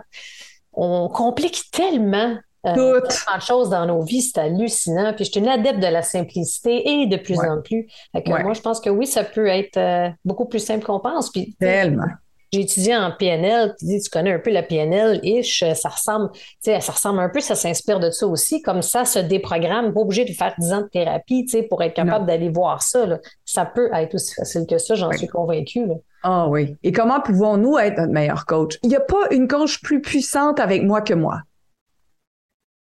on 0.73 1.09
complique 1.09 1.65
tellement. 1.73 2.37
euh, 2.67 2.75
tellement 3.01 3.37
de 3.37 3.43
choses 3.43 3.71
dans 3.71 3.87
nos 3.87 4.03
vies, 4.03 4.23
c'est 4.23 4.39
hallucinant. 4.41 5.13
Puis 5.15 5.25
je 5.25 5.31
suis 5.33 5.41
une 5.41 5.49
adepte 5.49 5.81
de 5.81 5.87
la 5.89 6.03
simplicité 6.03 6.89
et 6.89 7.07
de 7.07 7.17
plus 7.17 7.37
Ouais. 7.37 7.49
en 7.49 7.61
plus. 7.61 7.87
Fait 8.13 8.23
que 8.23 8.31
Ouais. 8.31 8.43
Moi, 8.43 8.53
je 8.55 8.61
pense 8.61 8.81
que 8.81 8.89
oui, 8.89 9.07
ça 9.07 9.25
peut 9.25 9.47
être 9.49 9.77
euh, 9.77 10.09
beaucoup 10.25 10.45
plus 10.47 10.61
simple 10.61 10.85
qu'on 10.85 11.01
pense. 11.01 11.31
Puis 11.31 11.57
Tellement. 11.59 12.07
J'ai 12.53 12.61
étudié 12.61 12.95
en 12.95 13.11
PNL, 13.19 13.75
tu 13.79 13.87
dis, 13.87 14.01
tu 14.01 14.11
connais 14.11 14.33
un 14.33 14.39
peu 14.39 14.51
la 14.51 14.63
PNL-ish, 14.63 15.65
ça 15.75 15.89
ressemble, 15.89 16.31
tu 16.33 16.41
sais, 16.61 16.81
ça 16.81 16.93
ressemble 16.93 17.21
un 17.21 17.31
peu, 17.31 17.41
ça 17.41 17.55
s'inspire 17.55 17.99
de 17.99 18.11
ça 18.11 18.27
aussi, 18.27 18.61
comme 18.61 18.83
ça 18.83 19.07
se 19.07 19.19
déprogramme, 19.19 19.95
pas 19.95 20.01
obligé 20.01 20.27
de 20.27 20.33
faire 20.33 20.55
10 20.59 20.73
ans 20.75 20.81
de 20.83 20.89
thérapie, 20.89 21.47
tu 21.47 21.53
sais, 21.59 21.63
pour 21.63 21.83
être 21.83 21.95
capable 21.95 22.27
d'aller 22.27 22.51
voir 22.51 22.83
ça, 22.83 23.07
là. 23.07 23.19
Ça 23.47 23.65
peut 23.65 23.89
être 23.95 24.15
aussi 24.15 24.35
facile 24.35 24.67
que 24.69 24.77
ça, 24.77 24.95
j'en 24.95 25.09
Oui. 25.09 25.17
suis 25.19 25.29
convaincue, 25.29 25.87
là. 25.87 25.95
Ah 26.25 26.47
oui. 26.49 26.77
Et 26.83 26.93
comment 26.93 27.21
pouvons-nous 27.21 27.79
être 27.79 27.99
notre 27.99 28.13
meilleur 28.13 28.45
coach? 28.45 28.79
Il 28.83 28.91
n'y 28.91 28.97
a 28.97 29.01
pas 29.01 29.29
une 29.31 29.49
coach 29.49 29.81
plus 29.81 30.01
puissante 30.03 30.61
avec 30.61 30.83
moi 30.83 31.01
que 31.01 31.15
moi. 31.15 31.41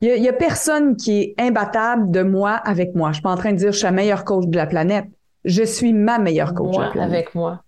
Il 0.03 0.09
y 0.23 0.29
a, 0.29 0.33
personne 0.33 0.97
qui 0.97 1.21
est 1.21 1.35
imbattable 1.39 2.11
de 2.11 2.23
moi 2.23 2.53
avec 2.53 2.95
moi. 2.95 3.11
Je 3.11 3.15
suis 3.17 3.23
pas 3.23 3.31
en 3.33 3.37
train 3.37 3.53
de 3.53 3.59
dire 3.59 3.71
je 3.73 3.77
suis 3.79 3.85
la 3.85 3.93
meilleure 3.93 4.25
coach 4.25 4.47
de 4.47 4.57
la 4.57 4.67
planète. 4.67 5.05
Je 5.45 5.63
suis 5.63 5.93
ma 5.93 6.19
meilleure 6.19 6.55
coach 6.55 6.75
de 6.75 6.81
la 6.81 6.85
Moi, 6.85 6.93
planète. 6.93 7.13
avec 7.13 7.35
moi. 7.35 7.63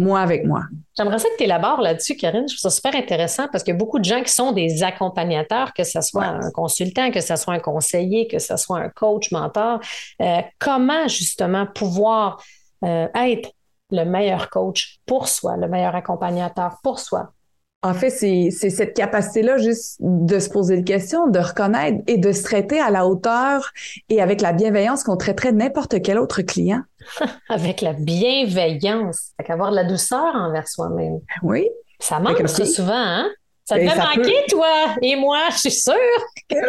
Moi 0.00 0.18
avec 0.20 0.44
moi. 0.46 0.62
J'aimerais 0.96 1.18
ça 1.18 1.28
que 1.28 1.36
tu 1.36 1.44
élabores 1.44 1.80
là-dessus, 1.82 2.16
Karine. 2.16 2.48
Je 2.48 2.54
trouve 2.56 2.70
ça 2.70 2.70
super 2.70 2.96
intéressant 2.96 3.46
parce 3.52 3.62
qu'il 3.62 3.74
y 3.74 3.76
a 3.76 3.78
beaucoup 3.78 3.98
de 3.98 4.04
gens 4.04 4.22
qui 4.22 4.32
sont 4.32 4.52
des 4.52 4.82
accompagnateurs, 4.82 5.72
que 5.74 5.84
ce 5.84 6.00
soit 6.00 6.22
Ouais. 6.22 6.46
un 6.46 6.50
consultant, 6.52 7.10
que 7.10 7.20
ce 7.20 7.36
soit 7.36 7.54
un 7.54 7.58
conseiller, 7.60 8.26
que 8.26 8.38
ce 8.38 8.56
soit 8.56 8.78
un 8.78 8.88
coach, 8.88 9.30
mentor. 9.30 9.80
Euh, 10.22 10.40
comment 10.58 11.06
justement 11.06 11.66
pouvoir 11.66 12.42
euh, 12.84 13.08
être 13.14 13.52
le 13.92 14.04
meilleur 14.04 14.48
coach 14.50 14.98
pour 15.04 15.28
soi, 15.28 15.56
le 15.58 15.68
meilleur 15.68 15.94
accompagnateur 15.94 16.78
pour 16.82 16.98
soi? 16.98 17.32
En 17.82 17.94
fait, 17.94 18.10
c'est 18.10 18.50
cette 18.50 18.94
capacité-là 18.94 19.56
juste 19.56 19.96
de 20.00 20.38
se 20.38 20.50
poser 20.50 20.76
des 20.76 20.84
questions, 20.84 21.28
de 21.28 21.38
reconnaître 21.38 22.02
et 22.06 22.18
de 22.18 22.30
se 22.30 22.42
traiter 22.42 22.78
à 22.78 22.90
la 22.90 23.06
hauteur 23.06 23.70
et 24.10 24.20
avec 24.20 24.42
la 24.42 24.52
bienveillance 24.52 25.02
qu'on 25.02 25.16
traiterait 25.16 25.52
n'importe 25.52 26.02
quel 26.02 26.18
autre 26.18 26.42
client. 26.42 26.82
Avec 27.48 27.80
la 27.80 27.94
bienveillance, 27.94 29.30
avec 29.38 29.48
avoir 29.48 29.70
de 29.70 29.76
la 29.76 29.84
douceur 29.84 30.34
envers 30.34 30.68
soi-même. 30.68 31.20
Oui. 31.42 31.66
Ça 31.98 32.20
manque 32.20 32.42
oui. 32.42 32.66
souvent, 32.66 32.92
hein? 32.92 33.30
Ça 33.70 33.76
te 33.76 33.80
fait 33.88 33.96
ça 33.96 34.04
manquer, 34.16 34.34
toi 34.48 34.96
et 35.00 35.16
moi, 35.16 35.38
je 35.52 35.58
suis 35.58 35.70
sûre. 35.70 35.94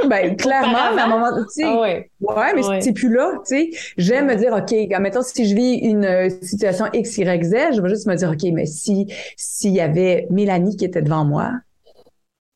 Ben, 0.08 0.36
clairement, 0.36 0.94
mais 0.96 1.02
à 1.02 1.06
un 1.06 1.08
moment, 1.10 1.32
tu 1.44 1.50
sais, 1.50 1.64
Ah 1.66 1.82
oui. 1.82 1.90
Ouais, 2.22 2.54
mais 2.56 2.66
Ouais. 2.66 2.82
c'est 2.82 2.94
plus 2.94 3.12
là, 3.12 3.34
tu 3.48 3.56
sais. 3.56 3.70
J'aime 3.98 4.28
me 4.28 4.36
dire, 4.36 4.54
OK, 4.54 4.72
mettons, 5.00 5.24
si 5.24 5.46
je 5.48 5.56
vis 5.56 5.76
une 5.78 6.06
euh, 6.06 6.30
situation 6.42 6.86
X, 6.94 7.18
Y, 7.18 7.44
Z, 7.44 7.56
je 7.76 7.82
vais 7.82 7.90
juste 7.90 8.06
me 8.08 8.16
dire, 8.16 8.30
OK, 8.30 8.44
mais 8.54 8.66
si, 8.68 9.08
s'il 9.36 9.72
y 9.72 9.82
avait 9.82 10.28
Mélanie 10.30 10.78
qui 10.78 10.86
était 10.86 11.02
devant 11.02 11.26
moi, 11.26 11.52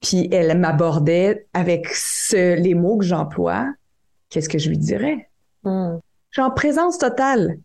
puis 0.02 0.30
elle 0.32 0.58
m'abordait 0.58 1.48
avec 1.54 1.88
ce, 1.88 2.56
les 2.56 2.76
mots 2.76 2.98
que 2.98 3.06
j'emploie, 3.06 3.68
qu'est-ce 4.30 4.50
que 4.50 4.60
je 4.60 4.70
lui 4.70 4.78
dirais? 4.78 5.30
Hmm. 5.64 5.98
Je 6.30 6.42
suis 6.42 6.46
en 6.48 6.52
présence 6.52 6.98
totale. 7.00 7.58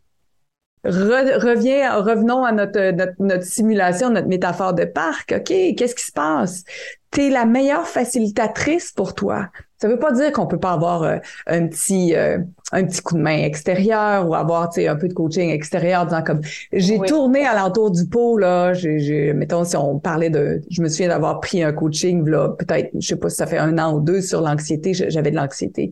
Re- 0.85 1.39
reviens, 1.39 2.01
revenons 2.01 2.45
à 2.45 2.53
notre, 2.53 2.93
notre, 2.93 3.15
notre 3.19 3.45
simulation, 3.45 4.11
notre 4.11 4.29
métaphore 4.29 4.73
de 4.75 4.85
parc. 4.85 5.33
OK, 5.37 5.47
qu'est-ce 5.77 5.95
qui 5.95 6.05
se 6.05 6.13
passe? 6.13 6.65
T'es 7.11 7.29
la 7.31 7.45
meilleure 7.45 7.87
facilitatrice 7.89 8.93
pour 8.93 9.15
toi. 9.15 9.49
Ça 9.79 9.89
veut 9.89 9.99
pas 9.99 10.13
dire 10.13 10.31
qu'on 10.33 10.47
peut 10.47 10.59
pas 10.59 10.73
avoir 10.73 11.03
euh, 11.05 11.17
un 11.47 11.67
petit 11.67 12.15
euh, 12.15 12.37
un 12.71 12.85
petit 12.85 13.01
coup 13.01 13.15
de 13.17 13.21
main 13.23 13.45
extérieur 13.45 14.29
ou 14.29 14.35
avoir 14.35 14.69
tu 14.69 14.83
sais 14.83 14.89
un 14.89 14.95
peu 14.95 15.09
de 15.09 15.15
coaching 15.15 15.49
extérieur 15.51 16.05
disant 16.05 16.23
comme 16.23 16.41
j'ai 16.71 16.99
Oui. 16.99 17.09
tourné 17.09 17.47
à 17.47 17.55
l'entour 17.59 17.91
du 17.91 18.05
pot 18.07 18.37
là 18.37 18.75
j'ai 18.75 19.33
mettons 19.33 19.65
si 19.65 19.77
on 19.79 19.99
parlait 19.99 20.29
de 20.29 20.61
je 20.71 20.83
me 20.83 20.89
souviens 20.91 21.09
d'avoir 21.09 21.41
pris 21.41 21.63
un 21.63 21.73
coaching 21.73 22.29
là 22.29 22.51
peut-être 22.59 22.91
je 23.01 23.07
sais 23.09 23.17
pas 23.17 23.31
si 23.31 23.37
ça 23.37 23.47
fait 23.47 23.57
un 23.57 23.79
an 23.79 23.95
ou 23.95 24.01
deux 24.01 24.21
sur 24.21 24.43
l'anxiété 24.43 24.93
j'avais 24.93 25.31
de 25.31 25.37
l'anxiété 25.37 25.91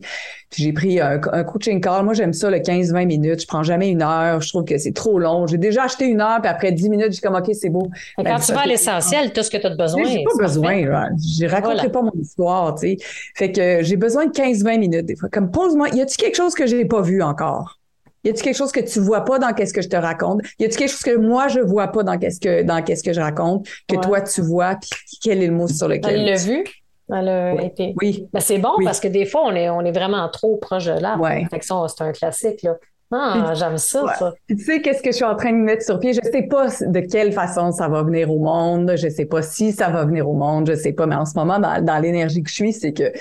puis 0.51 0.63
j'ai 0.63 0.71
pris 0.71 1.01
un, 1.01 1.19
un 1.33 1.43
coaching 1.43 1.81
call 1.81 2.05
moi 2.05 2.13
j'aime 2.13 2.31
ça 2.33 2.51
le 2.51 2.59
15 2.59 2.93
20 2.93 3.05
minutes 3.05 3.41
je 3.41 3.47
prends 3.47 3.63
jamais 3.63 3.89
une 3.89 4.03
heure 4.03 4.39
je 4.39 4.49
trouve 4.49 4.65
que 4.65 4.77
c'est 4.77 4.93
trop 4.93 5.17
long 5.17 5.47
j'ai 5.47 5.57
déjà 5.57 5.85
acheté 5.85 6.05
une 6.05 6.21
heure 6.21 6.39
puis 6.41 6.49
après 6.51 6.71
10 6.71 6.89
minutes 6.89 7.11
j'ai 7.13 7.21
comme 7.21 7.35
OK 7.35 7.49
c'est 7.53 7.69
beau 7.69 7.89
Ben, 8.19 8.23
Quand 8.23 8.35
tu 8.37 8.43
ça, 8.43 8.53
vas 8.53 8.61
à 8.61 8.65
l'essentiel, 8.67 9.33
tu 9.33 9.39
as 9.39 9.43
ce 9.43 9.49
que 9.49 9.57
tu 9.57 9.65
as 9.65 9.75
besoin. 9.75 10.03
j'ai 10.05 10.23
pas 10.23 10.43
besoin. 10.43 11.08
Je 11.17 11.45
raconterai 11.45 11.75
Voilà. 11.75 11.89
pas 11.89 12.01
mon 12.01 12.11
histoire, 12.21 12.75
tu 12.75 12.87
sais. 12.89 12.97
Fait 13.35 13.51
que 13.51 13.83
j'ai 13.83 13.95
besoin 13.97 14.25
de 14.25 14.31
15-20 14.31 14.77
minutes 14.79 15.05
des 15.05 15.15
fois. 15.15 15.29
Comme 15.29 15.51
pose-moi, 15.51 15.89
y 15.89 16.01
a-tu 16.01 16.17
quelque 16.17 16.35
chose 16.35 16.53
que 16.53 16.65
j'ai 16.67 16.85
pas 16.85 17.01
vu 17.01 17.21
encore? 17.21 17.77
Y 18.25 18.29
a-tu 18.31 18.43
quelque 18.43 18.55
chose 18.57 18.71
que 18.73 18.81
tu 18.81 18.99
vois 18.99 19.23
pas 19.23 19.39
dans 19.39 19.53
qu'est-ce 19.53 19.73
que 19.73 19.81
je 19.81 19.87
te 19.87 19.95
raconte? 19.95 20.41
Y 20.59 20.65
a-tu 20.65 20.77
quelque 20.77 20.89
chose 20.91 21.01
que 21.03 21.15
moi 21.15 21.47
je 21.47 21.61
vois 21.61 21.87
pas 21.87 22.03
dans 22.03 22.17
qu'est-ce 22.17 22.39
que 22.41 22.63
dans 22.63 22.81
qu'est-ce 22.83 23.03
que 23.03 23.13
je 23.13 23.21
raconte 23.21 23.65
que 23.87 23.95
Ouais. 23.95 24.01
toi 24.01 24.21
tu 24.21 24.41
vois 24.41 24.75
puis 24.75 24.89
quel 25.23 25.41
est 25.41 25.47
le 25.47 25.53
mot 25.53 25.67
sur 25.69 25.87
lequel 25.87 26.15
Elle 26.15 26.25
l'a 26.25 26.35
vu? 26.35 26.63
Elle 27.11 27.27
a 27.29 27.55
Oui. 27.55 27.65
été. 27.65 27.93
Oui. 28.01 28.27
Ben, 28.33 28.39
c'est 28.41 28.57
bon 28.59 28.71
Oui. 28.77 28.85
parce 28.85 28.99
que 28.99 29.07
des 29.07 29.25
fois, 29.25 29.41
on 29.45 29.55
est, 29.55 29.69
on 29.69 29.81
est 29.81 29.91
vraiment 29.91 30.27
trop 30.29 30.57
proche 30.57 30.85
de 30.85 30.99
l'arbre. 30.99 31.23
Ouais. 31.23 31.47
Fait 31.49 31.57
que 31.59 31.65
ça, 31.65 31.75
c'est 31.87 32.03
un 32.03 32.11
classique, 32.11 32.61
là. 32.61 32.75
Ah, 33.11 33.53
j'aime 33.55 33.77
ça, 33.77 34.03
Ouais. 34.05 34.13
ça. 34.19 34.33
Puis 34.45 34.55
tu 34.55 34.63
sais 34.63 34.81
qu'est-ce 34.81 35.01
que 35.01 35.09
je 35.11 35.15
suis 35.15 35.25
en 35.25 35.35
train 35.35 35.51
de 35.51 35.57
mettre 35.57 35.83
sur 35.83 35.99
pied? 35.99 36.13
Je 36.13 36.19
sais 36.21 36.43
pas 36.43 36.67
de 36.81 36.99
quelle 36.99 37.33
façon 37.33 37.71
ça 37.71 37.87
va 37.87 38.03
venir 38.03 38.31
au 38.31 38.39
monde. 38.39 38.93
Je 38.95 39.09
sais 39.09 39.25
pas 39.25 39.41
si 39.41 39.71
ça 39.71 39.89
va 39.89 40.05
venir 40.05 40.29
au 40.29 40.33
monde. 40.33 40.69
Je 40.69 40.75
sais 40.75 40.93
pas. 40.93 41.05
Mais 41.07 41.15
en 41.15 41.25
ce 41.25 41.33
moment, 41.35 41.57
dans, 41.59 41.83
dans 41.83 41.97
l'énergie 41.99 42.43
que 42.43 42.49
je 42.49 42.55
suis, 42.55 42.73
c'est 42.73 42.93
que 42.93 43.11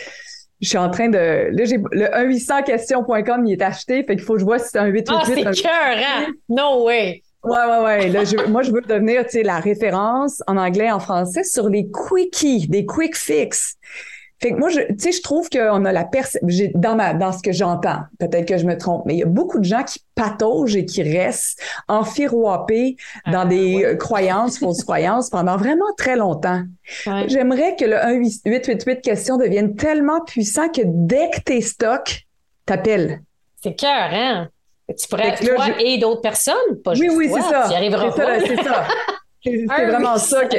je 0.61 0.68
suis 0.68 0.77
en 0.79 0.90
train 0.90 1.09
de. 1.09 1.16
Là, 1.57 1.64
j'ai 1.64 1.79
le 1.92 2.27
1800questions.com, 2.27 3.46
il 3.46 3.53
est 3.53 3.62
acheté. 3.62 4.03
Fait 4.05 4.16
qu'il 4.16 4.24
faut 4.24 4.35
que 4.35 4.40
je 4.40 4.44
vois 4.44 4.59
si 4.59 4.70
c'est 4.70 4.79
un 4.79 4.85
Ah, 4.85 4.88
888. 4.88 5.40
c'est 5.42 5.46
un- 5.48 5.53
cœur, 5.53 5.96
hein? 5.96 6.27
No 6.48 6.85
way! 6.85 7.22
Ouais, 7.44 7.57
ouais, 7.57 7.85
ouais. 7.85 8.09
Là, 8.09 8.24
je- 8.24 8.51
moi, 8.51 8.62
je 8.62 8.72
veux 8.72 8.81
devenir, 8.81 9.24
tu 9.24 9.31
sais, 9.31 9.42
la 9.44 9.61
référence 9.61 10.42
en 10.48 10.57
anglais, 10.57 10.90
en 10.90 10.98
français 10.98 11.44
sur 11.44 11.68
les 11.68 11.88
quickies, 11.88 12.66
des 12.68 12.85
quick 12.85 13.16
fix. 13.16 13.77
Fait 14.40 14.53
que 14.53 14.57
moi, 14.57 14.68
je, 14.68 14.81
tu 14.81 14.98
sais, 14.98 15.12
je 15.12 15.20
trouve 15.20 15.48
qu'on 15.51 15.85
a 15.85 15.92
la 15.92 16.05
perception, 16.05 16.70
dans 16.74 16.94
ma, 16.94 17.12
dans 17.12 17.33
ce 17.33 17.42
que 17.42 17.51
j'entends, 17.51 18.03
peut-être 18.20 18.47
que 18.47 18.57
je 18.57 18.66
me 18.66 18.76
trompe, 18.76 19.03
mais 19.05 19.14
il 19.14 19.18
y 19.18 19.22
a 19.22 19.26
beaucoup 19.26 19.59
de 19.59 19.64
gens 19.64 19.82
qui 19.82 20.01
pataugent 20.14 20.76
et 20.76 20.84
qui 20.84 21.03
restent 21.03 21.61
enfiroipés 21.89 22.97
dans 23.26 23.41
ah, 23.41 23.47
des 23.47 23.97
croyances, 23.99 24.59
fausses 24.61 24.84
croyances 24.84 25.30
pendant 25.30 25.57
vraiment 25.57 25.93
très 25.97 26.16
longtemps. 26.16 26.62
J'aimerais 27.26 27.74
que 27.76 27.84
le 27.84 27.97
888 28.45 29.01
questions 29.01 29.36
devienne 29.36 29.74
tellement 29.74 30.20
puissant 30.20 30.68
que 30.68 30.82
dès 30.84 31.30
que 31.30 31.41
t'es 31.41 31.61
stock, 31.61 32.22
t'appelles. 32.64 33.22
C'est 33.62 33.74
cœur, 33.74 34.11
hein? 34.12 34.49
Tu 34.89 35.07
pourrais, 35.09 35.36
toi 35.36 35.66
et 35.80 35.99
d'autres 35.99 36.22
personnes, 36.22 36.55
pas 36.82 36.95
juste 36.95 37.11
Oui, 37.11 37.28
oui, 37.28 37.32
c'est 37.34 37.43
ça. 37.43 37.68
C'est 37.68 38.62
ça. 38.62 38.86
C'est 39.45 39.64
vraiment 39.66 40.16
ça 40.16 40.45
que 40.47 40.57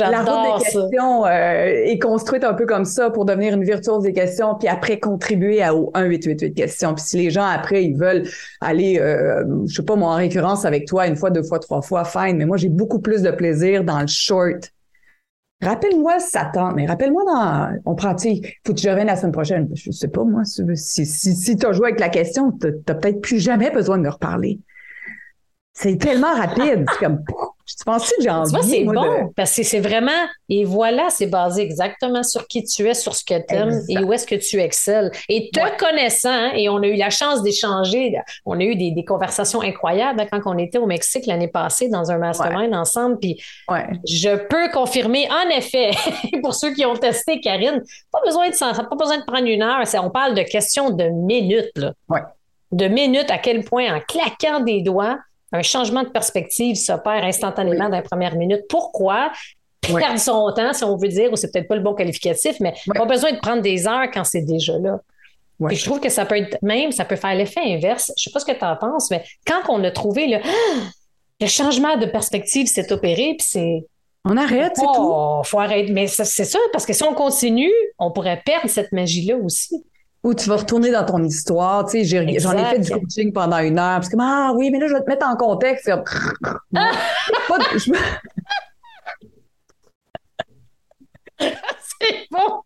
la 0.00 0.22
route 0.22 0.58
des 0.58 0.64
questions 0.64 1.24
euh, 1.24 1.64
est 1.84 1.98
construite 1.98 2.42
un 2.44 2.54
peu 2.54 2.66
comme 2.66 2.84
ça 2.84 3.10
pour 3.10 3.24
devenir 3.24 3.54
une 3.54 3.64
virtuose 3.64 4.02
des 4.02 4.12
questions, 4.12 4.56
puis 4.56 4.68
après 4.68 4.98
contribuer 4.98 5.62
à, 5.62 5.74
au 5.74 5.92
1888 5.94 6.54
questions. 6.54 6.94
Puis 6.94 7.04
si 7.04 7.16
les 7.18 7.30
gens 7.30 7.46
après 7.46 7.84
ils 7.84 7.96
veulent 7.96 8.28
aller, 8.60 8.98
euh, 8.98 9.44
je 9.66 9.74
sais 9.74 9.84
pas 9.84 9.96
moi 9.96 10.12
en 10.12 10.16
récurrence 10.16 10.64
avec 10.64 10.86
toi 10.86 11.06
une 11.06 11.16
fois, 11.16 11.30
deux 11.30 11.44
fois, 11.44 11.60
trois 11.60 11.82
fois, 11.82 12.04
fine. 12.04 12.36
Mais 12.36 12.46
moi 12.46 12.56
j'ai 12.56 12.68
beaucoup 12.68 13.00
plus 13.00 13.22
de 13.22 13.30
plaisir 13.30 13.84
dans 13.84 14.00
le 14.00 14.08
short. 14.08 14.70
Rappelle-moi 15.62 16.18
Satan, 16.20 16.72
mais 16.74 16.86
rappelle-moi 16.86 17.22
dans, 17.26 17.68
on 17.84 17.94
prend, 17.94 18.14
tu 18.14 18.40
faut 18.66 18.72
que 18.72 18.80
je 18.80 18.88
revienne 18.88 19.08
la 19.08 19.16
semaine 19.16 19.32
prochaine. 19.32 19.68
Je 19.74 19.90
sais 19.90 20.08
pas 20.08 20.24
moi 20.24 20.42
si 20.44 20.64
si, 20.74 21.36
si 21.36 21.56
tu 21.56 21.66
as 21.66 21.72
joué 21.72 21.88
avec 21.88 22.00
la 22.00 22.08
question, 22.08 22.50
t'as 22.50 22.94
peut-être 22.94 23.20
plus 23.20 23.38
jamais 23.38 23.70
besoin 23.70 23.98
de 23.98 24.02
me 24.02 24.10
reparler. 24.10 24.58
C'est 25.72 25.96
tellement 25.98 26.34
rapide, 26.34 26.84
c'est 26.92 27.04
comme 27.04 27.24
tu 27.78 27.84
penses 27.84 28.10
que 28.10 28.22
j'ai 28.22 28.30
envie? 28.30 28.52
Tu 28.52 28.62
c'est 28.62 28.84
bon, 28.84 29.32
parce 29.36 29.54
que 29.54 29.62
c'est 29.62 29.80
vraiment, 29.80 30.26
et 30.48 30.64
voilà, 30.64 31.08
c'est 31.10 31.26
basé 31.26 31.62
exactement 31.62 32.22
sur 32.22 32.46
qui 32.46 32.64
tu 32.64 32.88
es, 32.88 32.94
sur 32.94 33.14
ce 33.14 33.24
que 33.24 33.34
tu 33.46 33.54
aimes 33.54 33.80
et 33.88 33.98
où 33.98 34.12
est-ce 34.12 34.26
que 34.26 34.34
tu 34.34 34.60
excelles. 34.60 35.10
Et 35.28 35.50
te 35.52 35.78
connaissant, 35.78 36.30
hein, 36.30 36.52
et 36.54 36.68
on 36.68 36.78
a 36.78 36.86
eu 36.86 36.96
la 36.96 37.10
chance 37.10 37.42
d'échanger, 37.42 38.14
on 38.44 38.58
a 38.58 38.62
eu 38.62 38.76
des, 38.76 39.04
conversations 39.06 39.62
incroyables 39.62 40.20
hein, 40.20 40.26
quand 40.30 40.42
on 40.44 40.58
était 40.58 40.78
au 40.78 40.86
Mexique 40.86 41.26
l'année 41.26 41.48
passée 41.48 41.88
dans 41.88 42.10
un 42.10 42.18
mastermind 42.18 42.74
ensemble, 42.74 43.18
puis 43.18 43.42
je 44.06 44.36
peux 44.36 44.70
confirmer, 44.70 45.28
en 45.30 45.48
effet, 45.50 45.90
pour 46.42 46.54
ceux 46.54 46.74
qui 46.74 46.84
ont 46.84 46.96
testé, 46.96 47.40
Karine, 47.40 47.82
pas 48.12 48.20
besoin 48.24 48.48
de, 48.48 48.56
pas 48.56 48.96
besoin 48.96 49.18
de 49.18 49.24
prendre 49.24 49.46
une 49.46 49.62
heure, 49.62 49.82
on 50.02 50.10
parle 50.10 50.34
de 50.34 50.42
questions 50.42 50.90
de 50.90 51.04
minutes, 51.04 51.72
là. 51.76 51.92
De 52.72 52.86
minutes, 52.86 53.30
à 53.32 53.38
quel 53.38 53.64
point 53.64 53.96
en 53.96 54.00
claquant 54.00 54.60
des 54.60 54.80
doigts, 54.80 55.18
un 55.52 55.62
changement 55.62 56.02
de 56.02 56.08
perspective 56.08 56.76
s'opère 56.76 57.24
instantanément 57.24 57.88
dans 57.88 57.96
les 57.96 58.02
premières 58.02 58.36
minutes. 58.36 58.62
Pourquoi? 58.68 59.32
Perdre 59.80 60.18
son 60.18 60.52
temps, 60.54 60.72
si 60.72 60.84
on 60.84 60.96
veut 60.96 61.08
dire, 61.08 61.32
ou 61.32 61.36
c'est 61.36 61.50
peut-être 61.50 61.66
pas 61.66 61.74
le 61.74 61.82
bon 61.82 61.94
qualificatif, 61.94 62.56
mais 62.60 62.74
pas 62.94 63.06
besoin 63.06 63.32
de 63.32 63.38
prendre 63.38 63.62
des 63.62 63.88
heures 63.88 64.08
quand 64.12 64.24
c'est 64.24 64.42
déjà 64.42 64.78
là. 64.78 65.00
Et 65.68 65.74
je 65.74 65.84
trouve 65.84 66.00
que 66.00 66.08
ça 66.08 66.24
peut 66.24 66.36
être 66.36 66.56
même, 66.62 66.90
ça 66.92 67.04
peut 67.04 67.16
faire 67.16 67.34
l'effet 67.34 67.60
inverse. 67.64 68.12
Je 68.16 68.24
sais 68.24 68.30
pas 68.30 68.40
ce 68.40 68.46
que 68.46 68.52
tu 68.52 68.64
en 68.64 68.76
penses, 68.76 69.10
mais 69.10 69.24
quand 69.46 69.60
on 69.68 69.82
a 69.84 69.90
trouvé 69.90 70.26
le, 70.26 70.38
le 71.40 71.46
changement 71.46 71.96
de 71.96 72.06
perspective 72.06 72.66
s'est 72.66 72.92
opéré, 72.92 73.34
puis 73.38 73.46
c'est. 73.48 73.86
On 74.24 74.36
arrête, 74.36 74.72
c'est 74.74 74.82
tout. 74.82 75.42
faut 75.44 75.60
arrêter. 75.60 75.92
Mais 75.92 76.06
c'est 76.06 76.44
ça, 76.44 76.58
parce 76.72 76.84
que 76.84 76.92
si 76.92 77.02
on 77.02 77.14
continue, 77.14 77.72
on 77.98 78.10
pourrait 78.10 78.42
perdre 78.44 78.68
cette 78.68 78.92
magie-là 78.92 79.36
aussi. 79.36 79.82
Ou 80.22 80.34
tu 80.34 80.50
vas 80.50 80.56
retourner 80.56 80.90
dans 80.90 81.04
ton 81.04 81.22
histoire. 81.24 81.86
Tu 81.86 82.04
sais, 82.04 82.38
j'en 82.38 82.52
ai, 82.52 82.64
fait 82.64 82.78
du 82.80 82.90
coaching 82.90 83.32
pendant 83.32 83.58
une 83.58 83.78
heure. 83.78 83.96
Parce 83.96 84.10
que, 84.10 84.16
ah 84.20 84.52
oui, 84.54 84.70
mais 84.70 84.78
là, 84.78 84.86
je 84.86 84.92
vais 84.92 85.00
te 85.00 85.08
mettre 85.08 85.26
en 85.26 85.36
contexte. 85.36 85.90
C'est 91.38 92.26
bon. 92.30 92.62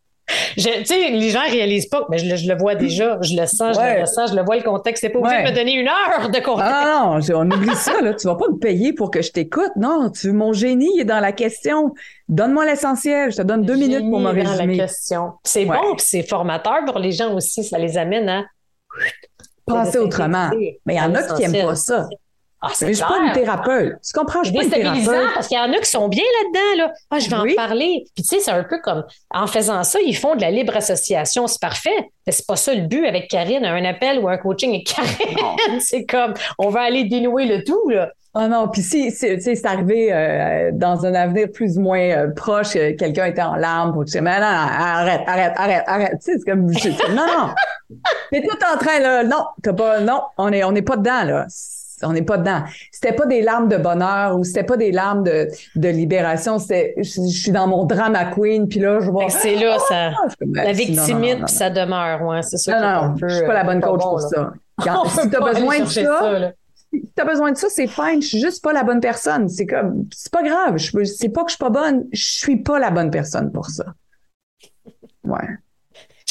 Tu 0.56 0.62
sais, 0.62 1.10
les 1.10 1.30
gens 1.30 1.42
réalisent 1.42 1.88
pas, 1.88 2.06
mais 2.10 2.18
je, 2.18 2.48
le 2.48 2.58
vois 2.58 2.74
déjà, 2.74 3.18
je 3.20 3.34
le 3.36 3.46
sens, 3.46 3.76
je 3.76 4.00
le 4.00 4.06
sens, 4.06 4.30
je 4.30 4.36
le 4.36 4.42
vois 4.42 4.56
le 4.56 4.62
contexte. 4.62 5.02
C'est 5.02 5.10
pas 5.10 5.18
obligé 5.18 5.42
de 5.42 5.50
me 5.50 5.54
donner 5.54 5.74
une 5.74 5.88
heure 5.88 6.28
de 6.30 6.40
contexte. 6.40 6.72
Ah 6.74 7.02
non, 7.02 7.20
on 7.34 7.50
oublie 7.50 7.74
ça, 7.76 8.00
là. 8.00 8.14
Tu 8.14 8.26
vas 8.26 8.36
pas 8.36 8.48
me 8.48 8.58
payer 8.58 8.92
pour 8.92 9.10
que 9.10 9.22
je 9.22 9.32
t'écoute. 9.32 9.70
Non, 9.76 10.10
tu, 10.10 10.32
mon 10.32 10.52
génie 10.52 11.00
est 11.00 11.04
dans 11.04 11.20
la 11.20 11.32
question. 11.32 11.94
Donne-moi 12.28 12.64
l'essentiel. 12.66 13.30
Je 13.32 13.38
te 13.38 13.42
donne 13.42 13.64
deux 13.64 13.76
minutes 13.76 14.08
pour 14.08 14.20
me 14.20 14.30
résumer. 14.30 14.76
la 14.76 14.86
question. 14.86 15.32
C'est 15.44 15.64
bon, 15.64 15.94
c'est 15.98 16.22
formateur 16.22 16.84
pour 16.86 16.98
les 16.98 17.12
gens 17.12 17.34
aussi. 17.34 17.64
Ça 17.64 17.78
les 17.78 17.98
amène 17.98 18.28
à 18.28 18.44
penser 19.66 19.98
autrement. 19.98 20.50
Mais 20.86 20.94
il 20.94 20.96
y 20.96 21.00
en 21.00 21.14
a 21.14 21.22
qui 21.22 21.48
n'aiment 21.48 21.66
pas 21.66 21.74
ça. 21.74 22.08
Ah, 22.66 22.72
mais 22.80 22.88
je 22.88 22.92
suis 22.94 23.04
pas 23.04 23.18
une 23.18 23.32
thérapeute. 23.32 23.96
Tu 24.02 24.18
comprends? 24.18 24.42
Je 24.42 24.48
suis 24.48 24.56
pas 24.56 24.64
une 24.64 24.70
thérapeute. 24.70 25.34
Parce 25.34 25.48
qu'il 25.48 25.56
y 25.56 25.60
en 25.60 25.72
a 25.72 25.78
qui 25.78 25.90
sont 25.90 26.08
bien 26.08 26.22
là-dedans, 26.22 26.84
là. 26.84 26.92
Ah, 27.10 27.18
je 27.18 27.28
vais 27.28 27.36
en 27.36 27.54
parler. 27.54 28.06
Puis 28.14 28.24
tu 28.24 28.36
sais, 28.36 28.40
c'est 28.40 28.50
un 28.50 28.64
peu 28.64 28.80
comme, 28.80 29.04
en 29.30 29.46
faisant 29.46 29.82
ça, 29.84 29.98
ils 30.00 30.16
font 30.16 30.34
de 30.34 30.40
la 30.40 30.50
libre 30.50 30.74
association. 30.76 31.46
C'est 31.46 31.60
parfait. 31.60 32.10
Mais 32.26 32.32
c'est 32.32 32.46
pas 32.46 32.56
ça 32.56 32.74
le 32.74 32.82
but 32.82 33.04
avec 33.04 33.28
Karine, 33.28 33.64
un 33.66 33.84
appel 33.84 34.18
ou 34.18 34.28
un 34.28 34.38
coaching 34.38 34.70
avec 34.70 34.86
Karine. 34.86 35.80
c'est 35.80 36.06
comme, 36.06 36.32
on 36.58 36.70
va 36.70 36.82
aller 36.82 37.04
dénouer 37.04 37.44
le 37.46 37.62
tout, 37.64 37.90
là. 37.90 38.10
Ah 38.36 38.48
non, 38.48 38.66
puis 38.66 38.82
si, 38.82 39.12
c'est 39.12 39.64
arrivé 39.64 40.12
euh, 40.12 40.70
dans 40.72 41.06
un 41.06 41.14
avenir 41.14 41.52
plus 41.52 41.78
ou 41.78 41.82
moins 41.82 42.00
euh, 42.00 42.30
proche, 42.34 42.72
quelqu'un 42.72 43.26
était 43.26 43.42
en 43.42 43.54
larmes 43.54 43.92
pour 43.92 44.02
dire, 44.04 44.22
mais 44.22 44.40
non, 44.40 44.46
arrête, 44.46 45.20
arrête, 45.28 45.52
arrête, 45.54 45.84
arrête. 45.86 46.12
Tu 46.20 46.32
sais, 46.32 46.38
c'est 46.38 46.50
comme, 46.50 46.66
non, 47.14 47.26
non. 47.26 47.54
T'es 48.32 48.42
tout 48.42 48.58
en 48.74 48.76
train, 48.76 48.98
là, 48.98 49.22
non, 49.22 49.44
t'as 49.62 49.72
pas, 49.72 50.00
non, 50.00 50.20
on 50.36 50.52
est, 50.52 50.64
on 50.64 50.72
n'est 50.72 50.82
pas 50.82 50.96
dedans, 50.96 51.22
là 51.22 51.46
on 52.04 52.12
n'est 52.12 52.22
pas 52.22 52.38
dedans. 52.38 52.62
C'était 52.92 53.12
pas 53.12 53.26
des 53.26 53.42
larmes 53.42 53.68
de 53.68 53.76
bonheur 53.76 54.36
ou 54.36 54.44
c'était 54.44 54.64
pas 54.64 54.76
des 54.76 54.92
larmes 54.92 55.22
de, 55.22 55.48
de 55.76 55.88
libération. 55.88 56.58
C'était, 56.58 56.94
je, 56.98 57.02
suis 57.02 57.52
dans 57.52 57.66
mon 57.66 57.84
drama 57.84 58.26
queen, 58.26 58.68
puis 58.68 58.80
là, 58.80 59.00
je 59.00 59.10
vois. 59.10 59.28
C'est 59.30 59.56
là, 59.56 59.78
ça. 59.88 60.10
Ah, 60.10 60.28
la 60.52 60.72
victimite, 60.72 61.44
puis 61.44 61.54
ça 61.54 61.70
demeure, 61.70 62.22
ouais, 62.22 62.42
c'est. 62.42 62.70
Non, 62.70 62.80
non, 62.80 63.14
je 63.16 63.28
suis 63.28 63.46
pas 63.46 63.54
la 63.54 63.64
bonne 63.64 63.80
coach 63.80 64.02
pour 64.02 64.20
ça. 64.20 64.52
si 65.22 65.30
t'as 65.30 65.40
besoin 65.40 65.80
de 65.80 65.84
ça, 65.86 66.42
si 66.92 67.08
t'as 67.14 67.24
besoin 67.24 67.52
de 67.52 67.56
ça, 67.56 67.68
c'est 67.70 67.86
fine. 67.86 68.22
Je 68.22 68.28
suis 68.28 68.40
juste 68.40 68.62
pas 68.62 68.72
la 68.72 68.84
bonne 68.84 69.00
personne. 69.00 69.48
C'est 69.48 69.66
comme, 69.66 70.06
c'est 70.14 70.32
pas 70.32 70.42
grave. 70.42 70.76
C'est 70.78 71.28
pas 71.28 71.44
que 71.44 71.50
je 71.50 71.56
suis 71.56 71.64
pas 71.64 71.70
bonne. 71.70 72.04
Je 72.12 72.24
suis 72.24 72.56
pas 72.56 72.78
la 72.78 72.90
bonne 72.90 73.10
personne 73.10 73.50
pour 73.52 73.66
ça. 73.66 73.84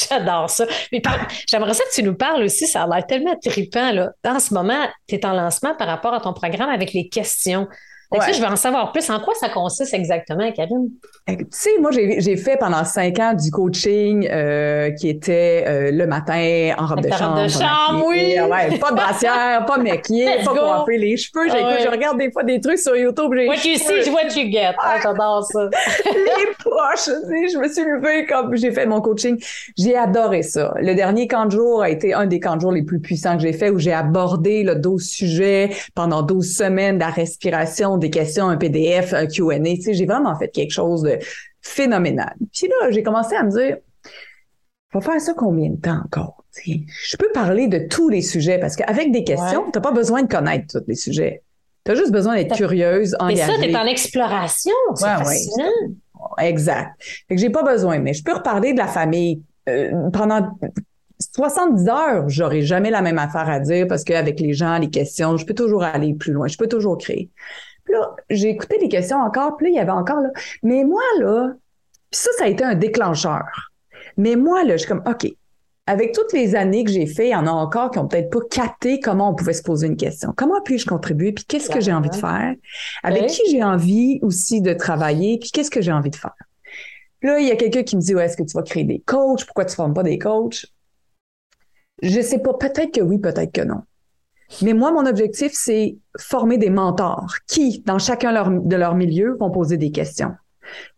J'adore 0.08 0.50
ça. 0.50 0.66
Mais 0.92 1.02
j'aimerais 1.48 1.74
ça 1.74 1.84
que 1.84 1.94
tu 1.94 2.02
nous 2.02 2.14
parles 2.14 2.42
aussi, 2.44 2.66
ça 2.66 2.84
a 2.84 2.86
l'air 2.86 3.06
tellement 3.06 3.36
trippant. 3.36 3.92
Là. 3.92 4.10
En 4.26 4.40
ce 4.40 4.54
moment, 4.54 4.86
tu 5.08 5.16
es 5.16 5.26
en 5.26 5.32
lancement 5.32 5.74
par 5.74 5.86
rapport 5.86 6.14
à 6.14 6.20
ton 6.20 6.32
programme 6.32 6.70
avec 6.70 6.92
les 6.92 7.08
questions 7.08 7.68
je 8.12 8.40
veux 8.40 8.46
en 8.46 8.56
savoir 8.56 8.92
plus. 8.92 9.08
En 9.10 9.20
quoi 9.20 9.34
ça 9.34 9.48
consiste 9.48 9.94
exactement, 9.94 10.50
Karine? 10.52 10.90
Tu 11.26 11.46
sais, 11.50 11.70
moi, 11.80 11.90
j'ai 11.92 12.36
fait 12.36 12.56
pendant 12.56 12.84
cinq 12.84 13.18
ans 13.18 13.34
du 13.34 13.50
coaching 13.50 14.28
euh, 14.30 14.90
qui 14.92 15.08
était 15.08 15.64
euh, 15.66 15.90
le 15.90 16.06
matin 16.06 16.74
en 16.78 16.86
robe 16.86 17.00
de 17.00 17.10
chambre. 17.10 17.42
de 17.42 17.48
chambre, 17.48 18.04
oui! 18.06 18.36
Ouais, 18.40 18.78
pas 18.78 18.90
de 18.90 18.96
brassière, 18.96 19.64
pas 19.66 19.78
maquillée, 19.78 20.42
pas 20.44 20.54
coiffée 20.54 20.98
les 20.98 21.16
cheveux. 21.16 21.46
Ah 21.50 21.76
je 21.82 21.88
regarde 21.88 22.18
des 22.18 22.30
fois 22.30 22.42
des 22.42 22.60
trucs 22.60 22.78
sur 22.78 22.96
YouTube. 22.96 23.30
What 23.30 23.54
you 23.64 23.76
see 23.76 24.10
what 24.10 24.34
you 24.36 24.50
get. 24.50 24.74
Ah, 24.78 24.96
j'adore 25.02 25.44
ça. 25.44 25.64
les 26.04 26.52
poches, 26.62 27.06
je 27.06 27.58
me 27.58 27.68
suis 27.68 27.84
levée 27.84 28.26
comme 28.26 28.54
j'ai 28.56 28.72
fait 28.72 28.86
mon 28.86 29.00
coaching. 29.00 29.42
J'ai 29.76 29.96
adoré 29.96 30.42
ça. 30.42 30.74
Le 30.76 30.94
dernier 30.94 31.26
camp 31.26 31.46
de 31.46 31.52
jour 31.52 31.82
a 31.82 31.90
été 31.90 32.14
un 32.14 32.26
des 32.26 32.40
camps 32.40 32.56
de 32.56 32.60
jour 32.60 32.72
les 32.72 32.82
plus 32.82 33.00
puissants 33.00 33.36
que 33.36 33.42
j'ai 33.42 33.52
fait 33.52 33.70
où 33.70 33.78
j'ai 33.78 33.92
abordé 33.92 34.62
le 34.62 34.74
12 34.76 35.02
sujets 35.02 35.70
pendant 35.94 36.22
12 36.22 36.56
semaines 36.56 36.96
de 36.96 37.00
la 37.00 37.10
respiration, 37.10 37.93
des 37.98 38.10
questions, 38.10 38.48
un 38.48 38.56
PDF, 38.56 39.14
un 39.14 39.26
Q&A. 39.26 39.58
Tu 39.58 39.82
sais, 39.82 39.94
j'ai 39.94 40.06
vraiment 40.06 40.36
fait 40.36 40.48
quelque 40.48 40.72
chose 40.72 41.02
de 41.02 41.18
phénoménal. 41.60 42.34
Puis 42.52 42.68
là, 42.68 42.90
j'ai 42.90 43.02
commencé 43.02 43.34
à 43.34 43.42
me 43.42 43.50
dire, 43.50 43.78
faut 44.92 45.00
faire 45.00 45.20
ça 45.20 45.34
combien 45.34 45.70
de 45.70 45.80
temps 45.80 46.00
encore? 46.04 46.44
Je 46.64 47.16
peux 47.16 47.30
parler 47.32 47.66
de 47.66 47.78
tous 47.88 48.08
les 48.08 48.22
sujets 48.22 48.58
parce 48.58 48.76
qu'avec 48.76 49.10
des 49.10 49.24
questions, 49.24 49.64
tu 49.64 49.72
t'as 49.72 49.80
pas 49.80 49.92
besoin 49.92 50.22
de 50.22 50.28
connaître 50.28 50.78
tous 50.78 50.84
les 50.86 50.94
sujets. 50.94 51.42
Tu 51.84 51.92
as 51.92 51.94
juste 51.96 52.12
besoin 52.12 52.36
d'être 52.36 52.54
curieuse, 52.54 53.16
engagée. 53.18 53.42
Mais 53.46 53.56
ça, 53.56 53.60
t'es 53.60 53.76
en 53.76 53.86
exploration. 53.86 54.72
C'est 54.94 55.04
fascinant. 55.04 55.64
Exact. 56.38 56.92
Fait 57.28 57.34
que 57.34 57.40
j'ai 57.40 57.50
pas 57.50 57.62
besoin, 57.62 57.98
mais 57.98 58.14
je 58.14 58.22
peux 58.22 58.32
reparler 58.32 58.72
de 58.72 58.78
la 58.78 58.86
famille. 58.86 59.42
Euh, 59.68 60.10
pendant 60.12 60.50
70 61.18 61.88
heures, 61.88 62.28
j'aurai 62.28 62.62
jamais 62.62 62.90
la 62.90 63.02
même 63.02 63.18
affaire 63.18 63.48
à 63.48 63.60
dire 63.60 63.86
parce 63.88 64.04
qu'avec 64.04 64.40
les 64.40 64.52
gens, 64.52 64.78
les 64.78 64.90
questions, 64.90 65.36
je 65.36 65.46
peux 65.46 65.54
toujours 65.54 65.82
aller 65.82 66.14
plus 66.14 66.32
loin, 66.32 66.46
je 66.46 66.56
peux 66.56 66.68
toujours 66.68 66.98
créer. 66.98 67.30
Là, 67.94 68.16
j'ai 68.28 68.48
écouté 68.48 68.78
les 68.80 68.88
questions 68.88 69.18
encore, 69.18 69.56
puis 69.56 69.66
là, 69.66 69.70
il 69.70 69.76
y 69.76 69.80
avait 69.80 69.90
encore 69.90 70.20
là. 70.20 70.30
Mais 70.62 70.84
moi, 70.84 71.02
là, 71.20 71.52
puis 72.10 72.20
ça, 72.20 72.30
ça 72.38 72.44
a 72.44 72.48
été 72.48 72.64
un 72.64 72.74
déclencheur. 72.74 73.44
Mais 74.16 74.36
moi, 74.36 74.64
là, 74.64 74.76
je 74.76 74.78
suis 74.78 74.88
comme, 74.88 75.02
OK, 75.06 75.26
avec 75.86 76.12
toutes 76.12 76.32
les 76.32 76.54
années 76.54 76.84
que 76.84 76.90
j'ai 76.90 77.06
fait, 77.06 77.28
il 77.28 77.32
y 77.32 77.36
en 77.36 77.46
a 77.46 77.50
encore 77.50 77.90
qui 77.90 77.98
ont 77.98 78.08
peut-être 78.08 78.30
pas 78.30 78.40
capté 78.50 79.00
comment 79.00 79.30
on 79.30 79.34
pouvait 79.34 79.52
se 79.52 79.62
poser 79.62 79.86
une 79.86 79.96
question. 79.96 80.32
Comment 80.36 80.60
puis-je 80.62 80.86
contribuer? 80.86 81.32
Puis 81.32 81.44
qu'est-ce 81.44 81.68
que 81.68 81.80
j'ai 81.80 81.92
envie 81.92 82.08
de 82.08 82.14
faire? 82.14 82.54
Avec 83.02 83.26
qui 83.26 83.42
j'ai 83.50 83.62
envie 83.62 84.18
aussi 84.22 84.60
de 84.60 84.72
travailler? 84.72 85.38
Puis 85.38 85.50
qu'est-ce 85.50 85.70
que 85.70 85.82
j'ai 85.82 85.92
envie 85.92 86.10
de 86.10 86.16
faire? 86.16 86.34
Là, 87.22 87.38
il 87.38 87.46
y 87.46 87.50
a 87.50 87.56
quelqu'un 87.56 87.82
qui 87.82 87.96
me 87.96 88.00
dit, 88.00 88.14
ouais, 88.14 88.24
est-ce 88.24 88.36
que 88.36 88.42
tu 88.42 88.54
vas 88.54 88.62
créer 88.62 88.84
des 88.84 89.00
coachs? 89.00 89.44
Pourquoi 89.44 89.64
tu 89.64 89.72
ne 89.72 89.76
formes 89.76 89.94
pas 89.94 90.02
des 90.02 90.18
coachs? 90.18 90.66
Je 92.02 92.20
sais 92.20 92.38
pas. 92.38 92.54
Peut-être 92.54 92.92
que 92.92 93.00
oui, 93.00 93.18
peut-être 93.18 93.52
que 93.52 93.62
non. 93.62 93.82
Mais 94.62 94.72
moi, 94.72 94.92
mon 94.92 95.06
objectif, 95.06 95.52
c'est 95.54 95.96
former 96.18 96.58
des 96.58 96.70
mentors 96.70 97.34
qui, 97.46 97.82
dans 97.86 97.98
chacun 97.98 98.32
de 98.48 98.76
leur 98.76 98.94
milieu, 98.94 99.36
vont 99.40 99.50
poser 99.50 99.76
des 99.76 99.90
questions. 99.90 100.32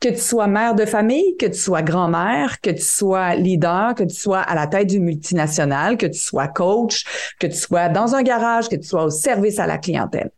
Que 0.01 0.09
tu 0.09 0.19
sois 0.19 0.47
mère 0.47 0.75
de 0.75 0.85
famille, 0.85 1.37
que 1.39 1.47
tu 1.47 1.59
sois 1.59 1.83
grand-mère, 1.83 2.61
que 2.61 2.71
tu 2.71 2.83
sois 2.83 3.35
leader, 3.35 3.95
que 3.95 4.05
tu 4.05 4.15
sois 4.15 4.41
à 4.41 4.55
la 4.55 4.67
tête 4.67 4.87
du 4.87 5.01
multinational, 5.01 5.97
que 5.97 6.07
tu 6.07 6.19
sois 6.19 6.47
coach, 6.49 7.05
que 7.41 7.47
tu 7.49 7.57
sois 7.57 7.89
dans 7.89 8.15
un 8.15 8.23
garage, 8.23 8.69
que 8.69 8.77
tu 8.77 8.87
sois 8.87 9.05
au 9.05 9.11
service 9.11 9.59
à 9.59 9.67
la 9.67 9.79
clientèle. 9.79 10.31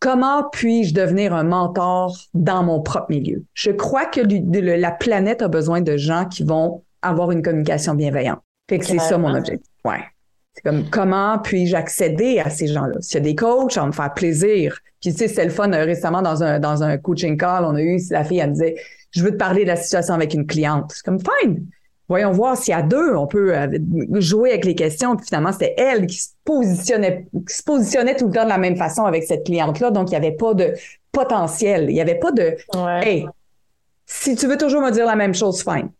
Comment 0.00 0.48
puis-je 0.50 0.92
devenir 0.92 1.32
un 1.32 1.44
mentor 1.44 2.16
dans 2.34 2.62
mon 2.62 2.82
propre 2.82 3.06
milieu? 3.08 3.44
Je 3.54 3.70
crois 3.70 4.04
que 4.04 4.20
la 4.20 4.90
planète 4.90 5.42
a 5.42 5.48
besoin 5.48 5.80
de 5.80 5.96
gens 5.96 6.26
qui 6.26 6.42
vont 6.42 6.82
avoir 7.02 7.30
une 7.30 7.40
communication 7.40 7.94
bienveillante. 7.94 8.40
Fait 8.68 8.78
que 8.78 8.84
c'est 8.84 8.98
ça 8.98 9.16
mon 9.16 9.34
objectif. 9.34 9.70
Ouais. 9.84 10.02
C'est 10.54 10.62
comme 10.62 10.88
comment 10.90 11.38
puis-je 11.38 11.74
accéder 11.74 12.38
à 12.38 12.50
ces 12.50 12.66
gens-là? 12.66 13.00
S'il 13.00 13.14
y 13.14 13.16
a 13.18 13.20
des 13.20 13.34
coachs, 13.34 13.74
va 13.74 13.86
me 13.86 13.92
faire 13.92 14.12
plaisir. 14.12 14.78
Puis 15.00 15.12
tu 15.12 15.18
sais, 15.18 15.28
c'est 15.28 15.44
le 15.44 15.50
fun 15.50 15.72
euh, 15.72 15.84
récemment 15.84 16.22
dans 16.22 16.42
un 16.42 16.60
dans 16.60 16.82
un 16.82 16.98
coaching 16.98 17.36
call, 17.36 17.64
on 17.64 17.74
a 17.74 17.80
eu 17.80 17.98
la 18.10 18.24
fille 18.24 18.38
elle 18.38 18.50
me 18.50 18.54
disait 18.54 18.76
je 19.10 19.22
veux 19.22 19.30
te 19.30 19.36
parler 19.36 19.62
de 19.62 19.68
la 19.68 19.76
situation 19.76 20.14
avec 20.14 20.34
une 20.34 20.46
cliente. 20.46 20.92
C'est 20.94 21.04
comme 21.04 21.18
fine. 21.18 21.66
Voyons 22.08 22.32
voir 22.32 22.56
s'il 22.56 22.72
y 22.72 22.74
a 22.74 22.82
deux, 22.82 23.14
on 23.14 23.26
peut 23.26 23.56
euh, 23.56 23.68
jouer 24.14 24.50
avec 24.50 24.64
les 24.64 24.74
questions. 24.74 25.16
Puis 25.16 25.26
finalement, 25.26 25.52
c'était 25.52 25.74
elle 25.78 26.06
qui 26.06 26.16
se 26.16 26.30
positionnait, 26.44 27.26
qui 27.48 27.54
se 27.54 27.62
positionnait 27.62 28.16
tout 28.16 28.26
le 28.26 28.32
temps 28.32 28.44
de 28.44 28.48
la 28.48 28.58
même 28.58 28.76
façon 28.76 29.04
avec 29.04 29.24
cette 29.24 29.44
cliente-là. 29.44 29.90
Donc, 29.90 30.08
il 30.08 30.10
n'y 30.10 30.16
avait 30.16 30.36
pas 30.36 30.52
de 30.52 30.74
potentiel. 31.10 31.86
Il 31.88 31.94
n'y 31.94 32.00
avait 32.00 32.18
pas 32.18 32.32
de 32.32 32.56
Hey, 33.02 33.26
si 34.04 34.34
tu 34.34 34.46
veux 34.46 34.58
toujours 34.58 34.82
me 34.82 34.90
dire 34.90 35.06
la 35.06 35.16
même 35.16 35.34
chose, 35.34 35.62
fine. 35.62 35.90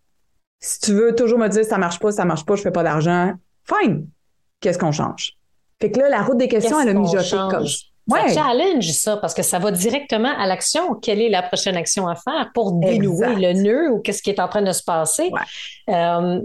Si 0.61 0.81
tu 0.81 0.93
veux 0.93 1.15
toujours 1.15 1.39
me 1.39 1.49
dire 1.49 1.65
ça 1.65 1.79
marche 1.79 1.99
pas, 1.99 2.13
ça 2.13 2.25
marche 2.25 2.45
pas, 2.45 2.57
je 2.57 2.63
fais 2.63 2.71
pas 2.71 2.83
d'argent, 2.83 3.33
fine 3.65 4.07
qu'est-ce 4.63 4.79
qu'on 4.79 4.93
change? 4.93 5.33
Fait 5.81 5.91
que 5.91 5.99
là, 5.99 6.09
la 6.09 6.23
route 6.23 6.39
des 6.39 6.49
questions, 6.49 6.81
elle 6.81 6.89
a 6.89 6.95
mijoté 6.95 7.37
comme 7.51 7.67
Ouais. 8.09 8.31
Ça 8.31 8.43
challenge 8.43 8.91
ça 8.91 9.17
parce 9.17 9.33
que 9.33 9.43
ça 9.43 9.61
va 9.61 9.71
directement 9.71 10.37
à 10.37 10.47
l'action. 10.47 10.95
Quelle 10.95 11.21
est 11.21 11.29
la 11.29 11.41
prochaine 11.43 11.77
action 11.77 12.09
à 12.09 12.17
faire 12.17 12.51
pour 12.53 12.73
dénouer 12.73 13.37
le 13.37 13.53
nœud 13.53 13.93
ou 13.93 14.01
qu'est-ce 14.01 14.23
qui 14.23 14.31
est 14.31 14.41
en 14.41 14.49
train 14.49 14.63
de 14.63 14.73
se 14.73 14.83
passer? 14.83 15.31
Euh, 15.89 16.41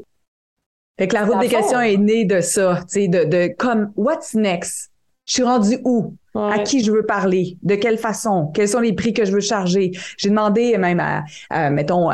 fait 1.00 1.08
que 1.08 1.16
la 1.16 1.26
route 1.26 1.40
des 1.40 1.48
questions 1.48 1.80
est 1.82 1.98
née 1.98 2.26
de 2.26 2.42
ça, 2.42 2.82
tu 2.82 3.02
sais, 3.02 3.08
de, 3.08 3.24
de 3.24 3.54
comme 3.58 3.92
what's 3.96 4.36
next? 4.36 4.92
Je 5.26 5.34
suis 5.34 5.44
rendu 5.44 5.80
où? 5.84 6.14
À 6.38 6.60
qui 6.60 6.84
je 6.84 6.92
veux 6.92 7.06
parler? 7.06 7.58
De 7.64 7.76
quelle 7.76 7.98
façon? 7.98 8.52
Quels 8.54 8.68
sont 8.68 8.80
les 8.80 8.94
prix 8.94 9.14
que 9.14 9.26
je 9.26 9.32
veux 9.32 9.40
charger? 9.40 9.92
J'ai 10.18 10.30
demandé 10.30 10.78
même 10.78 11.00
à, 11.00 11.70
mettons, 11.70 12.10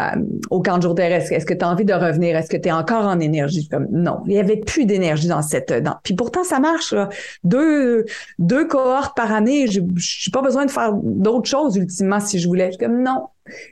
au 0.50 0.62
camp 0.62 0.78
de 0.78 0.84
jour 0.84 0.96
terrestre, 0.96 1.32
est-ce 1.34 1.46
que 1.46 1.54
tu 1.54 1.66
as 1.66 1.70
envie 1.70 1.86
de 1.86 1.94
revenir? 1.94 2.36
Est-ce 2.36 2.50
que 2.50 2.58
tu 2.58 2.70
es 2.70 2.72
encore 2.72 3.06
en 3.06 3.20
énergie? 3.20 3.68
Comme 3.68 3.88
non, 3.92 4.22
il 4.26 4.34
y 4.34 4.40
avait 4.40 4.58
plus 4.58 4.86
d'énergie 4.86 5.28
dans 5.28 5.42
cette. 5.42 5.72
Dans... 5.72 5.96
Puis 6.04 6.14
pourtant, 6.14 6.44
ça 6.44 6.60
marche. 6.60 6.94
Là. 6.94 7.10
Deux, 7.44 8.06
deux 8.40 8.66
cohortes 8.66 9.16
par 9.16 9.32
année, 9.34 9.68
je 9.68 9.80
n'ai 9.82 10.32
pas 10.32 10.42
besoin 10.42 10.66
de 10.66 10.72
faire 10.72 10.94
d'autres 10.94 11.50
choses 11.50 11.76
ultimement 11.76 12.20
si 12.20 12.40
je 12.40 12.48
voulais. 12.48 12.72
Je 12.72 12.78
comme 12.78 13.04
non, 13.04 13.28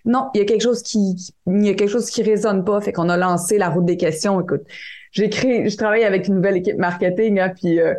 non, 0.06 0.30
il 0.34 0.39
y 0.39 0.41
a 0.41 0.45
quelque 0.45 0.64
chose 0.64 0.82
qui, 0.84 1.16
il 1.47 1.66
y 1.66 1.70
a 1.70 1.74
quelque 1.74 1.89
chose 1.89 2.10
qui 2.10 2.24
résonne 2.24 2.64
pas. 2.64 2.82
Fait 2.82 2.91
qu'on 2.91 3.10
a 3.10 3.18
lancé 3.18 3.58
la 3.58 3.70
route 3.70 3.86
des 3.86 3.97
questions. 3.97 4.41
Écoute, 4.41 4.64
j'ai 5.12 5.30
créé, 5.30 5.70
je 5.70 5.78
travaille 5.78 6.04
avec 6.04 6.28
une 6.28 6.36
nouvelle 6.36 6.58
équipe 6.58 6.78
marketing, 6.78 7.39
hein, 7.39 7.52
puis 7.56 7.80
euh, 7.80 7.93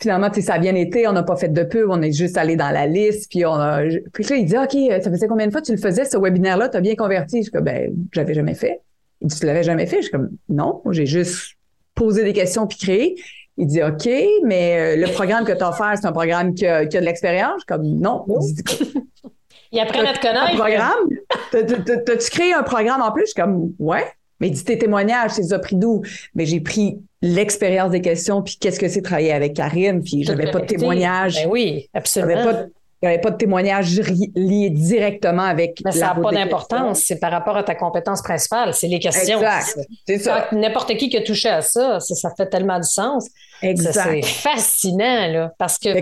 finalement, 0.00 0.30
tu 0.30 0.36
sais, 0.40 0.46
ça 0.46 0.54
a 0.54 0.58
bien 0.58 0.74
été, 0.74 1.06
on 1.06 1.12
n'a 1.12 1.22
pas 1.22 1.36
fait 1.36 1.48
de 1.48 1.62
pub, 1.62 1.88
on 1.90 2.00
est 2.02 2.12
juste 2.12 2.36
allé 2.36 2.56
dans 2.56 2.70
la 2.70 2.86
liste, 2.86 3.30
puis 3.30 3.44
on 3.44 3.54
a... 3.54 3.82
Puis 4.12 4.24
là, 4.24 4.36
il 4.36 4.46
dit, 4.46 4.56
OK, 4.56 5.02
ça 5.02 5.10
faisait 5.10 5.28
combien 5.28 5.46
de 5.46 5.52
fois 5.52 5.62
tu 5.62 5.72
le 5.72 5.78
faisais, 5.78 6.04
ce 6.04 6.16
webinaire-là, 6.16 6.68
tu 6.68 6.76
as 6.76 6.80
bien 6.80 6.94
converti? 6.94 7.42
Je 7.42 7.50
comme, 7.50 7.64
ben, 7.64 7.92
j'avais 8.12 8.34
jamais 8.34 8.54
fait. 8.54 8.80
Il 9.20 9.28
dit, 9.28 9.38
tu 9.38 9.46
l'avais 9.46 9.62
jamais 9.62 9.86
fait? 9.86 9.96
Je 9.96 10.02
suis 10.02 10.10
comme, 10.10 10.30
non, 10.48 10.82
j'ai 10.90 11.06
juste 11.06 11.54
posé 11.94 12.24
des 12.24 12.32
questions 12.32 12.66
puis 12.66 12.78
créé. 12.78 13.16
Il 13.56 13.66
dit, 13.66 13.82
OK, 13.82 14.08
mais 14.44 14.96
euh, 14.96 15.06
le 15.06 15.12
programme 15.12 15.44
que 15.44 15.52
tu 15.52 15.62
as 15.62 15.68
offert, 15.68 15.92
c'est 16.00 16.06
un 16.06 16.12
programme 16.12 16.54
qui 16.54 16.66
a, 16.66 16.84
de 16.84 16.98
l'expérience? 16.98 17.54
Je 17.56 17.60
suis 17.60 17.66
comme, 17.66 18.00
non. 18.00 18.24
Il 19.70 19.80
apprend 19.80 20.00
à 20.00 20.12
te 20.12 20.20
connaître. 20.20 20.54
Un 20.54 20.56
programme? 20.56 21.08
T'as-tu 22.04 22.30
créé 22.30 22.52
un 22.52 22.62
programme 22.62 23.00
en 23.00 23.12
plus? 23.12 23.22
Je 23.22 23.26
suis 23.26 23.42
comme, 23.42 23.72
ouais. 23.78 24.04
Mais 24.40 24.48
il 24.48 24.52
dit, 24.54 24.64
tes 24.64 24.78
témoignages, 24.78 25.32
c'est 25.32 25.44
ça 25.44 25.58
pris 25.60 25.76
d'où? 25.76 26.02
Mais 26.34 26.46
j'ai 26.46 26.60
pris 26.60 26.98
l'expérience 27.24 27.90
des 27.90 28.02
questions, 28.02 28.42
puis 28.42 28.56
qu'est-ce 28.60 28.78
que 28.78 28.86
c'est 28.86 29.00
travailler 29.00 29.32
avec 29.32 29.54
Karine, 29.54 30.02
puis 30.02 30.24
j'avais 30.24 30.50
pas 30.50 30.60
de 30.60 30.66
témoignage. 30.66 31.44
Ben 31.44 31.50
oui, 31.50 31.88
absolument. 31.94 32.66
Il 33.02 33.08
n'y 33.08 33.14
avait 33.14 33.20
pas 33.20 33.30
de 33.30 33.36
témoignage 33.36 34.00
lié 34.34 34.70
directement 34.70 35.42
avec. 35.42 35.80
Mais 35.84 35.92
ça 35.92 36.14
n'a 36.14 36.14
pas 36.14 36.32
d'importance. 36.32 37.02
C'est 37.06 37.18
par 37.18 37.32
rapport 37.32 37.56
à 37.56 37.62
ta 37.62 37.74
compétence 37.74 38.22
principale. 38.22 38.72
C'est 38.72 38.88
les 38.88 38.98
questions. 38.98 39.38
Exact. 39.38 39.78
C'est 40.06 40.18
ça. 40.18 40.48
N'importe 40.52 40.96
qui 40.96 41.10
qui 41.10 41.16
a 41.18 41.22
touché 41.22 41.50
à 41.50 41.60
ça, 41.60 42.00
ça, 42.00 42.30
fait 42.34 42.46
tellement 42.46 42.78
du 42.78 42.88
sens. 42.88 43.26
Exact. 43.60 44.08
C'est 44.10 44.22
fascinant, 44.22 45.28
là. 45.28 45.52
Parce 45.58 45.78
que. 45.78 46.00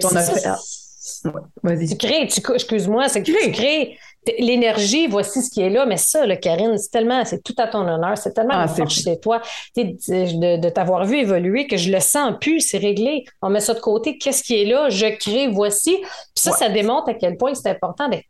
tu 1.89 1.97
crées, 1.97 2.23
excuse-moi, 2.23 3.09
c'est 3.09 3.23
que 3.23 3.33
tu 3.33 3.51
crées 3.51 3.99
l'énergie, 4.39 5.07
voici 5.07 5.43
ce 5.43 5.51
qui 5.51 5.61
est 5.61 5.71
là. 5.71 5.87
Mais 5.87 5.97
ça, 5.97 6.25
Karine, 6.37 6.79
c'est 6.79 6.91
tellement, 6.91 7.25
c'est 7.25 7.43
tout 7.43 7.55
à 7.59 7.67
ton 7.67 7.87
honneur, 7.87 8.17
c'est 8.17 8.33
tellement 8.33 8.55
ah, 8.55 8.89
chez 8.89 9.19
toi 9.19 9.41
de, 9.77 10.61
de 10.61 10.69
t'avoir 10.69 11.05
vu 11.05 11.19
évoluer 11.19 11.67
que 11.67 11.77
je 11.77 11.91
le 11.91 12.01
sens 12.01 12.35
plus, 12.41 12.61
c'est 12.61 12.79
réglé. 12.79 13.25
On 13.41 13.51
met 13.51 13.61
ça 13.61 13.75
de 13.75 13.81
côté. 13.81 14.19
Qu'est-ce 14.19 14.43
qui 14.43 14.61
est 14.61 14.65
là? 14.65 14.89
Je 14.89 15.07
crée, 15.07 15.49
voici. 15.49 15.97
Puis 15.97 16.09
ça, 16.37 16.53
ça 16.53 16.69
démontre 16.69 17.11
à 17.11 17.15
quel 17.15 17.37
point 17.37 17.55
c'est 17.55 17.71
important 17.71 18.09
d'être 18.09 18.27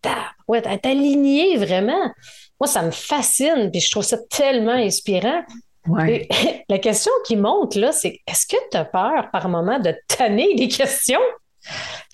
ouais, 0.48 0.62
aligné 0.84 1.56
vraiment. 1.56 2.10
Moi, 2.60 2.68
ça 2.68 2.82
me 2.82 2.90
fascine, 2.90 3.70
puis 3.70 3.80
je 3.80 3.90
trouve 3.90 4.04
ça 4.04 4.18
tellement 4.30 4.72
inspirant. 4.72 5.42
la 6.68 6.78
question 6.78 7.10
qui 7.26 7.36
monte, 7.36 7.74
là, 7.74 7.92
c'est 7.92 8.20
est-ce 8.26 8.46
que 8.46 8.56
tu 8.70 8.76
as 8.76 8.84
peur 8.84 9.30
par 9.32 9.48
moment 9.48 9.78
de 9.78 9.94
tanner 10.06 10.54
des 10.54 10.68
questions? 10.68 11.20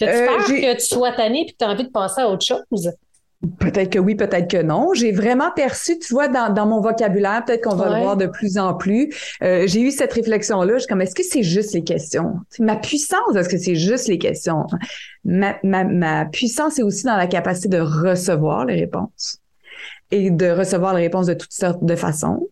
As-tu 0.00 0.04
euh, 0.04 0.26
peur 0.26 0.46
que 0.46 0.74
tu 0.74 0.86
sois 0.86 1.12
tanné 1.12 1.42
et 1.42 1.46
que 1.46 1.56
tu 1.58 1.64
as 1.64 1.68
envie 1.68 1.84
de 1.84 1.90
passer 1.90 2.22
à 2.22 2.28
autre 2.28 2.44
chose? 2.44 2.90
Peut-être 3.60 3.90
que 3.90 3.98
oui, 4.00 4.16
peut-être 4.16 4.50
que 4.50 4.60
non. 4.60 4.94
J'ai 4.94 5.12
vraiment 5.12 5.52
perçu, 5.52 5.96
tu 5.98 6.12
vois, 6.12 6.26
dans, 6.26 6.52
dans 6.52 6.66
mon 6.66 6.80
vocabulaire, 6.80 7.44
peut-être 7.44 7.62
qu'on 7.62 7.76
va 7.76 7.96
le 7.96 8.02
voir 8.02 8.16
de 8.16 8.26
plus 8.26 8.58
en 8.58 8.74
plus. 8.74 9.14
Euh, 9.42 9.64
j'ai 9.68 9.80
eu 9.80 9.92
cette 9.92 10.12
réflexion-là. 10.12 10.74
Je 10.74 10.78
suis 10.80 10.88
comme, 10.88 11.02
est-ce 11.02 11.14
que 11.14 11.22
c'est 11.22 11.44
juste 11.44 11.72
les 11.72 11.84
questions? 11.84 12.34
ma 12.58 12.74
puissance, 12.74 13.36
est-ce 13.36 13.48
que 13.48 13.58
c'est 13.58 13.76
juste 13.76 14.08
les 14.08 14.18
questions? 14.18 14.66
Ma, 15.24 15.56
ma, 15.62 15.84
ma 15.84 16.24
puissance 16.24 16.80
est 16.80 16.82
aussi 16.82 17.04
dans 17.04 17.16
la 17.16 17.28
capacité 17.28 17.68
de 17.68 17.80
recevoir 17.80 18.64
les 18.64 18.74
réponses 18.74 19.38
et 20.10 20.30
de 20.30 20.50
recevoir 20.50 20.94
les 20.94 21.02
réponses 21.02 21.26
de 21.26 21.34
toutes 21.34 21.52
sortes 21.52 21.84
de 21.84 21.94
façons. 21.94 22.48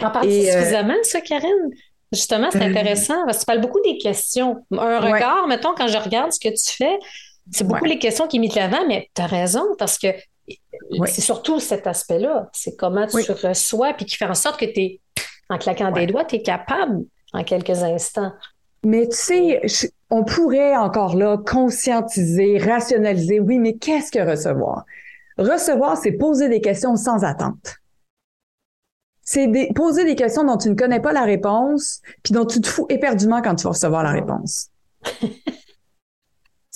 En 0.00 0.10
parles 0.10 0.28
euh, 0.28 0.52
suffisamment 0.52 0.94
ça, 1.02 1.22
Karine? 1.22 1.70
Justement, 2.12 2.48
c'est 2.50 2.60
euh, 2.60 2.66
intéressant 2.66 3.24
parce 3.24 3.38
que 3.38 3.42
tu 3.42 3.46
parles 3.46 3.60
beaucoup 3.60 3.80
des 3.82 3.96
questions. 3.96 4.66
Un 4.72 4.98
regard, 4.98 5.46
mettons, 5.46 5.74
quand 5.74 5.86
je 5.86 5.96
regarde 5.96 6.32
ce 6.32 6.40
que 6.40 6.48
tu 6.48 6.76
fais, 6.76 6.98
c'est 7.50 7.66
beaucoup 7.66 7.84
les 7.84 7.98
questions 7.98 8.26
qui 8.26 8.38
mettent 8.38 8.54
l'avant, 8.54 8.86
mais 8.86 9.08
tu 9.14 9.22
as 9.22 9.26
raison 9.26 9.64
parce 9.78 9.98
que 9.98 10.08
c'est 11.06 11.20
surtout 11.20 11.60
cet 11.60 11.86
aspect-là. 11.86 12.48
C'est 12.52 12.76
comment 12.76 13.06
tu 13.06 13.32
reçois 13.32 13.94
puis 13.94 14.04
qui 14.04 14.16
fait 14.16 14.26
en 14.26 14.34
sorte 14.34 14.58
que 14.58 14.66
tu 14.66 14.80
es, 14.80 15.00
en 15.48 15.58
claquant 15.58 15.90
des 15.90 16.06
doigts, 16.06 16.24
tu 16.24 16.36
es 16.36 16.42
capable 16.42 17.04
en 17.32 17.44
quelques 17.44 17.82
instants. 17.82 18.32
Mais 18.84 19.06
tu 19.08 19.16
sais, 19.16 19.92
on 20.08 20.24
pourrait 20.24 20.76
encore 20.76 21.16
là 21.16 21.36
conscientiser, 21.38 22.58
rationaliser. 22.58 23.40
Oui, 23.40 23.58
mais 23.58 23.74
qu'est-ce 23.74 24.10
que 24.10 24.18
recevoir? 24.18 24.84
Recevoir, 25.36 25.96
c'est 25.96 26.12
poser 26.12 26.48
des 26.48 26.60
questions 26.60 26.96
sans 26.96 27.24
attente. 27.24 27.76
C'est 29.22 29.48
poser 29.74 30.04
des 30.04 30.16
questions 30.16 30.44
dont 30.44 30.56
tu 30.56 30.70
ne 30.70 30.74
connais 30.74 31.00
pas 31.00 31.12
la 31.12 31.22
réponse, 31.22 32.00
puis 32.22 32.32
dont 32.32 32.44
tu 32.44 32.60
te 32.60 32.66
fous 32.66 32.86
éperdument 32.88 33.40
quand 33.42 33.54
tu 33.54 33.64
vas 33.64 33.70
recevoir 33.70 34.02
la 34.02 34.10
réponse. 34.10 34.70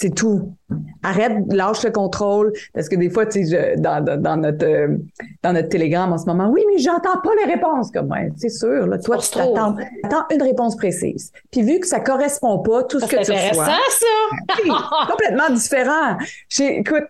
C'est 0.05 0.15
tout. 0.15 0.55
Arrête, 1.03 1.33
lâche 1.49 1.83
le 1.83 1.91
contrôle. 1.91 2.53
Parce 2.75 2.91
que 2.91 2.97
des 2.97 3.09
fois, 3.09 3.25
tu 3.25 3.47
sais, 3.47 3.77
dans, 3.79 4.05
dans, 4.05 4.37
notre, 4.37 4.67
euh, 4.67 4.99
dans 5.43 5.55
notre 5.55 5.71
télégramme 5.71 6.13
en 6.13 6.19
ce 6.19 6.27
moment, 6.27 6.51
oui, 6.51 6.63
mais 6.71 6.77
j'entends 6.77 7.23
pas 7.23 7.31
les 7.43 7.55
réponses. 7.55 7.91
Comme, 7.91 8.11
ouais, 8.11 8.31
c'est 8.37 8.51
sûr, 8.51 8.87
là, 8.87 8.99
toi, 8.99 9.17
tu 9.17 9.31
t'attends, 9.31 9.77
attends 10.03 10.27
une 10.31 10.43
réponse 10.43 10.77
précise. 10.77 11.33
Puis 11.51 11.63
vu 11.63 11.81
que 11.81 11.87
ça 11.87 12.01
correspond 12.01 12.59
pas, 12.59 12.83
tout 12.83 13.01
ce 13.01 13.07
que 13.07 13.25
tu 13.25 13.33
reçois. 13.33 13.65
C'est 13.89 14.05
ça! 14.05 15.07
complètement 15.11 15.49
différent. 15.55 16.19
Écoute, 16.61 17.05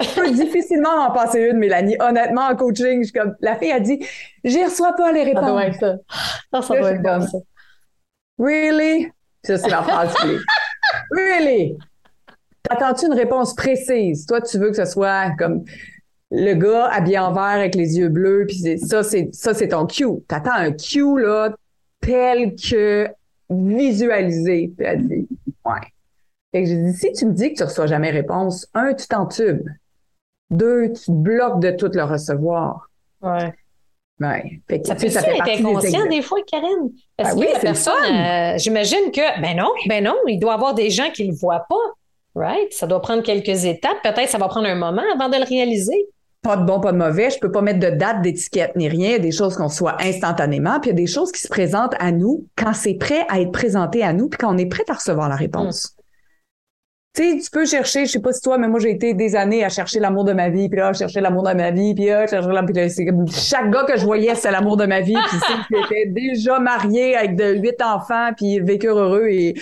je 0.00 0.20
peux 0.20 0.30
difficilement 0.32 1.06
en 1.06 1.12
passer 1.12 1.42
une, 1.42 1.58
Mélanie. 1.58 1.96
Honnêtement, 2.00 2.48
en 2.48 2.56
coaching, 2.56 3.06
je 3.06 3.12
comme, 3.12 3.36
la 3.38 3.54
fille 3.54 3.70
a 3.70 3.78
dit, 3.78 4.04
j'y 4.42 4.64
reçois 4.64 4.94
pas 4.94 5.12
les 5.12 5.22
réponses. 5.22 5.44
Ça 5.44 5.50
doit 5.52 5.66
être 5.66 5.78
ça. 5.78 5.94
Ah, 6.50 6.62
ça 6.62 6.76
doit 6.76 6.90
être 6.90 7.02
comme, 7.04 7.22
ça. 7.22 7.38
Really? 8.36 9.12
Ça, 9.44 9.58
c'est 9.58 9.70
la 9.70 9.84
phrase 9.84 10.12
clé. 10.14 10.38
Really? 11.10 11.76
Attends-tu 12.70 13.06
une 13.06 13.14
réponse 13.14 13.54
précise? 13.54 14.26
Toi, 14.26 14.40
tu 14.40 14.58
veux 14.58 14.70
que 14.70 14.76
ce 14.76 14.84
soit 14.84 15.30
comme 15.38 15.64
le 16.30 16.54
gars 16.54 16.86
habillé 16.86 17.18
en 17.18 17.32
vert 17.32 17.42
avec 17.42 17.74
les 17.74 17.98
yeux 17.98 18.08
bleus, 18.08 18.46
puis 18.48 18.78
ça, 18.78 19.02
c'est 19.02 19.28
ça, 19.32 19.54
c'est 19.54 19.68
ton 19.68 19.86
cue. 19.86 20.20
T'attends 20.28 20.54
un 20.54 20.72
cue 20.72 21.20
là 21.20 21.54
tel 22.00 22.54
que 22.56 23.08
visualisé. 23.50 24.72
Puis 24.76 24.86
elle 24.86 25.08
dit, 25.08 25.28
ouais. 25.64 25.80
Fait 26.52 26.62
que 26.62 26.68
j'ai 26.68 26.76
dit, 26.76 26.94
si 26.94 27.12
tu 27.12 27.26
me 27.26 27.32
dis 27.32 27.52
que 27.52 27.58
tu 27.58 27.64
reçois 27.64 27.86
jamais 27.86 28.10
réponse, 28.10 28.66
un, 28.74 28.94
tu 28.94 29.06
t'entubes. 29.06 29.68
Deux, 30.50 30.92
tu 30.92 31.10
bloques 31.10 31.60
de 31.60 31.70
tout 31.70 31.90
le 31.92 32.04
recevoir. 32.04 32.88
Ouais. 33.20 33.52
Ouais. 34.20 34.60
Fait 34.68 34.80
que, 34.80 34.86
ça 34.86 34.94
peut 34.94 35.08
ça 35.08 35.22
fait 35.22 35.36
être 35.36 35.60
inconscient 35.60 36.06
des, 36.06 36.22
fois, 36.22 36.38
Karine? 36.46 36.90
Parce 37.16 37.36
ben 37.36 37.46
que 37.46 37.52
la 37.52 37.58
personne, 37.58 38.14
euh, 38.14 38.56
j'imagine 38.56 39.10
que, 39.12 39.40
ben 39.42 39.56
non, 39.56 39.70
ben 39.86 40.02
non, 40.02 40.16
il 40.26 40.38
doit 40.38 40.52
y 40.52 40.54
avoir 40.54 40.72
des 40.72 40.88
gens 40.88 41.10
qui 41.10 41.26
le 41.26 41.34
voient 41.34 41.66
pas. 41.68 41.74
Right? 42.36 42.70
Ça 42.70 42.86
doit 42.86 43.00
prendre 43.00 43.22
quelques 43.22 43.64
étapes. 43.64 43.96
Peut-être 44.02 44.28
ça 44.28 44.36
va 44.36 44.46
prendre 44.48 44.68
un 44.68 44.74
moment 44.74 45.02
avant 45.14 45.30
de 45.30 45.38
le 45.38 45.44
réaliser. 45.44 46.06
pas 46.42 46.58
de 46.58 46.64
bon, 46.64 46.80
pas 46.80 46.92
de 46.92 46.98
mauvais. 46.98 47.30
Je 47.30 47.38
peux 47.38 47.50
pas 47.50 47.62
mettre 47.62 47.80
de 47.80 47.88
date, 47.88 48.20
d'étiquette 48.20 48.76
ni 48.76 48.88
rien. 48.88 49.08
Il 49.08 49.12
y 49.12 49.14
a 49.16 49.18
des 49.18 49.32
choses 49.32 49.56
qu'on 49.56 49.70
soit 49.70 49.96
instantanément, 50.02 50.78
puis 50.78 50.90
il 50.90 50.92
y 50.92 50.96
a 50.96 51.02
des 51.02 51.06
choses 51.06 51.32
qui 51.32 51.40
se 51.40 51.48
présentent 51.48 51.94
à 51.98 52.12
nous 52.12 52.46
quand 52.54 52.74
c'est 52.74 52.94
prêt 52.94 53.24
à 53.30 53.40
être 53.40 53.52
présenté 53.52 54.02
à 54.02 54.12
nous, 54.12 54.28
puis 54.28 54.36
quand 54.38 54.54
on 54.54 54.58
est 54.58 54.66
prêt 54.66 54.84
à 54.88 54.92
recevoir 54.92 55.30
la 55.30 55.36
réponse. 55.36 55.96
Tu 57.14 57.22
sais, 57.22 57.38
tu 57.38 57.50
peux 57.50 57.64
chercher, 57.64 58.04
je 58.04 58.10
sais 58.10 58.20
pas 58.20 58.34
si 58.34 58.42
toi, 58.42 58.58
mais 58.58 58.68
moi 58.68 58.78
j'ai 58.78 58.90
été 58.90 59.14
des 59.14 59.34
années 59.34 59.64
à 59.64 59.70
chercher 59.70 59.98
l'amour 59.98 60.24
de 60.24 60.34
ma 60.34 60.50
vie, 60.50 60.68
puis 60.68 60.78
là, 60.78 60.92
chercher 60.92 61.22
l'amour 61.22 61.44
de 61.44 61.54
ma 61.54 61.70
vie, 61.70 61.94
puis 61.94 62.04
là, 62.04 62.26
chercher 62.26 62.52
l'amour. 62.52 62.74
comme 62.74 63.28
chaque 63.28 63.70
gars 63.70 63.84
que 63.84 63.96
je 63.98 64.04
voyais, 64.04 64.34
c'est 64.34 64.50
l'amour 64.50 64.76
de 64.76 64.84
ma 64.84 65.00
vie, 65.00 65.14
puis 65.14 65.38
c'est 65.40 65.78
était 65.96 66.10
déjà 66.10 66.58
marié 66.58 67.16
avec 67.16 67.34
de 67.34 67.54
huit 67.54 67.80
enfants, 67.80 68.32
puis 68.36 68.60
vécu 68.60 68.88
heureux 68.88 69.28
et 69.28 69.54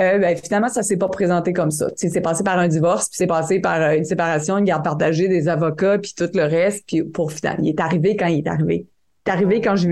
euh, 0.00 0.18
ben, 0.18 0.36
finalement, 0.36 0.68
ça 0.68 0.82
s'est 0.82 0.96
pas 0.96 1.08
présenté 1.08 1.52
comme 1.52 1.70
ça. 1.70 1.88
c'est 1.94 2.20
passé 2.20 2.42
par 2.42 2.58
un 2.58 2.68
divorce, 2.68 3.08
puis 3.08 3.16
c'est 3.18 3.26
passé 3.26 3.60
par 3.60 3.80
euh, 3.80 3.96
une 3.96 4.04
séparation, 4.04 4.58
une 4.58 4.64
garde 4.64 4.82
partagée, 4.82 5.28
des 5.28 5.48
avocats, 5.48 5.98
puis 5.98 6.14
tout 6.16 6.28
le 6.32 6.44
reste, 6.44 6.84
puis 6.86 7.02
pour 7.02 7.32
finalement, 7.32 7.62
il 7.62 7.70
est 7.70 7.80
arrivé 7.80 8.16
quand 8.16 8.26
il 8.26 8.38
est 8.38 8.48
arrivé. 8.48 8.86
Il 9.26 9.30
est 9.30 9.32
arrivé 9.32 9.60
quand 9.60 9.76
je, 9.76 9.90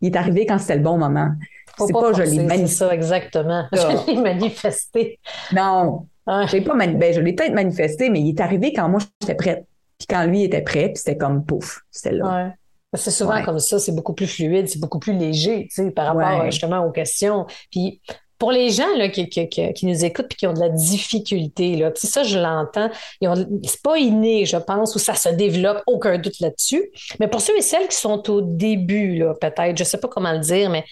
il 0.00 0.08
est 0.08 0.16
arrivé 0.16 0.46
quand 0.46 0.58
c'était 0.58 0.76
le 0.76 0.82
bon 0.82 0.98
moment. 0.98 1.30
C'est 1.78 1.92
pas, 1.92 2.12
je 2.12 2.22
l'ai 2.22 2.42
manifesté. 2.42 2.76
ça, 2.76 2.94
exactement. 2.94 3.66
Je 3.72 4.06
l'ai 4.06 4.20
manifesté. 4.20 5.18
Non. 5.52 6.06
J'ai 6.48 6.60
pas 6.62 6.74
ben, 6.74 7.12
je 7.14 7.20
l'ai 7.20 7.34
peut-être 7.34 7.54
manifesté, 7.54 8.10
mais 8.10 8.20
il 8.20 8.30
est 8.30 8.40
arrivé 8.40 8.72
quand 8.72 8.88
moi 8.88 8.98
j'étais 9.20 9.36
prête. 9.36 9.66
Puis 9.98 10.06
quand 10.08 10.26
lui 10.26 10.42
était 10.42 10.62
prêt, 10.62 10.88
puis 10.88 10.96
c'était 10.96 11.16
comme 11.16 11.44
pouf, 11.44 11.82
c'était 11.90 12.16
là. 12.16 12.52
C'est 12.94 13.10
souvent 13.10 13.42
comme 13.44 13.58
ça, 13.58 13.78
c'est 13.78 13.94
beaucoup 13.94 14.14
plus 14.14 14.26
fluide, 14.26 14.68
c'est 14.68 14.80
beaucoup 14.80 14.98
plus 14.98 15.12
léger, 15.12 15.68
tu 15.68 15.84
sais, 15.84 15.90
par 15.90 16.14
rapport 16.14 16.46
justement 16.46 16.84
aux 16.84 16.90
questions. 16.90 17.46
Puis 17.70 18.00
pour 18.38 18.52
les 18.52 18.70
gens 18.70 18.94
là, 18.96 19.08
qui, 19.08 19.28
qui, 19.28 19.48
qui, 19.48 19.86
nous 19.86 20.04
écoutent 20.04 20.32
et 20.32 20.34
qui 20.34 20.46
ont 20.46 20.52
de 20.52 20.60
la 20.60 20.68
difficulté, 20.68 21.76
là, 21.76 21.90
ça, 21.94 22.22
je 22.22 22.38
l'entends. 22.38 22.90
C'est 23.20 23.82
pas 23.82 23.98
inné, 23.98 24.44
je 24.44 24.56
pense, 24.56 24.94
ou 24.94 24.98
ça 24.98 25.14
se 25.14 25.30
développe, 25.30 25.82
aucun 25.86 26.18
doute 26.18 26.38
là-dessus. 26.40 26.90
Mais 27.18 27.28
pour 27.28 27.40
ceux 27.40 27.56
et 27.56 27.62
celles 27.62 27.88
qui 27.88 27.96
sont 27.96 28.28
au 28.30 28.42
début, 28.42 29.24
peut-être, 29.40 29.78
je 29.78 29.84
sais 29.84 29.98
pas 29.98 30.08
comment 30.08 30.32
le 30.32 30.40
dire, 30.40 30.70
mais 30.70 30.84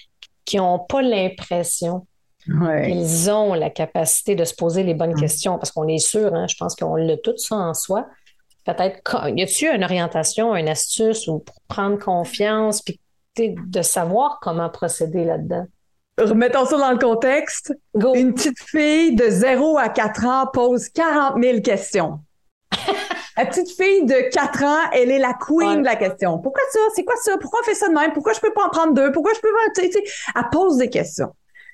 qui 0.44 0.56
n'ont 0.56 0.78
pas 0.78 1.02
l'impression 1.02 2.06
qu'ils 2.44 3.30
ont 3.30 3.54
la 3.54 3.70
capacité 3.70 4.34
de 4.34 4.44
se 4.44 4.54
poser 4.54 4.82
les 4.82 4.94
bonnes 4.94 5.14
mm. 5.14 5.20
questions, 5.20 5.58
parce 5.58 5.70
qu'on 5.70 5.88
est 5.88 5.98
sûr, 5.98 6.34
hein, 6.34 6.46
je 6.48 6.56
pense 6.56 6.74
qu'on 6.74 6.96
l'a 6.96 7.16
tout 7.16 7.36
ça 7.36 7.56
en 7.56 7.74
soi. 7.74 8.06
Peut-être, 8.64 9.00
y 9.36 9.42
a-t-il 9.42 9.74
une 9.74 9.84
orientation, 9.84 10.54
une 10.56 10.68
astuce 10.68 11.28
ou 11.28 11.40
pour 11.40 11.56
prendre 11.68 11.98
confiance, 11.98 12.80
puis 12.80 12.98
de 13.36 13.82
savoir 13.82 14.38
comment 14.40 14.70
procéder 14.70 15.24
là-dedans? 15.24 15.66
Remettons 16.18 16.64
ça 16.64 16.78
dans 16.78 16.92
le 16.92 16.98
contexte. 16.98 17.74
Une 18.14 18.34
petite 18.34 18.60
fille 18.60 19.16
de 19.16 19.28
0 19.28 19.78
à 19.78 19.88
4 19.88 20.26
ans 20.26 20.46
pose 20.52 20.88
40 20.90 21.42
000 21.42 21.60
questions. 21.60 22.20
la 23.36 23.46
petite 23.46 23.70
fille 23.70 24.04
de 24.04 24.30
4 24.30 24.62
ans, 24.62 24.90
elle 24.92 25.10
est 25.10 25.18
la 25.18 25.34
queen 25.34 25.80
de 25.80 25.84
la 25.84 25.96
question. 25.96 26.38
Pourquoi 26.38 26.62
ça? 26.70 26.78
C'est 26.94 27.04
quoi 27.04 27.16
ça? 27.16 27.36
Pourquoi 27.40 27.60
on 27.62 27.64
fait 27.64 27.74
ça 27.74 27.88
de 27.88 27.94
même? 27.94 28.12
Pourquoi 28.12 28.32
je 28.32 28.40
peux 28.40 28.52
pas 28.52 28.66
en 28.66 28.70
prendre 28.70 28.94
deux? 28.94 29.10
Pourquoi 29.10 29.32
je 29.34 29.40
peux 29.40 29.48
pas, 29.48 29.82
tu 29.82 29.90
sais, 29.90 30.04
elle 30.36 30.42
pose 30.52 30.76
des 30.76 30.88
questions. 30.88 31.32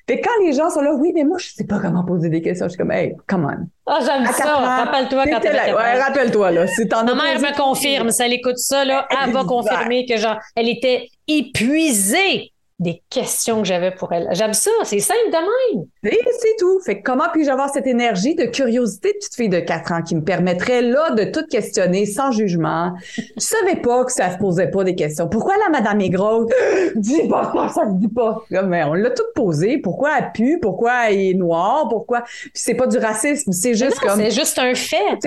Fait 0.09 0.20
quand 0.20 0.43
les 0.43 0.55
gens 0.55 0.70
sont 0.70 0.80
là, 0.80 0.95
oui, 0.95 1.12
mais 1.14 1.24
moi, 1.24 1.36
je 1.38 1.51
sais 1.51 1.64
pas 1.64 1.78
comment 1.78 2.03
poser 2.03 2.30
des 2.30 2.41
questions, 2.41 2.66
je 2.66 2.70
suis 2.70 2.78
comme, 2.78 2.91
hey, 2.91 3.14
come 3.26 3.45
on. 3.45 3.68
Ah, 3.86 4.01
j'aime 4.01 4.26
ça. 4.32 4.57
Rappelle-toi 4.57 5.24
quand 5.26 5.41
t'es 5.41 5.53
là. 5.53 5.76
Ouais, 5.76 6.01
rappelle-toi, 6.01 6.51
là. 6.51 6.64
Ma 7.05 7.14
mère 7.14 7.38
me 7.38 7.57
confirme, 7.57 8.11
ça, 8.11 8.26
elle 8.26 8.32
écoute 8.32 8.59
ça, 8.59 8.84
là. 8.84 9.07
Elle 9.22 9.32
va 9.32 9.45
confirmer 9.45 10.07
que, 10.07 10.16
genre, 10.16 10.38
elle 10.57 10.68
était 10.68 11.09
épuisée 11.28 12.53
des 12.81 13.03
questions 13.11 13.61
que 13.61 13.68
j'avais 13.68 13.91
pour 13.91 14.12
elle. 14.12 14.26
J'aime 14.33 14.55
ça, 14.55 14.70
c'est 14.85 15.01
simple 15.01 15.31
de 15.31 15.76
même. 15.76 15.85
c'est 16.03 16.57
tout. 16.59 16.81
Fait 16.81 17.03
comment 17.03 17.26
puis-je 17.31 17.51
avoir 17.51 17.68
cette 17.68 17.87
énergie 17.87 18.35
de 18.35 18.45
curiosité 18.45 19.12
de 19.12 19.18
petite 19.18 19.35
fille 19.35 19.49
de 19.51 19.61
4 19.61 19.93
ans 19.93 20.03
qui 20.03 20.16
me 20.16 20.24
permettrait 20.24 20.81
là 20.81 21.11
de 21.11 21.24
tout 21.24 21.47
questionner 21.47 22.07
sans 22.07 22.33
jugement? 22.33 22.95
Je 23.16 23.22
savais 23.37 23.76
pas 23.76 24.05
que 24.07 24.12
ça 24.12 24.33
se 24.33 24.39
posait 24.39 24.70
pas 24.70 24.83
des 24.83 24.95
questions. 24.95 25.28
Pourquoi 25.28 25.55
la 25.59 25.68
madame 25.68 26.01
est 26.01 26.09
grosse? 26.09 26.51
dis 26.97 27.28
pas 27.28 27.53
ça, 27.55 27.68
ça 27.68 27.87
se 27.87 27.95
dit 27.97 28.09
pas. 28.09 28.43
Mais 28.51 28.83
on 28.85 28.95
l'a 28.95 29.11
tout 29.11 29.22
posé. 29.35 29.76
Pourquoi 29.76 30.18
elle 30.18 30.33
pue? 30.33 30.59
Pourquoi 30.61 31.11
elle 31.11 31.20
est 31.20 31.35
noire? 31.35 31.87
Pourquoi? 31.91 32.22
Puis 32.22 32.51
c'est 32.55 32.74
pas 32.74 32.87
du 32.87 32.97
racisme, 32.97 33.53
c'est 33.53 33.74
juste 33.74 34.01
comme. 34.01 34.18
C'est 34.18 34.31
juste 34.31 34.59
un 34.59 34.74
fait. 34.74 35.18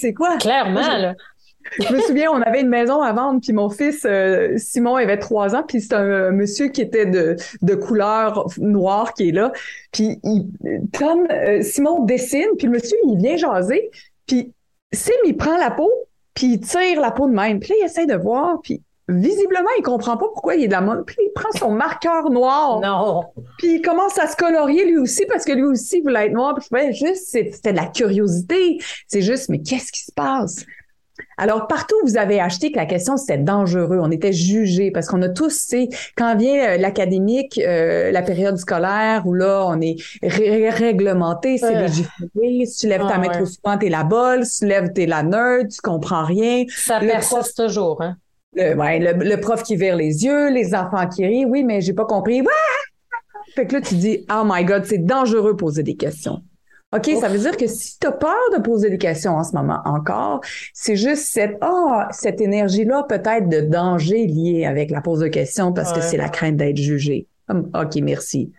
C'est 0.00 0.14
quoi? 0.14 0.38
Clairement, 0.38 0.96
là 0.96 1.14
je 1.78 1.92
me 1.92 2.00
souviens, 2.00 2.30
on 2.30 2.42
avait 2.42 2.60
une 2.60 2.68
maison 2.68 3.00
à 3.00 3.12
vendre, 3.12 3.40
puis 3.40 3.52
mon 3.52 3.68
fils 3.68 4.04
euh, 4.04 4.54
Simon 4.56 4.96
avait 4.96 5.18
trois 5.18 5.54
ans, 5.54 5.62
puis 5.66 5.80
c'est 5.80 5.94
un 5.94 6.30
monsieur 6.30 6.68
qui 6.68 6.82
était 6.82 7.06
de, 7.06 7.36
de 7.62 7.74
couleur 7.74 8.46
noire 8.58 9.14
qui 9.14 9.28
est 9.28 9.32
là. 9.32 9.52
Puis 9.92 10.18
il, 10.24 10.48
comme 10.96 11.26
euh, 11.30 11.62
Simon 11.62 12.04
dessine, 12.04 12.48
puis 12.58 12.66
le 12.66 12.74
monsieur 12.74 12.96
il 13.06 13.18
vient 13.18 13.36
jaser, 13.36 13.90
puis 14.26 14.52
Sim 14.92 15.12
il 15.24 15.36
prend 15.36 15.56
la 15.56 15.70
peau, 15.70 15.90
puis 16.34 16.54
il 16.54 16.60
tire 16.60 17.00
la 17.00 17.10
peau 17.10 17.28
de 17.28 17.34
même. 17.34 17.60
Puis 17.60 17.70
là, 17.70 17.76
il 17.80 17.84
essaie 17.86 18.06
de 18.06 18.14
voir, 18.14 18.60
puis 18.62 18.82
visiblement, 19.08 19.68
il 19.78 19.82
comprend 19.82 20.16
pas 20.16 20.26
pourquoi 20.26 20.56
il 20.56 20.64
est 20.64 20.68
de 20.68 20.72
la 20.72 20.80
mode. 20.80 21.04
Puis 21.06 21.16
il 21.20 21.32
prend 21.32 21.50
son 21.56 21.70
marqueur 21.70 22.30
noir. 22.30 22.80
Non. 22.80 23.24
Puis 23.58 23.76
il 23.76 23.82
commence 23.82 24.18
à 24.18 24.26
se 24.26 24.36
colorier 24.36 24.84
lui 24.84 24.98
aussi 24.98 25.24
parce 25.26 25.44
que 25.44 25.52
lui 25.52 25.64
aussi 25.64 26.00
voulait 26.00 26.26
être 26.26 26.32
noir. 26.32 26.54
Puis 26.54 26.66
je 26.92 27.06
juste, 27.06 27.26
c'était 27.28 27.72
de 27.72 27.76
la 27.76 27.86
curiosité. 27.86 28.78
C'est 29.06 29.22
juste, 29.22 29.48
mais 29.48 29.60
qu'est-ce 29.60 29.92
qui 29.92 30.02
se 30.02 30.12
passe? 30.12 30.66
Alors, 31.38 31.66
partout 31.66 31.96
où 32.02 32.06
vous 32.06 32.16
avez 32.16 32.40
acheté 32.40 32.70
que 32.70 32.76
la 32.76 32.86
question, 32.86 33.16
c'était 33.16 33.38
dangereux, 33.38 33.98
on 34.00 34.10
était 34.10 34.32
jugé 34.32 34.90
parce 34.90 35.06
qu'on 35.06 35.22
a 35.22 35.28
tous, 35.28 35.52
c'est 35.68 35.88
quand 36.16 36.36
vient 36.36 36.74
euh, 36.74 36.76
l'académique, 36.76 37.58
euh, 37.58 38.10
la 38.10 38.22
période 38.22 38.56
scolaire 38.56 39.26
où 39.26 39.34
là, 39.34 39.66
on 39.66 39.80
est 39.80 39.96
réglementé, 40.22 41.58
c'est 41.58 41.80
légiféré. 41.80 42.66
Si 42.66 42.80
tu 42.80 42.88
lèves 42.88 43.02
ta 43.02 43.14
ah, 43.14 43.18
main 43.18 43.28
trop 43.28 43.46
souvent, 43.46 43.78
t'es 43.78 43.88
la 43.88 44.04
bolle. 44.04 44.44
Si 44.44 44.60
tu 44.60 44.66
lèves, 44.66 44.92
t'es 44.92 45.06
la 45.06 45.22
nerd, 45.22 45.68
tu 45.68 45.80
comprends 45.80 46.24
rien. 46.24 46.64
Ça 46.68 47.00
persiste 47.00 47.56
toujours, 47.56 48.02
hein? 48.02 48.16
Le, 48.54 48.74
ouais, 48.74 48.98
le, 48.98 49.36
prof 49.36 49.62
qui 49.62 49.76
vire 49.76 49.96
les 49.96 50.24
yeux, 50.24 50.50
les 50.50 50.74
enfants 50.74 51.06
qui 51.08 51.26
rient. 51.26 51.44
Oui, 51.44 51.62
mais 51.62 51.82
j'ai 51.82 51.92
pas 51.92 52.06
compris. 52.06 52.40
Ouais! 52.40 52.46
Fait 53.54 53.66
que 53.66 53.74
là, 53.74 53.80
tu 53.82 53.96
dis, 53.96 54.24
oh 54.30 54.42
my 54.44 54.64
God, 54.64 54.84
c'est 54.86 55.04
dangereux 55.04 55.56
poser 55.56 55.82
des 55.82 55.96
questions. 55.96 56.42
OK, 56.94 57.10
ça 57.20 57.28
veut 57.28 57.38
dire 57.38 57.56
que 57.56 57.66
si 57.66 57.98
tu 57.98 58.06
as 58.06 58.12
peur 58.12 58.36
de 58.56 58.62
poser 58.62 58.90
des 58.90 58.98
questions 58.98 59.32
en 59.32 59.42
ce 59.42 59.56
moment 59.56 59.80
encore, 59.84 60.40
c'est 60.72 60.94
juste 60.94 61.24
cette 61.24 61.58
ah, 61.60 62.08
cette 62.12 62.40
énergie-là 62.40 63.04
peut-être 63.08 63.48
de 63.48 63.60
danger 63.60 64.26
liée 64.26 64.64
avec 64.66 64.90
la 64.90 65.00
pose 65.00 65.18
de 65.18 65.28
questions 65.28 65.72
parce 65.72 65.92
que 65.92 66.00
c'est 66.00 66.16
la 66.16 66.28
crainte 66.28 66.56
d'être 66.56 66.76
jugé. 66.76 67.26
OK, 67.48 67.96
merci. 68.02 68.52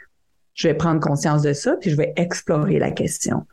Je 0.53 0.67
vais 0.67 0.73
prendre 0.73 0.99
conscience 0.99 1.41
de 1.41 1.53
ça, 1.53 1.75
puis 1.79 1.89
je 1.89 1.95
vais 1.95 2.13
explorer 2.15 2.79
la 2.79 2.91
question. 2.91 3.45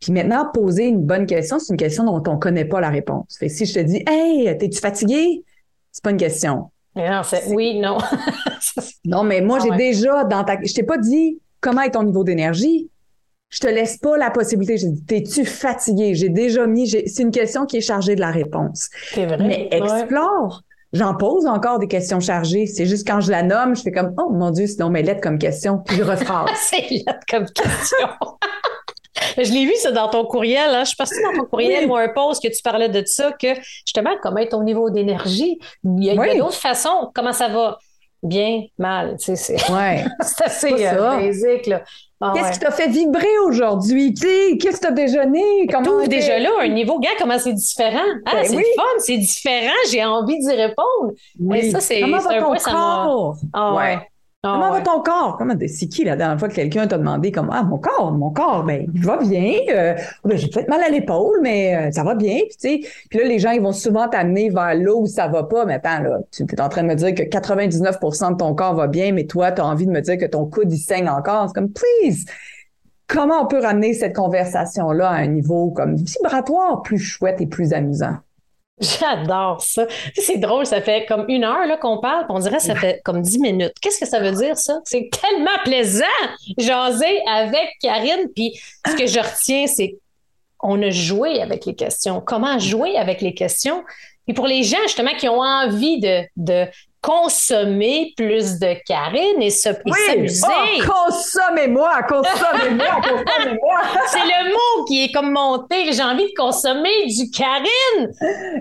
Puis 0.00 0.12
maintenant, 0.12 0.50
poser 0.52 0.86
une 0.86 1.02
bonne 1.02 1.26
question, 1.26 1.58
c'est 1.58 1.72
une 1.72 1.78
question 1.78 2.04
dont 2.04 2.22
on 2.30 2.36
connaît 2.38 2.64
pas 2.64 2.80
la 2.80 2.90
réponse. 2.90 3.36
Fait 3.38 3.48
si 3.48 3.64
je 3.64 3.74
te 3.74 3.80
dis 3.80 4.02
Hey, 4.06 4.56
t'es-tu 4.58 4.80
fatigué? 4.80 5.44
C'est 5.92 6.04
pas 6.04 6.10
une 6.10 6.18
question. 6.18 6.70
Non, 6.94 7.22
oui, 7.48 7.78
non. 7.78 7.98
non, 9.04 9.22
mais 9.22 9.40
moi, 9.40 9.58
ah 9.60 9.64
j'ai 9.64 9.76
déjà 9.76 10.24
dans 10.24 10.44
ta. 10.44 10.58
Je 10.62 10.74
t'ai 10.74 10.82
pas 10.82 10.98
dit 10.98 11.40
comment 11.60 11.82
est 11.82 11.92
ton 11.92 12.02
niveau 12.02 12.24
d'énergie 12.24 12.90
je 13.50 13.58
te 13.58 13.66
laisse 13.66 13.98
pas 13.98 14.16
la 14.16 14.30
possibilité. 14.30 14.78
J'ai 14.78 14.88
dit, 14.88 15.04
t'es-tu 15.04 15.44
fatigué? 15.44 16.14
J'ai 16.14 16.28
déjà 16.28 16.66
mis, 16.66 16.88
c'est 16.88 17.22
une 17.22 17.32
question 17.32 17.66
qui 17.66 17.78
est 17.78 17.82
chargée 17.82 18.14
de 18.14 18.20
la 18.20 18.30
réponse. 18.30 18.88
C'est 19.12 19.26
vrai. 19.26 19.38
Mais 19.38 19.68
explore. 19.72 20.62
J'en 20.92 21.14
pose 21.14 21.46
encore 21.46 21.78
des 21.78 21.86
questions 21.86 22.18
chargées. 22.18 22.66
C'est 22.66 22.86
juste 22.86 23.06
quand 23.06 23.20
je 23.20 23.30
la 23.30 23.42
nomme, 23.42 23.76
je 23.76 23.82
fais 23.82 23.92
comme, 23.92 24.12
oh 24.18 24.30
mon 24.30 24.50
Dieu, 24.50 24.66
sinon 24.66 24.90
mes 24.90 25.02
lettres 25.02 25.20
comme 25.20 25.38
question, 25.38 25.78
puis 25.78 25.96
je 25.96 26.02
rephrase. 26.02 26.50
c'est 26.56 26.88
lettres 26.90 27.26
comme 27.28 27.46
question. 27.46 28.08
je 29.38 29.52
l'ai 29.52 29.66
vu 29.66 29.74
ça 29.76 29.92
dans 29.92 30.08
ton 30.08 30.24
courriel. 30.24 30.74
Hein. 30.74 30.82
Je 30.82 30.88
suis 30.88 30.96
partie 30.96 31.22
dans 31.22 31.42
ton 31.42 31.48
courriel 31.48 31.88
ou 31.88 31.96
un 31.96 32.08
post 32.08 32.42
que 32.42 32.48
tu 32.48 32.62
parlais 32.62 32.88
de 32.88 33.04
ça, 33.06 33.32
que 33.32 33.54
justement, 33.84 34.10
comment 34.20 34.38
est 34.38 34.48
ton 34.48 34.64
niveau 34.64 34.90
d'énergie? 34.90 35.60
Il 35.84 36.04
y 36.04 36.10
a, 36.10 36.20
a 36.20 36.34
d'autres 36.34 36.54
façons. 36.54 37.10
Comment 37.14 37.32
ça 37.32 37.48
va? 37.48 37.78
Bien, 38.22 38.64
mal. 38.78 39.16
Tu 39.18 39.34
sais, 39.34 39.36
c'est 39.36 39.72
ouais. 39.72 40.04
assez 40.44 40.86
euh, 40.86 41.16
basique. 41.16 41.66
Là. 41.66 41.82
Ah 42.22 42.32
qu'est-ce 42.34 42.52
qui 42.52 42.58
t'a 42.58 42.70
fait 42.70 42.88
vibrer 42.88 43.38
aujourd'hui? 43.46 44.12
Qu'est-ce 44.12 44.76
que 44.76 44.86
t'as 44.86 44.90
déjeuné? 44.90 45.66
Comment 45.72 46.06
déjà 46.06 46.38
là, 46.38 46.50
un 46.60 46.68
niveau, 46.68 46.98
gars, 46.98 47.08
comment 47.18 47.38
c'est 47.38 47.54
différent? 47.54 47.98
Ah, 48.26 48.32
ben 48.34 48.44
c'est 48.44 48.56
fun, 48.56 48.82
c'est 48.98 49.16
différent, 49.16 49.72
j'ai 49.90 50.04
envie 50.04 50.38
d'y 50.38 50.52
répondre. 50.52 51.14
Oui. 51.38 51.70
ça, 51.70 51.80
c'est 51.80 52.02
comment 52.02 52.18
va 52.18 52.40
ton 52.40 52.54
corps? 52.54 53.36
Ah, 53.54 53.74
ouais. 53.74 54.09
Ah, 54.42 54.58
comment 54.58 54.72
va 54.72 54.80
ton 54.80 55.02
corps? 55.02 55.36
Comment 55.36 55.54
c'est 55.66 55.86
qui 55.88 56.02
la 56.02 56.16
dernière 56.16 56.38
fois 56.38 56.48
que 56.48 56.54
quelqu'un 56.54 56.86
t'a 56.86 56.96
demandé 56.96 57.30
comme 57.30 57.50
Ah, 57.52 57.62
mon 57.62 57.76
corps, 57.76 58.10
mon 58.10 58.30
corps, 58.30 58.64
ben, 58.64 58.90
il 58.94 59.04
va 59.04 59.18
bien. 59.18 59.52
Euh, 59.68 59.94
ben, 60.24 60.38
j'ai 60.38 60.48
peut-être 60.48 60.68
mal 60.68 60.82
à 60.82 60.88
l'épaule, 60.88 61.40
mais 61.42 61.76
euh, 61.76 61.90
ça 61.90 62.04
va 62.04 62.14
bien. 62.14 62.38
Puis, 62.48 62.56
tu 62.58 62.84
sais, 62.84 62.90
puis 63.10 63.18
là, 63.18 63.26
les 63.26 63.38
gens, 63.38 63.50
ils 63.50 63.60
vont 63.60 63.72
souvent 63.72 64.08
t'amener 64.08 64.48
vers 64.48 64.74
là 64.74 64.94
où 64.94 65.04
ça 65.04 65.28
va 65.28 65.42
pas. 65.44 65.66
Mais 65.66 65.74
attends, 65.74 66.00
là, 66.00 66.20
tu 66.32 66.44
es 66.44 66.60
en 66.60 66.70
train 66.70 66.82
de 66.84 66.88
me 66.88 66.94
dire 66.94 67.14
que 67.14 67.22
99% 67.22 68.32
de 68.32 68.36
ton 68.38 68.54
corps 68.54 68.74
va 68.74 68.86
bien, 68.86 69.12
mais 69.12 69.26
toi, 69.26 69.52
tu 69.52 69.60
as 69.60 69.66
envie 69.66 69.86
de 69.86 69.92
me 69.92 70.00
dire 70.00 70.16
que 70.16 70.24
ton 70.24 70.46
coude, 70.46 70.72
il 70.72 70.78
saigne 70.78 71.10
encore. 71.10 71.48
C'est 71.48 71.60
comme, 71.60 71.72
please! 71.72 72.24
Comment 73.08 73.42
on 73.42 73.46
peut 73.46 73.60
ramener 73.60 73.92
cette 73.92 74.16
conversation-là 74.16 75.10
à 75.10 75.16
un 75.16 75.26
niveau 75.26 75.70
comme 75.70 75.96
vibratoire 75.96 76.80
plus 76.80 76.98
chouette 76.98 77.42
et 77.42 77.46
plus 77.46 77.74
amusant? 77.74 78.16
J'adore 79.00 79.60
ça. 79.60 79.86
C'est 80.14 80.38
drôle, 80.38 80.64
ça 80.64 80.80
fait 80.80 81.04
comme 81.06 81.26
une 81.28 81.44
heure 81.44 81.66
là, 81.66 81.76
qu'on 81.76 81.98
parle, 81.98 82.24
on 82.30 82.38
dirait 82.38 82.56
que 82.56 82.62
ça 82.62 82.74
fait 82.74 83.00
comme 83.04 83.20
dix 83.20 83.38
minutes. 83.38 83.74
Qu'est-ce 83.80 84.00
que 84.00 84.06
ça 84.06 84.20
veut 84.20 84.32
dire, 84.32 84.56
ça? 84.56 84.80
C'est 84.84 85.10
tellement 85.10 85.58
plaisant, 85.64 86.04
jaser 86.56 87.20
avec 87.26 87.68
Karine. 87.82 88.28
Puis 88.34 88.58
ce 88.86 88.94
que 88.94 89.06
je 89.06 89.18
retiens, 89.18 89.66
c'est 89.66 89.98
on 90.62 90.80
a 90.82 90.90
joué 90.90 91.40
avec 91.40 91.66
les 91.66 91.74
questions. 91.74 92.20
Comment 92.20 92.58
jouer 92.58 92.96
avec 92.96 93.20
les 93.20 93.34
questions? 93.34 93.84
Et 94.28 94.34
pour 94.34 94.46
les 94.46 94.62
gens, 94.62 94.82
justement, 94.84 95.12
qui 95.18 95.28
ont 95.28 95.40
envie 95.40 96.00
de, 96.00 96.22
de 96.36 96.66
consommer 97.02 98.12
plus 98.16 98.58
de 98.58 98.74
Karine 98.86 99.40
et 99.40 99.50
se 99.50 99.70
oui. 99.86 99.92
s'amuser. 100.06 100.46
Oh, 100.46 100.92
consommez-moi, 100.92 102.02
consommez-moi, 102.02 102.86
consommez-moi. 103.02 103.80
C'est 104.08 104.18
le 104.18 104.52
mot 104.52 104.84
qui 104.86 105.04
est 105.04 105.12
comme 105.12 105.32
monté. 105.32 105.92
J'ai 105.92 106.02
envie 106.02 106.24
de 106.24 106.34
consommer 106.36 107.06
du 107.06 107.30
Karine. 107.30 108.10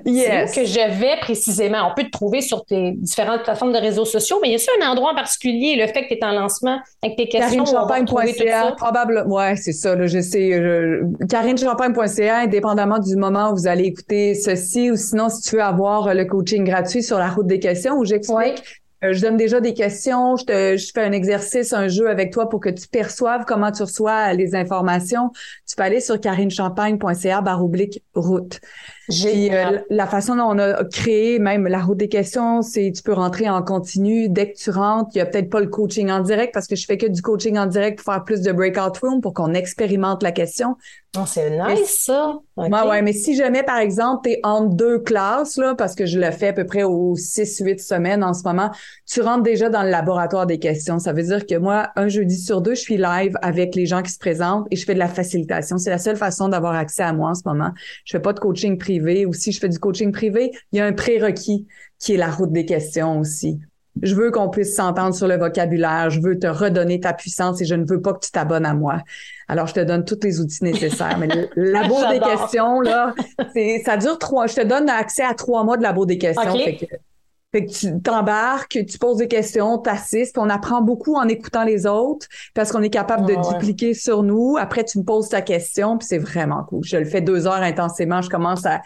Yes. 0.05 0.51
C'est 0.53 0.61
que 0.61 0.67
je 0.67 0.99
vais 0.99 1.17
précisément? 1.19 1.89
On 1.91 1.95
peut 1.95 2.05
te 2.05 2.11
trouver 2.11 2.41
sur 2.41 2.63
tes 2.65 2.93
différentes 2.93 3.43
plateformes 3.43 3.73
de 3.73 3.79
réseaux 3.79 4.05
sociaux, 4.05 4.39
mais 4.41 4.49
il 4.49 4.53
y 4.53 4.55
a 4.55 4.85
un 4.85 4.91
endroit 4.91 5.11
en 5.11 5.15
particulier, 5.15 5.75
le 5.75 5.87
fait 5.87 6.07
que 6.07 6.13
tu 6.13 6.19
es 6.19 6.23
en 6.23 6.31
lancement 6.31 6.79
avec 7.03 7.17
tes 7.17 7.27
questions. 7.27 7.63
KarineChampagne.ca, 7.63 8.71
probable. 8.77 9.25
Ouais, 9.27 9.55
c'est 9.57 9.73
ça, 9.73 9.95
là, 9.95 10.07
je 10.07 10.19
sais. 10.19 10.51
Je... 10.53 11.25
KarineChampagne.ca, 11.25 12.37
indépendamment 12.37 12.99
du 12.99 13.15
moment 13.17 13.51
où 13.51 13.55
vous 13.55 13.67
allez 13.67 13.85
écouter 13.85 14.33
ceci, 14.33 14.91
ou 14.91 14.95
sinon, 14.95 15.27
si 15.29 15.41
tu 15.41 15.55
veux 15.55 15.63
avoir 15.63 16.13
le 16.13 16.23
coaching 16.25 16.63
gratuit 16.63 17.03
sur 17.03 17.17
la 17.17 17.29
route 17.29 17.47
des 17.47 17.59
questions, 17.59 17.97
j'explique 18.29 18.57
Ouais. 18.59 18.63
Euh, 19.03 19.13
je 19.13 19.21
donne 19.21 19.37
déjà 19.37 19.61
des 19.61 19.73
questions, 19.73 20.35
je, 20.35 20.43
te, 20.43 20.77
je 20.77 20.91
fais 20.93 21.03
un 21.03 21.13
exercice, 21.13 21.71
un 21.71 21.87
jeu 21.87 22.09
avec 22.09 22.33
toi 22.33 22.49
pour 22.49 22.59
que 22.59 22.69
tu 22.69 22.87
perçoives 22.87 23.45
comment 23.45 23.71
tu 23.71 23.83
reçois 23.83 24.33
les 24.33 24.55
informations. 24.55 25.31
Tu 25.67 25.75
peux 25.77 25.83
aller 25.83 26.01
sur 26.01 26.19
carinechampagne.ca 26.19 27.41
barre 27.41 27.63
oblique 27.63 28.03
route. 28.13 28.59
Puis, 29.07 29.55
euh, 29.55 29.79
la 29.89 30.05
façon 30.05 30.35
dont 30.35 30.49
on 30.49 30.59
a 30.59 30.83
créé 30.83 31.39
même 31.39 31.65
la 31.65 31.79
route 31.79 31.97
des 31.97 32.09
questions, 32.09 32.61
c'est 32.61 32.91
tu 32.93 33.01
peux 33.01 33.13
rentrer 33.13 33.49
en 33.49 33.63
continu 33.63 34.27
dès 34.27 34.51
que 34.51 34.57
tu 34.57 34.69
rentres. 34.69 35.11
Il 35.15 35.19
y 35.19 35.21
a 35.21 35.25
peut-être 35.25 35.49
pas 35.49 35.61
le 35.61 35.67
coaching 35.67 36.11
en 36.11 36.19
direct 36.19 36.53
parce 36.53 36.67
que 36.67 36.75
je 36.75 36.85
fais 36.85 36.97
que 36.97 37.07
du 37.07 37.21
coaching 37.21 37.57
en 37.57 37.67
direct 37.67 37.99
pour 38.03 38.13
faire 38.13 38.23
plus 38.23 38.41
de 38.41 38.51
breakout 38.51 38.97
room 39.01 39.21
pour 39.21 39.33
qu'on 39.33 39.53
expérimente 39.53 40.23
la 40.23 40.31
question. 40.33 40.75
Oh, 41.17 41.23
c'est 41.25 41.49
nice 41.49 42.03
ça. 42.05 42.35
Okay. 42.55 42.71
Ouais, 42.71 42.87
ouais, 42.87 43.01
mais 43.01 43.13
si 43.13 43.35
jamais 43.35 43.63
par 43.63 43.79
exemple 43.79 44.21
tu 44.29 44.33
es 44.33 44.39
entre 44.43 44.75
deux 44.75 44.99
classes 44.99 45.57
là 45.57 45.73
parce 45.73 45.95
que 45.95 46.05
je 46.05 46.19
le 46.19 46.29
fais 46.29 46.49
à 46.49 46.53
peu 46.53 46.67
près 46.67 46.83
aux 46.83 47.15
6 47.15 47.63
8 47.65 47.79
semaines 47.79 48.23
en 48.23 48.35
ce 48.35 48.43
moment, 48.43 48.69
tu 49.07 49.21
rentres 49.21 49.41
déjà 49.41 49.69
dans 49.69 49.81
le 49.81 49.89
laboratoire 49.89 50.45
des 50.45 50.59
questions. 50.59 50.99
Ça 50.99 51.11
veut 51.11 51.23
dire 51.23 51.47
que 51.47 51.55
moi 51.55 51.89
un 51.95 52.09
jeudi 52.09 52.37
sur 52.37 52.61
deux, 52.61 52.75
je 52.75 52.81
suis 52.81 52.97
live 52.97 53.33
avec 53.41 53.73
les 53.73 53.87
gens 53.87 54.03
qui 54.03 54.11
se 54.11 54.19
présentent 54.19 54.67
et 54.69 54.75
je 54.75 54.85
fais 54.85 54.93
de 54.93 54.99
la 54.99 55.07
facilitation. 55.07 55.79
C'est 55.79 55.89
la 55.89 55.97
seule 55.97 56.17
façon 56.17 56.47
d'avoir 56.47 56.75
accès 56.75 57.03
à 57.03 57.11
moi 57.11 57.31
en 57.31 57.35
ce 57.35 57.41
moment. 57.43 57.71
Je 58.05 58.15
fais 58.15 58.21
pas 58.21 58.33
de 58.33 58.39
coaching 58.39 58.77
privé 58.77 59.25
ou 59.25 59.33
si 59.33 59.51
je 59.51 59.59
fais 59.59 59.69
du 59.69 59.79
coaching 59.79 60.11
privé, 60.11 60.51
il 60.71 60.77
y 60.77 60.79
a 60.79 60.85
un 60.85 60.93
prérequis 60.93 61.65
qui 61.97 62.13
est 62.13 62.17
la 62.17 62.29
route 62.29 62.51
des 62.51 62.65
questions 62.65 63.19
aussi. 63.19 63.59
Je 64.01 64.15
veux 64.15 64.31
qu'on 64.31 64.49
puisse 64.49 64.75
s'entendre 64.75 65.13
sur 65.13 65.27
le 65.27 65.37
vocabulaire, 65.37 66.09
je 66.09 66.21
veux 66.21 66.37
te 66.37 66.47
redonner 66.47 66.99
ta 66.99 67.13
puissance 67.13 67.61
et 67.61 67.65
je 67.65 67.75
ne 67.75 67.85
veux 67.85 68.01
pas 68.01 68.13
que 68.13 68.19
tu 68.19 68.31
t'abonnes 68.31 68.65
à 68.65 68.73
moi. 68.73 69.01
Alors, 69.47 69.67
je 69.67 69.73
te 69.73 69.79
donne 69.79 70.05
tous 70.05 70.19
les 70.23 70.39
outils 70.39 70.63
nécessaires. 70.63 71.17
Mais 71.17 71.27
le 71.27 71.49
labo 71.71 71.95
des 72.09 72.19
questions, 72.19 72.81
là, 72.81 73.13
ça 73.85 73.97
dure 73.97 74.17
trois, 74.19 74.47
je 74.47 74.55
te 74.55 74.65
donne 74.65 74.89
accès 74.89 75.23
à 75.23 75.33
trois 75.33 75.63
mois 75.63 75.77
de 75.77 75.83
labo 75.83 76.05
des 76.05 76.17
questions. 76.17 76.55
Fait 76.55 76.75
que, 76.75 76.85
fait 77.51 77.65
que 77.65 77.71
tu 77.71 78.01
t'embarques, 78.01 78.77
tu 78.87 78.99
poses 78.99 79.17
des 79.17 79.27
questions, 79.27 79.79
t'assistes, 79.79 80.37
on 80.37 80.49
apprend 80.49 80.83
beaucoup 80.83 81.15
en 81.15 81.27
écoutant 81.27 81.63
les 81.63 81.87
autres 81.87 82.27
parce 82.53 82.71
qu'on 82.71 82.83
est 82.83 82.91
capable 82.91 83.25
de 83.25 83.35
dupliquer 83.51 83.95
sur 83.95 84.21
nous. 84.21 84.55
Après, 84.59 84.83
tu 84.83 84.99
me 84.99 85.03
poses 85.03 85.29
ta 85.29 85.41
question, 85.41 85.97
puis 85.97 86.07
c'est 86.07 86.19
vraiment 86.19 86.63
cool. 86.69 86.83
Je 86.83 86.97
le 86.97 87.05
fais 87.05 87.21
deux 87.21 87.47
heures 87.47 87.53
intensément. 87.53 88.21
Je 88.21 88.29
commence 88.29 88.67
à 88.67 88.81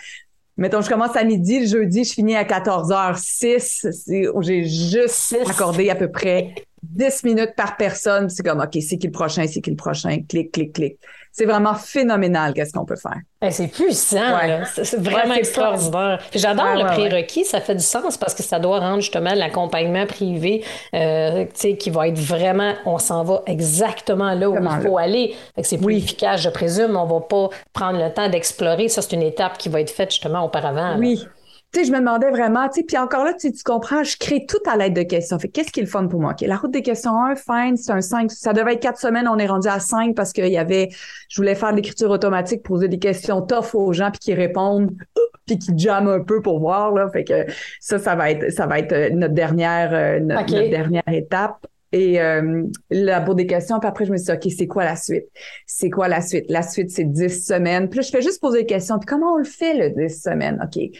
Mettons, 0.57 0.81
je 0.81 0.89
commence 0.89 1.15
à 1.15 1.23
midi, 1.23 1.61
le 1.61 1.65
jeudi, 1.65 2.03
je 2.03 2.13
finis 2.13 2.35
à 2.35 2.43
14h06. 2.43 4.41
J'ai 4.41 4.63
juste 4.65 5.35
accordé 5.49 5.89
à 5.89 5.95
peu 5.95 6.11
près 6.11 6.53
10 6.83 7.23
minutes 7.23 7.55
par 7.55 7.77
personne. 7.77 8.29
C'est 8.29 8.43
comme, 8.43 8.59
OK, 8.59 8.77
c'est 8.81 8.97
qui 8.97 9.07
le 9.07 9.11
prochain, 9.11 9.45
c'est 9.47 9.61
qui 9.61 9.71
le 9.71 9.75
prochain, 9.75 10.19
clic, 10.27 10.51
clic, 10.51 10.73
clic 10.73 10.97
c'est 11.33 11.45
vraiment 11.45 11.73
phénoménal 11.73 12.53
qu'est-ce 12.53 12.71
qu'on 12.71 12.85
peut 12.85 12.95
faire. 12.95 13.51
c'est 13.51 13.67
puissant, 13.67 14.37
c'est 14.71 15.01
vraiment 15.01 15.33
extraordinaire. 15.33 16.19
J'adore 16.33 16.75
le 16.75 16.85
prérequis, 16.85 17.43
ça 17.43 17.59
fait 17.59 17.73
du 17.73 17.83
sens 17.83 18.17
parce 18.17 18.35
que 18.35 18.43
ça 18.43 18.59
doit 18.59 18.79
rendre 18.79 19.01
justement 19.01 19.33
l'accompagnement 19.33 20.05
privé, 20.05 20.63
euh, 20.93 21.45
qui 21.45 21.89
va 21.89 22.07
être 22.07 22.19
vraiment, 22.19 22.73
on 22.85 22.99
s'en 22.99 23.23
va 23.23 23.41
exactement 23.47 24.35
là 24.35 24.47
où 24.47 24.55
il 24.55 24.81
faut 24.85 24.99
aller. 24.99 25.35
C'est 25.63 25.79
plus 25.79 25.97
efficace, 25.97 26.41
je 26.41 26.49
présume. 26.49 26.95
On 26.95 27.05
va 27.05 27.21
pas 27.21 27.49
prendre 27.73 27.97
le 27.97 28.13
temps 28.13 28.29
d'explorer. 28.29 28.87
Ça, 28.87 29.01
c'est 29.01 29.15
une 29.15 29.23
étape 29.23 29.57
qui 29.57 29.69
va 29.69 29.81
être 29.81 29.89
faite 29.89 30.11
justement 30.11 30.45
auparavant. 30.45 30.97
Oui 30.99 31.25
tu 31.73 31.79
sais, 31.79 31.85
je 31.87 31.91
me 31.91 31.97
demandais 31.97 32.29
vraiment, 32.29 32.69
tu 32.69 32.81
sais, 32.81 32.83
puis 32.83 32.97
encore 32.99 33.25
là, 33.25 33.33
tu, 33.33 33.51
tu 33.51 33.63
comprends, 33.63 34.03
je 34.03 34.15
crée 34.17 34.45
tout 34.45 34.59
à 34.67 34.77
l'aide 34.77 34.93
de 34.93 35.01
questions. 35.01 35.39
Fait 35.39 35.47
qu'est-ce 35.47 35.71
qui 35.71 35.79
est 35.79 35.83
le 35.83 35.89
fun 35.89 36.07
pour 36.07 36.19
moi? 36.19 36.33
OK, 36.33 36.41
la 36.41 36.55
route 36.55 36.69
des 36.69 36.83
questions 36.83 37.19
1, 37.19 37.35
fine, 37.35 37.77
c'est 37.77 37.91
un 37.91 38.01
5. 38.01 38.29
Ça 38.31 38.53
devait 38.53 38.73
être 38.73 38.79
quatre 38.79 38.99
semaines, 38.99 39.27
on 39.27 39.39
est 39.39 39.47
rendu 39.47 39.67
à 39.67 39.79
5 39.79 40.15
parce 40.15 40.33
qu'il 40.33 40.45
y 40.45 40.57
avait, 40.57 40.89
je 41.29 41.41
voulais 41.41 41.55
faire 41.55 41.71
de 41.71 41.77
l'écriture 41.77 42.11
automatique, 42.11 42.61
poser 42.61 42.87
des 42.87 42.99
questions 42.99 43.41
tough 43.41 43.73
aux 43.73 43.91
gens 43.91 44.11
puis 44.11 44.19
qui 44.19 44.33
répondent, 44.35 44.91
puis 45.47 45.57
qui 45.57 45.75
jamment 45.75 46.11
un 46.11 46.23
peu 46.23 46.43
pour 46.43 46.59
voir, 46.59 46.91
là. 46.93 47.09
Fait 47.09 47.23
que 47.23 47.45
ça, 47.79 47.97
ça 47.97 48.15
va 48.15 48.29
être, 48.29 48.51
ça 48.51 48.67
va 48.67 48.77
être 48.77 48.93
euh, 48.93 49.09
notre 49.09 49.33
dernière, 49.33 49.89
euh, 49.93 50.19
notre, 50.19 50.69
dernière 50.69 51.03
étape 51.07 51.65
et 51.93 52.19
euh, 52.19 52.63
la 52.89 53.21
bout 53.21 53.35
des 53.35 53.47
questions. 53.47 53.79
Puis 53.79 53.87
après, 53.87 54.05
je 54.05 54.11
me 54.11 54.17
suis 54.17 54.25
dit, 54.25 54.31
OK, 54.31 54.53
c'est 54.57 54.67
quoi 54.67 54.83
la 54.83 54.97
suite? 54.97 55.25
C'est 55.65 55.89
quoi 55.89 56.09
la 56.09 56.19
suite? 56.19 56.45
La 56.49 56.63
suite, 56.63 56.91
c'est 56.91 57.05
10 57.05 57.45
semaines. 57.45 57.87
Puis 57.87 57.99
là, 57.99 58.03
je 58.03 58.09
fais 58.09 58.21
juste 58.21 58.41
poser 58.41 58.61
des 58.61 58.65
questions. 58.65 58.99
Puis 58.99 59.05
comment 59.05 59.35
on 59.35 59.37
le 59.37 59.45
fait, 59.45 59.73
le 59.75 59.89
10 59.91 60.21
semaines? 60.21 60.59
OK 60.61 60.91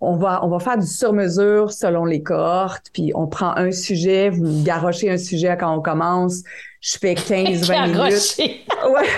on 0.00 0.16
va, 0.16 0.44
on 0.44 0.48
va 0.48 0.58
faire 0.58 0.78
du 0.78 0.86
sur-mesure 0.86 1.72
selon 1.72 2.04
les 2.04 2.22
cohortes, 2.22 2.86
puis 2.92 3.12
on 3.14 3.26
prend 3.26 3.56
un 3.56 3.72
sujet, 3.72 4.28
vous 4.30 4.62
garochez 4.62 5.10
un 5.10 5.18
sujet 5.18 5.56
quand 5.58 5.74
on 5.74 5.80
commence, 5.80 6.42
je 6.80 6.98
fais 6.98 7.14
15-20 7.14 7.92
minutes. 7.92 8.58
ouais. 8.90 9.08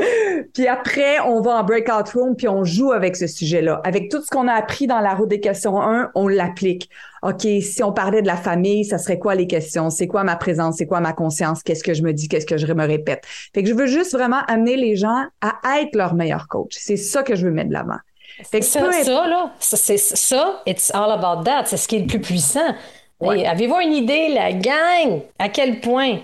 puis 0.54 0.68
après, 0.68 1.20
on 1.20 1.40
va 1.40 1.58
en 1.58 1.64
breakout 1.64 2.08
room, 2.14 2.36
puis 2.36 2.48
on 2.48 2.64
joue 2.64 2.92
avec 2.92 3.16
ce 3.16 3.26
sujet-là. 3.26 3.80
Avec 3.84 4.10
tout 4.10 4.22
ce 4.22 4.28
qu'on 4.28 4.48
a 4.48 4.52
appris 4.52 4.86
dans 4.86 5.00
la 5.00 5.14
route 5.14 5.28
des 5.28 5.40
questions 5.40 5.80
1, 5.80 6.10
on 6.14 6.28
l'applique. 6.28 6.90
OK, 7.22 7.42
si 7.42 7.82
on 7.82 7.92
parlait 7.92 8.22
de 8.22 8.26
la 8.26 8.36
famille, 8.36 8.84
ça 8.84 8.98
serait 8.98 9.18
quoi 9.18 9.34
les 9.34 9.46
questions? 9.46 9.90
C'est 9.90 10.06
quoi 10.06 10.24
ma 10.24 10.36
présence? 10.36 10.76
C'est 10.78 10.86
quoi 10.86 11.00
ma 11.00 11.12
conscience? 11.12 11.62
Qu'est-ce 11.62 11.84
que 11.84 11.94
je 11.94 12.02
me 12.02 12.12
dis? 12.12 12.28
Qu'est-ce 12.28 12.46
que 12.46 12.56
je 12.56 12.72
me 12.72 12.86
répète? 12.86 13.24
Fait 13.54 13.62
que 13.62 13.68
je 13.68 13.74
veux 13.74 13.86
juste 13.86 14.12
vraiment 14.12 14.40
amener 14.48 14.76
les 14.76 14.96
gens 14.96 15.24
à 15.40 15.80
être 15.80 15.94
leur 15.94 16.14
meilleur 16.14 16.48
coach. 16.48 16.76
C'est 16.78 16.96
ça 16.96 17.22
que 17.22 17.34
je 17.34 17.46
veux 17.46 17.52
mettre 17.52 17.68
de 17.68 17.74
l'avant. 17.74 17.98
C'est 18.42 18.62
ça, 18.62 18.90
ça, 18.92 19.26
là, 19.26 19.52
c'est 19.58 19.98
ça, 19.98 20.62
it's 20.66 20.90
all 20.94 21.10
about 21.10 21.44
that. 21.44 21.64
C'est 21.66 21.76
ce 21.76 21.86
qui 21.86 21.96
est 21.96 22.00
le 22.00 22.06
plus 22.06 22.20
puissant. 22.20 22.74
Avez-vous 23.20 23.80
une 23.80 23.92
idée, 23.92 24.28
la 24.32 24.52
gang, 24.52 25.22
à 25.38 25.48
quel 25.48 25.80
point, 25.80 26.20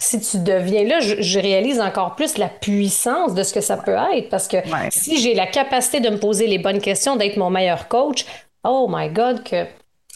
si 0.00 0.18
tu 0.18 0.38
deviens 0.38 0.84
là, 0.84 0.98
je, 1.00 1.38
réalise 1.38 1.78
encore 1.78 2.16
plus 2.16 2.38
la 2.38 2.48
puissance 2.48 3.34
de 3.34 3.42
ce 3.42 3.52
que 3.52 3.60
ça 3.60 3.76
peut 3.76 3.96
être. 4.14 4.30
Parce 4.30 4.48
que 4.48 4.56
si 4.90 5.18
j'ai 5.18 5.34
la 5.34 5.46
capacité 5.46 6.00
de 6.00 6.08
me 6.08 6.16
poser 6.16 6.46
les 6.46 6.58
bonnes 6.58 6.80
questions, 6.80 7.16
d'être 7.16 7.36
mon 7.36 7.50
meilleur 7.50 7.86
coach, 7.86 8.24
oh 8.64 8.88
my 8.90 9.10
God, 9.10 9.44
que 9.44 9.66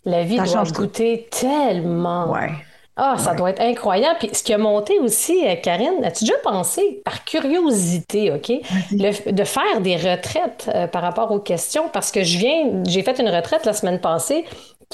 la 0.07 0.23
vie 0.23 0.39
doit 0.39 0.65
goûter 0.65 1.29
tellement. 1.31 2.33
Ouais. 2.33 2.51
Ah, 2.97 3.17
ça 3.19 3.35
doit 3.35 3.51
être 3.51 3.61
incroyable. 3.61 4.17
Puis 4.21 4.31
ce 4.33 4.45
qui 4.45 4.55
a 4.55 4.59
monté 4.59 5.01
aussi, 5.01 5.45
euh, 5.45 5.57
Karine, 5.61 6.05
as-tu 6.05 6.25
déjà 6.25 6.39
pensé, 6.45 7.03
par 7.05 7.25
curiosité, 7.25 8.31
OK, 8.31 8.53
de 8.93 9.45
faire 9.45 9.81
des 9.81 9.97
retraites 9.97 10.71
euh, 10.73 10.87
par 10.87 11.03
rapport 11.03 11.33
aux 11.33 11.41
questions? 11.41 11.89
Parce 11.93 12.13
que 12.13 12.23
je 12.23 12.39
viens, 12.39 12.85
j'ai 12.87 13.03
fait 13.03 13.19
une 13.19 13.29
retraite 13.29 13.67
la 13.67 13.73
semaine 13.73 14.01
passée 14.01 14.45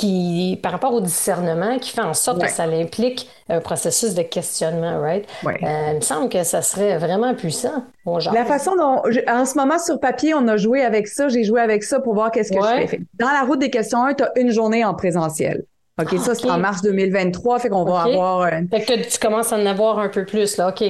qui, 0.01 0.59
par 0.63 0.73
rapport 0.73 0.95
au 0.95 1.03
discernement, 1.03 1.79
qui 1.79 1.91
fait 1.91 2.01
en 2.01 2.15
sorte 2.15 2.41
que 2.41 2.49
ça 2.49 2.63
implique 2.63 3.29
un 3.51 3.61
processus 3.61 4.15
de 4.15 4.23
questionnement, 4.23 4.99
right? 4.99 5.27
Euh, 5.47 5.53
il 5.91 5.97
me 5.97 6.01
semble 6.01 6.31
que 6.31 6.43
ça 6.43 6.63
serait 6.63 6.97
vraiment 6.97 7.35
puissant. 7.35 7.85
la 8.07 8.47
façon 8.47 8.77
dont, 8.77 9.03
en 9.29 9.45
ce 9.45 9.59
moment, 9.59 9.79
sur 9.79 10.01
papier, 10.01 10.33
on 10.33 10.49
a 10.49 10.57
joué 10.57 10.83
avec 10.83 11.07
ça, 11.07 11.29
j'ai 11.29 11.45
joué 11.45 11.61
avec 11.61 11.83
ça 11.83 12.01
pour 12.01 12.15
voir 12.15 12.31
qu'est-ce 12.31 12.51
que 12.51 12.59
je 12.59 12.87
fais. 12.87 13.01
Dans 13.19 13.29
la 13.29 13.43
route 13.43 13.59
des 13.59 13.69
questions 13.69 14.03
1, 14.03 14.15
tu 14.15 14.25
as 14.25 14.33
une 14.37 14.51
journée 14.51 14.87
en 14.87 14.95
présentiel. 14.95 15.65
OK, 16.01 16.19
ça, 16.19 16.35
c'est 16.35 16.49
en 16.49 16.57
mars 16.57 16.81
2023, 16.81 17.59
fait 17.59 17.69
qu'on 17.69 17.85
va 17.85 18.03
avoir... 18.05 18.49
Fait 18.71 18.81
que 18.81 19.07
tu 19.07 19.19
commences 19.19 19.53
à 19.53 19.59
en 19.59 19.67
avoir 19.67 19.99
un 19.99 20.09
peu 20.09 20.25
plus, 20.25 20.57
là, 20.57 20.71
OK. 20.71 20.83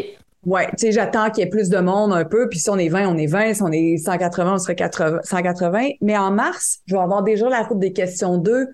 Ouais, 0.46 0.68
tu 0.68 0.86
sais, 0.86 0.92
j'attends 0.92 1.30
qu'il 1.30 1.44
y 1.44 1.46
ait 1.46 1.50
plus 1.50 1.68
de 1.68 1.78
monde 1.78 2.12
un 2.12 2.24
peu, 2.24 2.48
puis 2.48 2.60
si 2.60 2.70
on 2.70 2.78
est 2.78 2.88
20, 2.88 3.08
on 3.08 3.18
est 3.18 3.26
20, 3.26 3.54
si 3.54 3.62
on 3.62 3.72
est 3.72 3.96
180, 3.98 4.54
on 4.54 4.58
serait 4.58 4.76
80, 4.76 5.18
180. 5.22 5.88
Mais 6.00 6.16
en 6.16 6.30
mars, 6.30 6.78
je 6.86 6.94
vais 6.94 7.00
avoir 7.00 7.22
déjà 7.22 7.48
la 7.48 7.62
route 7.62 7.80
des 7.80 7.92
questions 7.92 8.38
2 8.38 8.68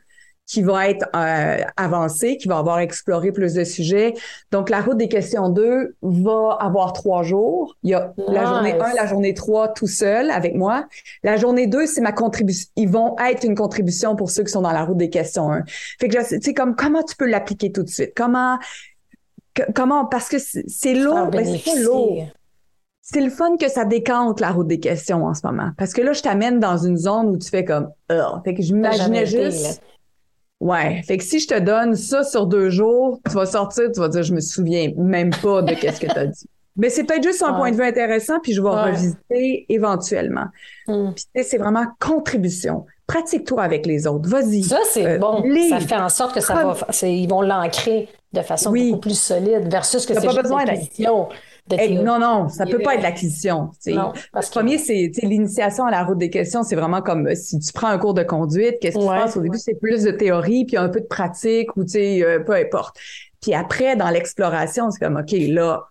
qui 0.46 0.62
va 0.62 0.88
être 0.88 1.06
euh, 1.14 1.58
avancé, 1.76 2.36
qui 2.36 2.46
va 2.46 2.58
avoir 2.58 2.78
exploré 2.78 3.32
plus 3.32 3.54
de 3.54 3.64
sujets. 3.64 4.14
Donc, 4.52 4.70
la 4.70 4.80
route 4.80 4.96
des 4.96 5.08
questions 5.08 5.48
2 5.48 5.96
va 6.02 6.56
avoir 6.60 6.92
trois 6.92 7.24
jours. 7.24 7.76
Il 7.82 7.90
y 7.90 7.94
a 7.94 8.12
la 8.28 8.46
journée 8.46 8.72
1, 8.80 8.94
la 8.94 9.06
journée 9.06 9.34
3 9.34 9.74
tout 9.74 9.88
seul 9.88 10.30
avec 10.30 10.54
moi. 10.54 10.86
La 11.24 11.36
journée 11.36 11.66
2, 11.66 11.86
c'est 11.86 12.00
ma 12.00 12.12
contribution. 12.12 12.68
Ils 12.76 12.88
vont 12.88 13.16
être 13.18 13.44
une 13.44 13.56
contribution 13.56 14.14
pour 14.14 14.30
ceux 14.30 14.44
qui 14.44 14.52
sont 14.52 14.62
dans 14.62 14.72
la 14.72 14.84
route 14.84 14.96
des 14.96 15.10
questions 15.10 15.50
1. 15.50 15.64
Fait 16.00 16.08
que, 16.08 16.16
tu 16.16 16.40
sais, 16.40 16.54
comme, 16.54 16.76
comment 16.76 17.02
tu 17.02 17.16
peux 17.16 17.26
l'appliquer 17.26 17.72
tout 17.72 17.82
de 17.82 17.88
suite? 17.88 18.12
Comment, 18.14 18.58
comment, 19.74 20.06
parce 20.06 20.28
que 20.28 20.36
c'est 20.38 20.94
lourd, 20.94 21.28
mais 21.32 21.42
ben, 21.42 21.58
c'est 21.62 21.82
lourd. 21.82 22.24
C'est 23.02 23.20
le 23.20 23.30
fun 23.30 23.56
que 23.56 23.68
ça 23.68 23.84
décante 23.84 24.40
la 24.40 24.50
route 24.50 24.66
des 24.66 24.80
questions 24.80 25.26
en 25.26 25.34
ce 25.34 25.46
moment. 25.46 25.70
Parce 25.78 25.92
que 25.92 26.02
là, 26.02 26.12
je 26.12 26.22
t'amène 26.22 26.58
dans 26.58 26.76
une 26.76 26.96
zone 26.96 27.28
où 27.28 27.38
tu 27.38 27.48
fais 27.48 27.64
comme, 27.64 27.88
oh. 28.10 28.38
Fait 28.44 28.54
que 28.54 28.62
j'imaginais 28.62 29.26
juste, 29.26 29.80
Ouais. 30.60 31.02
Fait 31.02 31.18
que 31.18 31.24
si 31.24 31.38
je 31.38 31.48
te 31.48 31.58
donne 31.58 31.94
ça 31.94 32.24
sur 32.24 32.46
deux 32.46 32.70
jours, 32.70 33.20
tu 33.28 33.34
vas 33.34 33.46
sortir, 33.46 33.90
tu 33.92 34.00
vas 34.00 34.08
dire, 34.08 34.22
je 34.22 34.34
me 34.34 34.40
souviens 34.40 34.90
même 34.96 35.30
pas 35.30 35.62
de 35.62 35.74
qu'est-ce 35.74 36.00
que 36.00 36.06
tu 36.06 36.18
as 36.18 36.26
dit. 36.26 36.46
Mais 36.76 36.90
c'est 36.90 37.04
peut-être 37.04 37.22
juste 37.22 37.42
un 37.42 37.54
point 37.54 37.70
de 37.70 37.76
vue 37.76 37.84
intéressant, 37.84 38.38
puis 38.42 38.52
je 38.52 38.60
vais 38.60 38.68
revisiter 38.68 39.64
éventuellement. 39.70 40.46
Mm. 40.86 41.12
Puis 41.14 41.24
c'est 41.42 41.56
vraiment 41.56 41.86
contribution. 41.98 42.84
pratique-toi 43.06 43.62
avec 43.62 43.86
les 43.86 44.06
autres. 44.06 44.28
Vas-y. 44.28 44.62
Ça, 44.62 44.80
c'est 44.90 45.06
euh, 45.06 45.18
bon. 45.18 45.42
Ça 45.70 45.80
fait 45.80 45.96
en 45.96 46.10
sorte 46.10 46.34
que 46.34 46.40
ça 46.40 46.54
va. 46.54 46.76
Ils 47.02 47.28
vont 47.28 47.40
l'ancrer 47.40 48.08
de 48.32 48.42
façon 48.42 48.72
beaucoup 48.72 49.00
plus 49.00 49.18
solide 49.18 49.70
versus 49.70 50.04
que 50.04 50.12
c'est 50.12 50.26
pas 50.26 50.42
besoin 50.42 50.64
non, 52.02 52.18
non, 52.18 52.48
ça 52.48 52.66
peut 52.66 52.78
pas 52.78 52.94
être 52.94 53.02
l'acquisition. 53.02 53.70
Le 53.86 54.50
premier, 54.50 54.78
c'est 54.78 55.10
l'initiation 55.22 55.84
à 55.84 55.90
la 55.90 56.04
route 56.04 56.18
des 56.18 56.30
questions. 56.30 56.62
C'est 56.62 56.76
vraiment 56.76 57.02
comme 57.02 57.34
si 57.34 57.58
tu 57.58 57.72
prends 57.72 57.88
un 57.88 57.98
cours 57.98 58.14
de 58.14 58.22
conduite, 58.22 58.76
qu'est-ce 58.80 58.96
qui 58.96 59.02
se 59.02 59.08
passe? 59.08 59.36
Au 59.36 59.40
début? 59.40 59.58
C'est 59.58 59.78
plus 59.80 60.02
de 60.02 60.10
théorie, 60.10 60.64
puis 60.64 60.76
un 60.76 60.88
peu 60.88 61.00
de 61.00 61.06
pratique, 61.06 61.76
ou 61.76 61.84
tu 61.84 61.90
sais, 61.90 62.22
euh, 62.22 62.40
peu 62.40 62.54
importe. 62.54 62.96
Puis 63.40 63.54
après, 63.54 63.96
dans 63.96 64.10
l'exploration, 64.10 64.90
c'est 64.90 65.04
comme, 65.04 65.16
OK, 65.16 65.32
là, 65.32 65.84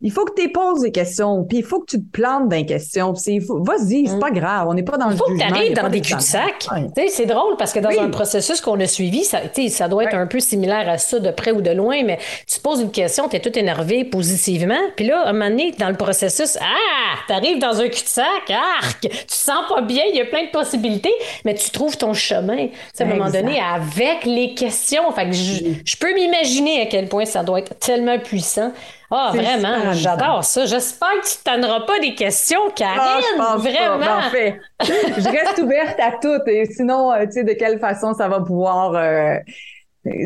il 0.00 0.12
faut 0.12 0.24
que 0.24 0.40
tu 0.40 0.50
poses 0.50 0.82
des 0.82 0.92
questions, 0.92 1.44
puis 1.44 1.58
il 1.58 1.64
faut 1.64 1.80
que 1.80 1.86
tu 1.86 1.98
te 1.98 2.10
plantes 2.10 2.48
dans 2.48 2.56
les 2.56 2.66
questions. 2.66 3.12
Vas-y, 3.12 4.06
c'est 4.06 4.16
mm. 4.16 4.20
pas 4.20 4.30
grave, 4.30 4.68
on 4.68 4.74
n'est 4.74 4.82
pas 4.82 4.96
dans 4.96 5.08
le 5.08 5.14
Il 5.14 5.18
faut 5.18 5.24
que 5.24 5.36
tu 5.36 5.42
arrives 5.42 5.74
dans 5.74 5.88
des 5.88 6.00
cul-de-sac. 6.00 6.66
C'est 7.08 7.26
drôle 7.26 7.56
parce 7.56 7.72
que 7.72 7.80
dans 7.80 7.90
un 7.90 8.10
processus 8.10 8.60
qu'on 8.60 8.78
a 8.80 8.86
suivi, 8.86 9.24
ça, 9.24 9.40
ça 9.68 9.88
doit 9.88 10.04
être 10.04 10.14
un 10.14 10.26
peu 10.26 10.40
similaire 10.40 10.88
à 10.88 10.98
ça 10.98 11.18
de 11.18 11.30
près 11.30 11.52
ou 11.52 11.60
de 11.60 11.70
loin, 11.70 12.02
mais 12.04 12.18
tu 12.46 12.60
poses 12.60 12.80
une 12.80 12.90
question, 12.90 13.28
tu 13.28 13.36
es 13.36 13.40
tout 13.40 13.56
énervé 13.58 14.04
positivement, 14.04 14.80
puis 14.96 15.06
là, 15.06 15.22
à 15.22 15.30
un 15.30 15.32
moment 15.32 15.50
donné, 15.50 15.72
dans 15.78 15.88
le 15.88 15.96
processus, 15.96 16.58
ah, 16.60 17.18
tu 17.26 17.32
arrives 17.32 17.58
dans 17.58 17.80
un 17.80 17.88
cul-de-sac, 17.88 18.50
arc, 18.80 19.00
tu 19.00 19.10
sens 19.28 19.68
pas 19.68 19.82
bien, 19.82 20.02
il 20.10 20.16
y 20.16 20.20
a 20.20 20.26
plein 20.26 20.44
de 20.44 20.50
possibilités, 20.50 21.14
mais 21.44 21.54
tu 21.54 21.70
trouves 21.70 21.96
ton 21.96 22.14
chemin. 22.14 22.68
à 22.98 23.02
un 23.02 23.06
moment 23.06 23.30
donné, 23.30 23.60
avec 23.60 24.24
les 24.24 24.54
questions. 24.54 25.10
Fait 25.12 25.26
que 25.26 25.32
je 25.32 25.96
peux 25.96 26.14
m'imaginer 26.14 26.82
à 26.82 26.86
quel 26.86 27.08
point 27.08 27.24
ça 27.24 27.42
doit 27.42 27.60
être 27.60 27.78
tellement 27.78 28.18
puissant. 28.18 28.72
Ah, 29.16 29.30
vraiment, 29.32 29.92
j'adore 29.92 30.42
ça. 30.42 30.66
J'espère 30.66 31.12
que 31.22 31.28
tu 31.28 31.36
t'en 31.44 31.86
pas 31.86 32.00
des 32.00 32.14
questions, 32.16 32.68
Karine. 32.74 33.00
Ah, 33.00 33.20
je 33.20 33.36
pense 33.38 33.62
vraiment. 33.62 33.98
Pas. 33.98 34.26
En 34.26 34.30
fait, 34.30 34.60
je 34.82 35.28
reste 35.30 35.58
ouverte 35.62 36.00
à 36.00 36.12
tout. 36.20 36.40
Et 36.48 36.66
sinon, 36.66 37.12
euh, 37.12 37.24
tu 37.26 37.32
sais, 37.32 37.44
de 37.44 37.52
quelle 37.52 37.78
façon 37.78 38.12
ça 38.12 38.26
va 38.28 38.40
pouvoir 38.40 38.94
euh, 38.96 39.36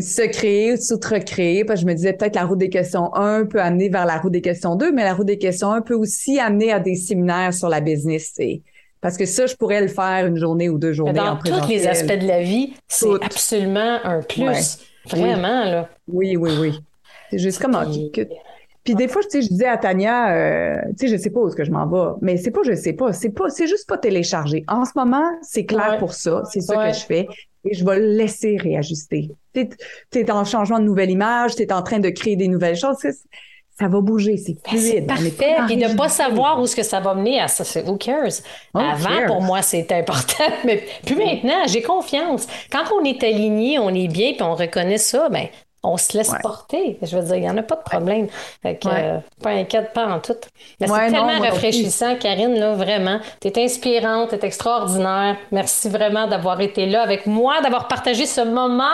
se 0.00 0.26
créer 0.26 0.72
ou 0.72 0.76
s'outre-créer. 0.78 1.66
Parce 1.66 1.80
que 1.80 1.82
je 1.82 1.86
me 1.86 1.94
disais 1.94 2.14
peut-être 2.14 2.34
la 2.34 2.46
route 2.46 2.58
des 2.58 2.70
questions 2.70 3.14
1 3.14 3.44
peut 3.44 3.60
amener 3.60 3.90
vers 3.90 4.06
la 4.06 4.16
route 4.16 4.32
des 4.32 4.40
questions 4.40 4.74
2, 4.74 4.90
mais 4.92 5.04
la 5.04 5.12
route 5.12 5.26
des 5.26 5.38
questions 5.38 5.70
1 5.70 5.82
peut 5.82 5.94
aussi 5.94 6.40
amener 6.40 6.72
à 6.72 6.80
des 6.80 6.94
séminaires 6.94 7.52
sur 7.52 7.68
la 7.68 7.82
business. 7.82 8.34
Parce 9.02 9.18
que 9.18 9.26
ça, 9.26 9.44
je 9.46 9.54
pourrais 9.54 9.82
le 9.82 9.88
faire 9.88 10.26
une 10.26 10.38
journée 10.38 10.70
ou 10.70 10.78
deux 10.78 10.94
journées. 10.94 11.12
Dans 11.12 11.36
tous 11.36 11.68
les 11.68 11.86
aspects 11.86 12.18
de 12.18 12.26
la 12.26 12.40
vie, 12.40 12.72
c'est 12.88 13.22
absolument 13.22 13.98
un 14.02 14.22
plus. 14.22 14.78
Vraiment, 15.10 15.64
là. 15.64 15.88
Oui, 16.06 16.36
oui, 16.36 16.52
oui. 16.58 16.80
C'est 17.30 17.38
juste 17.38 17.60
comme 17.60 17.76
puis 18.88 18.94
des 18.94 19.06
fois, 19.06 19.20
tu 19.22 19.28
sais, 19.28 19.42
je 19.42 19.48
disais 19.48 19.66
à 19.66 19.76
Tania, 19.76 20.32
euh, 20.32 20.80
tu 20.98 21.06
sais, 21.06 21.14
je 21.14 21.20
sais 21.22 21.28
pas 21.28 21.40
où 21.40 21.48
est-ce 21.48 21.56
que 21.56 21.64
je 21.64 21.70
m'en 21.70 21.86
vais, 21.86 22.16
mais 22.22 22.38
c'est 22.38 22.50
pas 22.50 22.62
je 22.64 22.74
sais 22.74 22.94
pas, 22.94 23.12
c'est 23.12 23.28
pas, 23.28 23.50
c'est 23.50 23.66
juste 23.66 23.86
pas 23.86 23.98
téléchargé. 23.98 24.64
En 24.66 24.86
ce 24.86 24.92
moment, 24.96 25.26
c'est 25.42 25.66
clair 25.66 25.98
pour 25.98 26.14
ça, 26.14 26.42
c'est 26.50 26.62
ça 26.62 26.88
que 26.88 26.94
je 26.94 27.04
fais, 27.04 27.28
et 27.66 27.74
je 27.74 27.84
vais 27.84 27.98
le 27.98 28.16
laisser 28.16 28.56
réajuster. 28.56 29.28
Tu 29.52 29.68
es 30.14 30.30
en 30.30 30.46
changement 30.46 30.78
de 30.78 30.84
nouvelle 30.84 31.10
image, 31.10 31.54
tu 31.54 31.64
es 31.64 31.70
en 31.70 31.82
train 31.82 31.98
de 31.98 32.08
créer 32.08 32.36
des 32.36 32.48
nouvelles 32.48 32.76
choses, 32.76 32.96
ça 33.78 33.88
va 33.88 34.00
bouger, 34.00 34.38
c'est 34.38 34.54
ben, 34.54 34.78
fluide. 34.78 35.06
parfait, 35.06 35.56
puis 35.66 35.76
de 35.76 35.94
pas 35.94 36.08
savoir 36.08 36.58
où 36.58 36.66
ce 36.66 36.74
que 36.74 36.82
ça 36.82 37.00
va 37.00 37.12
mener 37.12 37.40
à 37.40 37.48
ça, 37.48 37.64
c'est 37.64 37.86
who 37.86 37.98
cares? 37.98 38.40
Avant, 38.72 39.26
pour 39.26 39.42
moi, 39.42 39.60
c'est 39.60 39.92
important, 39.92 40.44
mais 40.64 40.82
plus 41.04 41.14
maintenant, 41.14 41.66
j'ai 41.66 41.82
confiance. 41.82 42.46
Quand 42.72 42.84
on 42.98 43.04
est 43.04 43.22
aligné, 43.22 43.78
on 43.78 43.90
est 43.90 44.08
bien, 44.08 44.32
puis 44.32 44.42
on 44.44 44.54
reconnaît 44.54 44.96
ça, 44.96 45.28
ben 45.28 45.48
on 45.88 45.96
se 45.96 46.16
laisse 46.16 46.32
porter. 46.42 46.98
Je 47.02 47.16
veux 47.16 47.22
dire, 47.22 47.36
il 47.36 47.42
n'y 47.42 47.50
en 47.50 47.56
a 47.56 47.62
pas 47.62 47.76
de 47.76 47.82
problème. 47.82 48.28
Fait 48.62 48.76
que, 48.76 48.88
euh, 48.88 49.18
pas 49.42 49.50
inquiète, 49.50 49.92
pas 49.92 50.06
en 50.06 50.20
tout. 50.20 50.34
Mais 50.80 50.86
c'est 50.86 51.10
tellement 51.10 51.40
rafraîchissant, 51.40 52.16
Karine, 52.16 52.58
là, 52.58 52.74
vraiment. 52.74 53.20
Tu 53.40 53.48
es 53.48 53.64
inspirante, 53.64 54.30
tu 54.30 54.34
es 54.36 54.44
extraordinaire. 54.44 55.36
Merci 55.50 55.88
vraiment 55.88 56.26
d'avoir 56.26 56.60
été 56.60 56.86
là 56.86 57.02
avec 57.02 57.26
moi, 57.26 57.60
d'avoir 57.62 57.88
partagé 57.88 58.26
ce 58.26 58.40
moment 58.42 58.84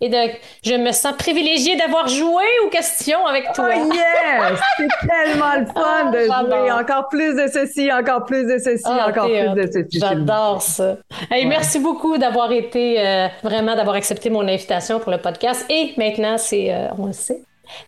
et 0.00 0.08
de 0.08 0.16
je 0.64 0.74
me 0.74 0.92
sens 0.92 1.14
privilégiée 1.18 1.76
d'avoir 1.76 2.08
joué 2.08 2.44
aux 2.64 2.70
questions 2.70 3.26
avec 3.26 3.52
toi. 3.52 3.70
Oh 3.74 3.92
yes! 3.92 4.58
C'est 4.76 5.08
tellement 5.08 5.54
le 5.56 5.66
fun 5.66 6.10
de 6.10 6.28
ah, 6.30 6.42
jouer. 6.42 6.72
Encore 6.72 7.08
plus 7.08 7.34
de 7.34 7.46
ceci, 7.52 7.92
encore 7.92 8.24
plus 8.24 8.46
de 8.46 8.58
ceci, 8.58 8.84
ah, 8.84 9.08
encore 9.08 9.26
plus 9.26 9.62
de 9.62 9.70
ceci. 9.72 9.98
J'adore 9.98 10.62
ça. 10.62 10.96
Merci 11.30 11.78
beaucoup 11.78 12.18
d'avoir 12.18 12.52
été, 12.52 13.00
euh, 13.00 13.28
vraiment, 13.42 13.74
d'avoir 13.74 13.96
accepté 13.96 14.30
mon 14.30 14.46
invitation 14.46 15.00
pour 15.00 15.10
le 15.10 15.18
podcast. 15.18 15.64
Et 15.68 15.94
maintenant, 15.96 16.38
c'est, 16.44 16.72
euh, 16.72 16.88
on 16.98 17.06
le 17.06 17.12
sait, 17.12 17.40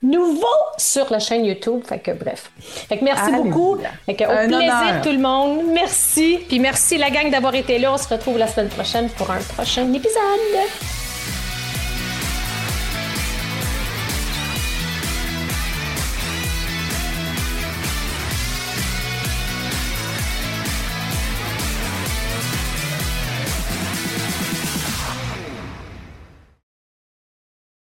nouveau 0.02 0.46
sur 0.78 1.10
la 1.10 1.18
chaîne 1.18 1.44
YouTube. 1.44 1.82
Fait 1.84 1.98
que 1.98 2.12
bref. 2.12 2.50
Fait 2.60 2.98
que 2.98 3.04
merci 3.04 3.30
beaucoup. 3.32 3.78
Fait 4.06 4.14
que, 4.14 4.24
au 4.24 4.48
plaisir 4.48 5.00
tout 5.02 5.12
le 5.12 5.18
monde. 5.18 5.66
Merci. 5.72 6.40
Puis 6.48 6.58
merci 6.58 6.98
la 6.98 7.10
gang 7.10 7.30
d'avoir 7.30 7.54
été 7.54 7.78
là. 7.78 7.92
On 7.92 7.98
se 7.98 8.08
retrouve 8.08 8.38
la 8.38 8.48
semaine 8.48 8.68
prochaine 8.68 9.08
pour 9.10 9.30
un 9.30 9.40
prochain 9.56 9.92
épisode. 9.92 11.05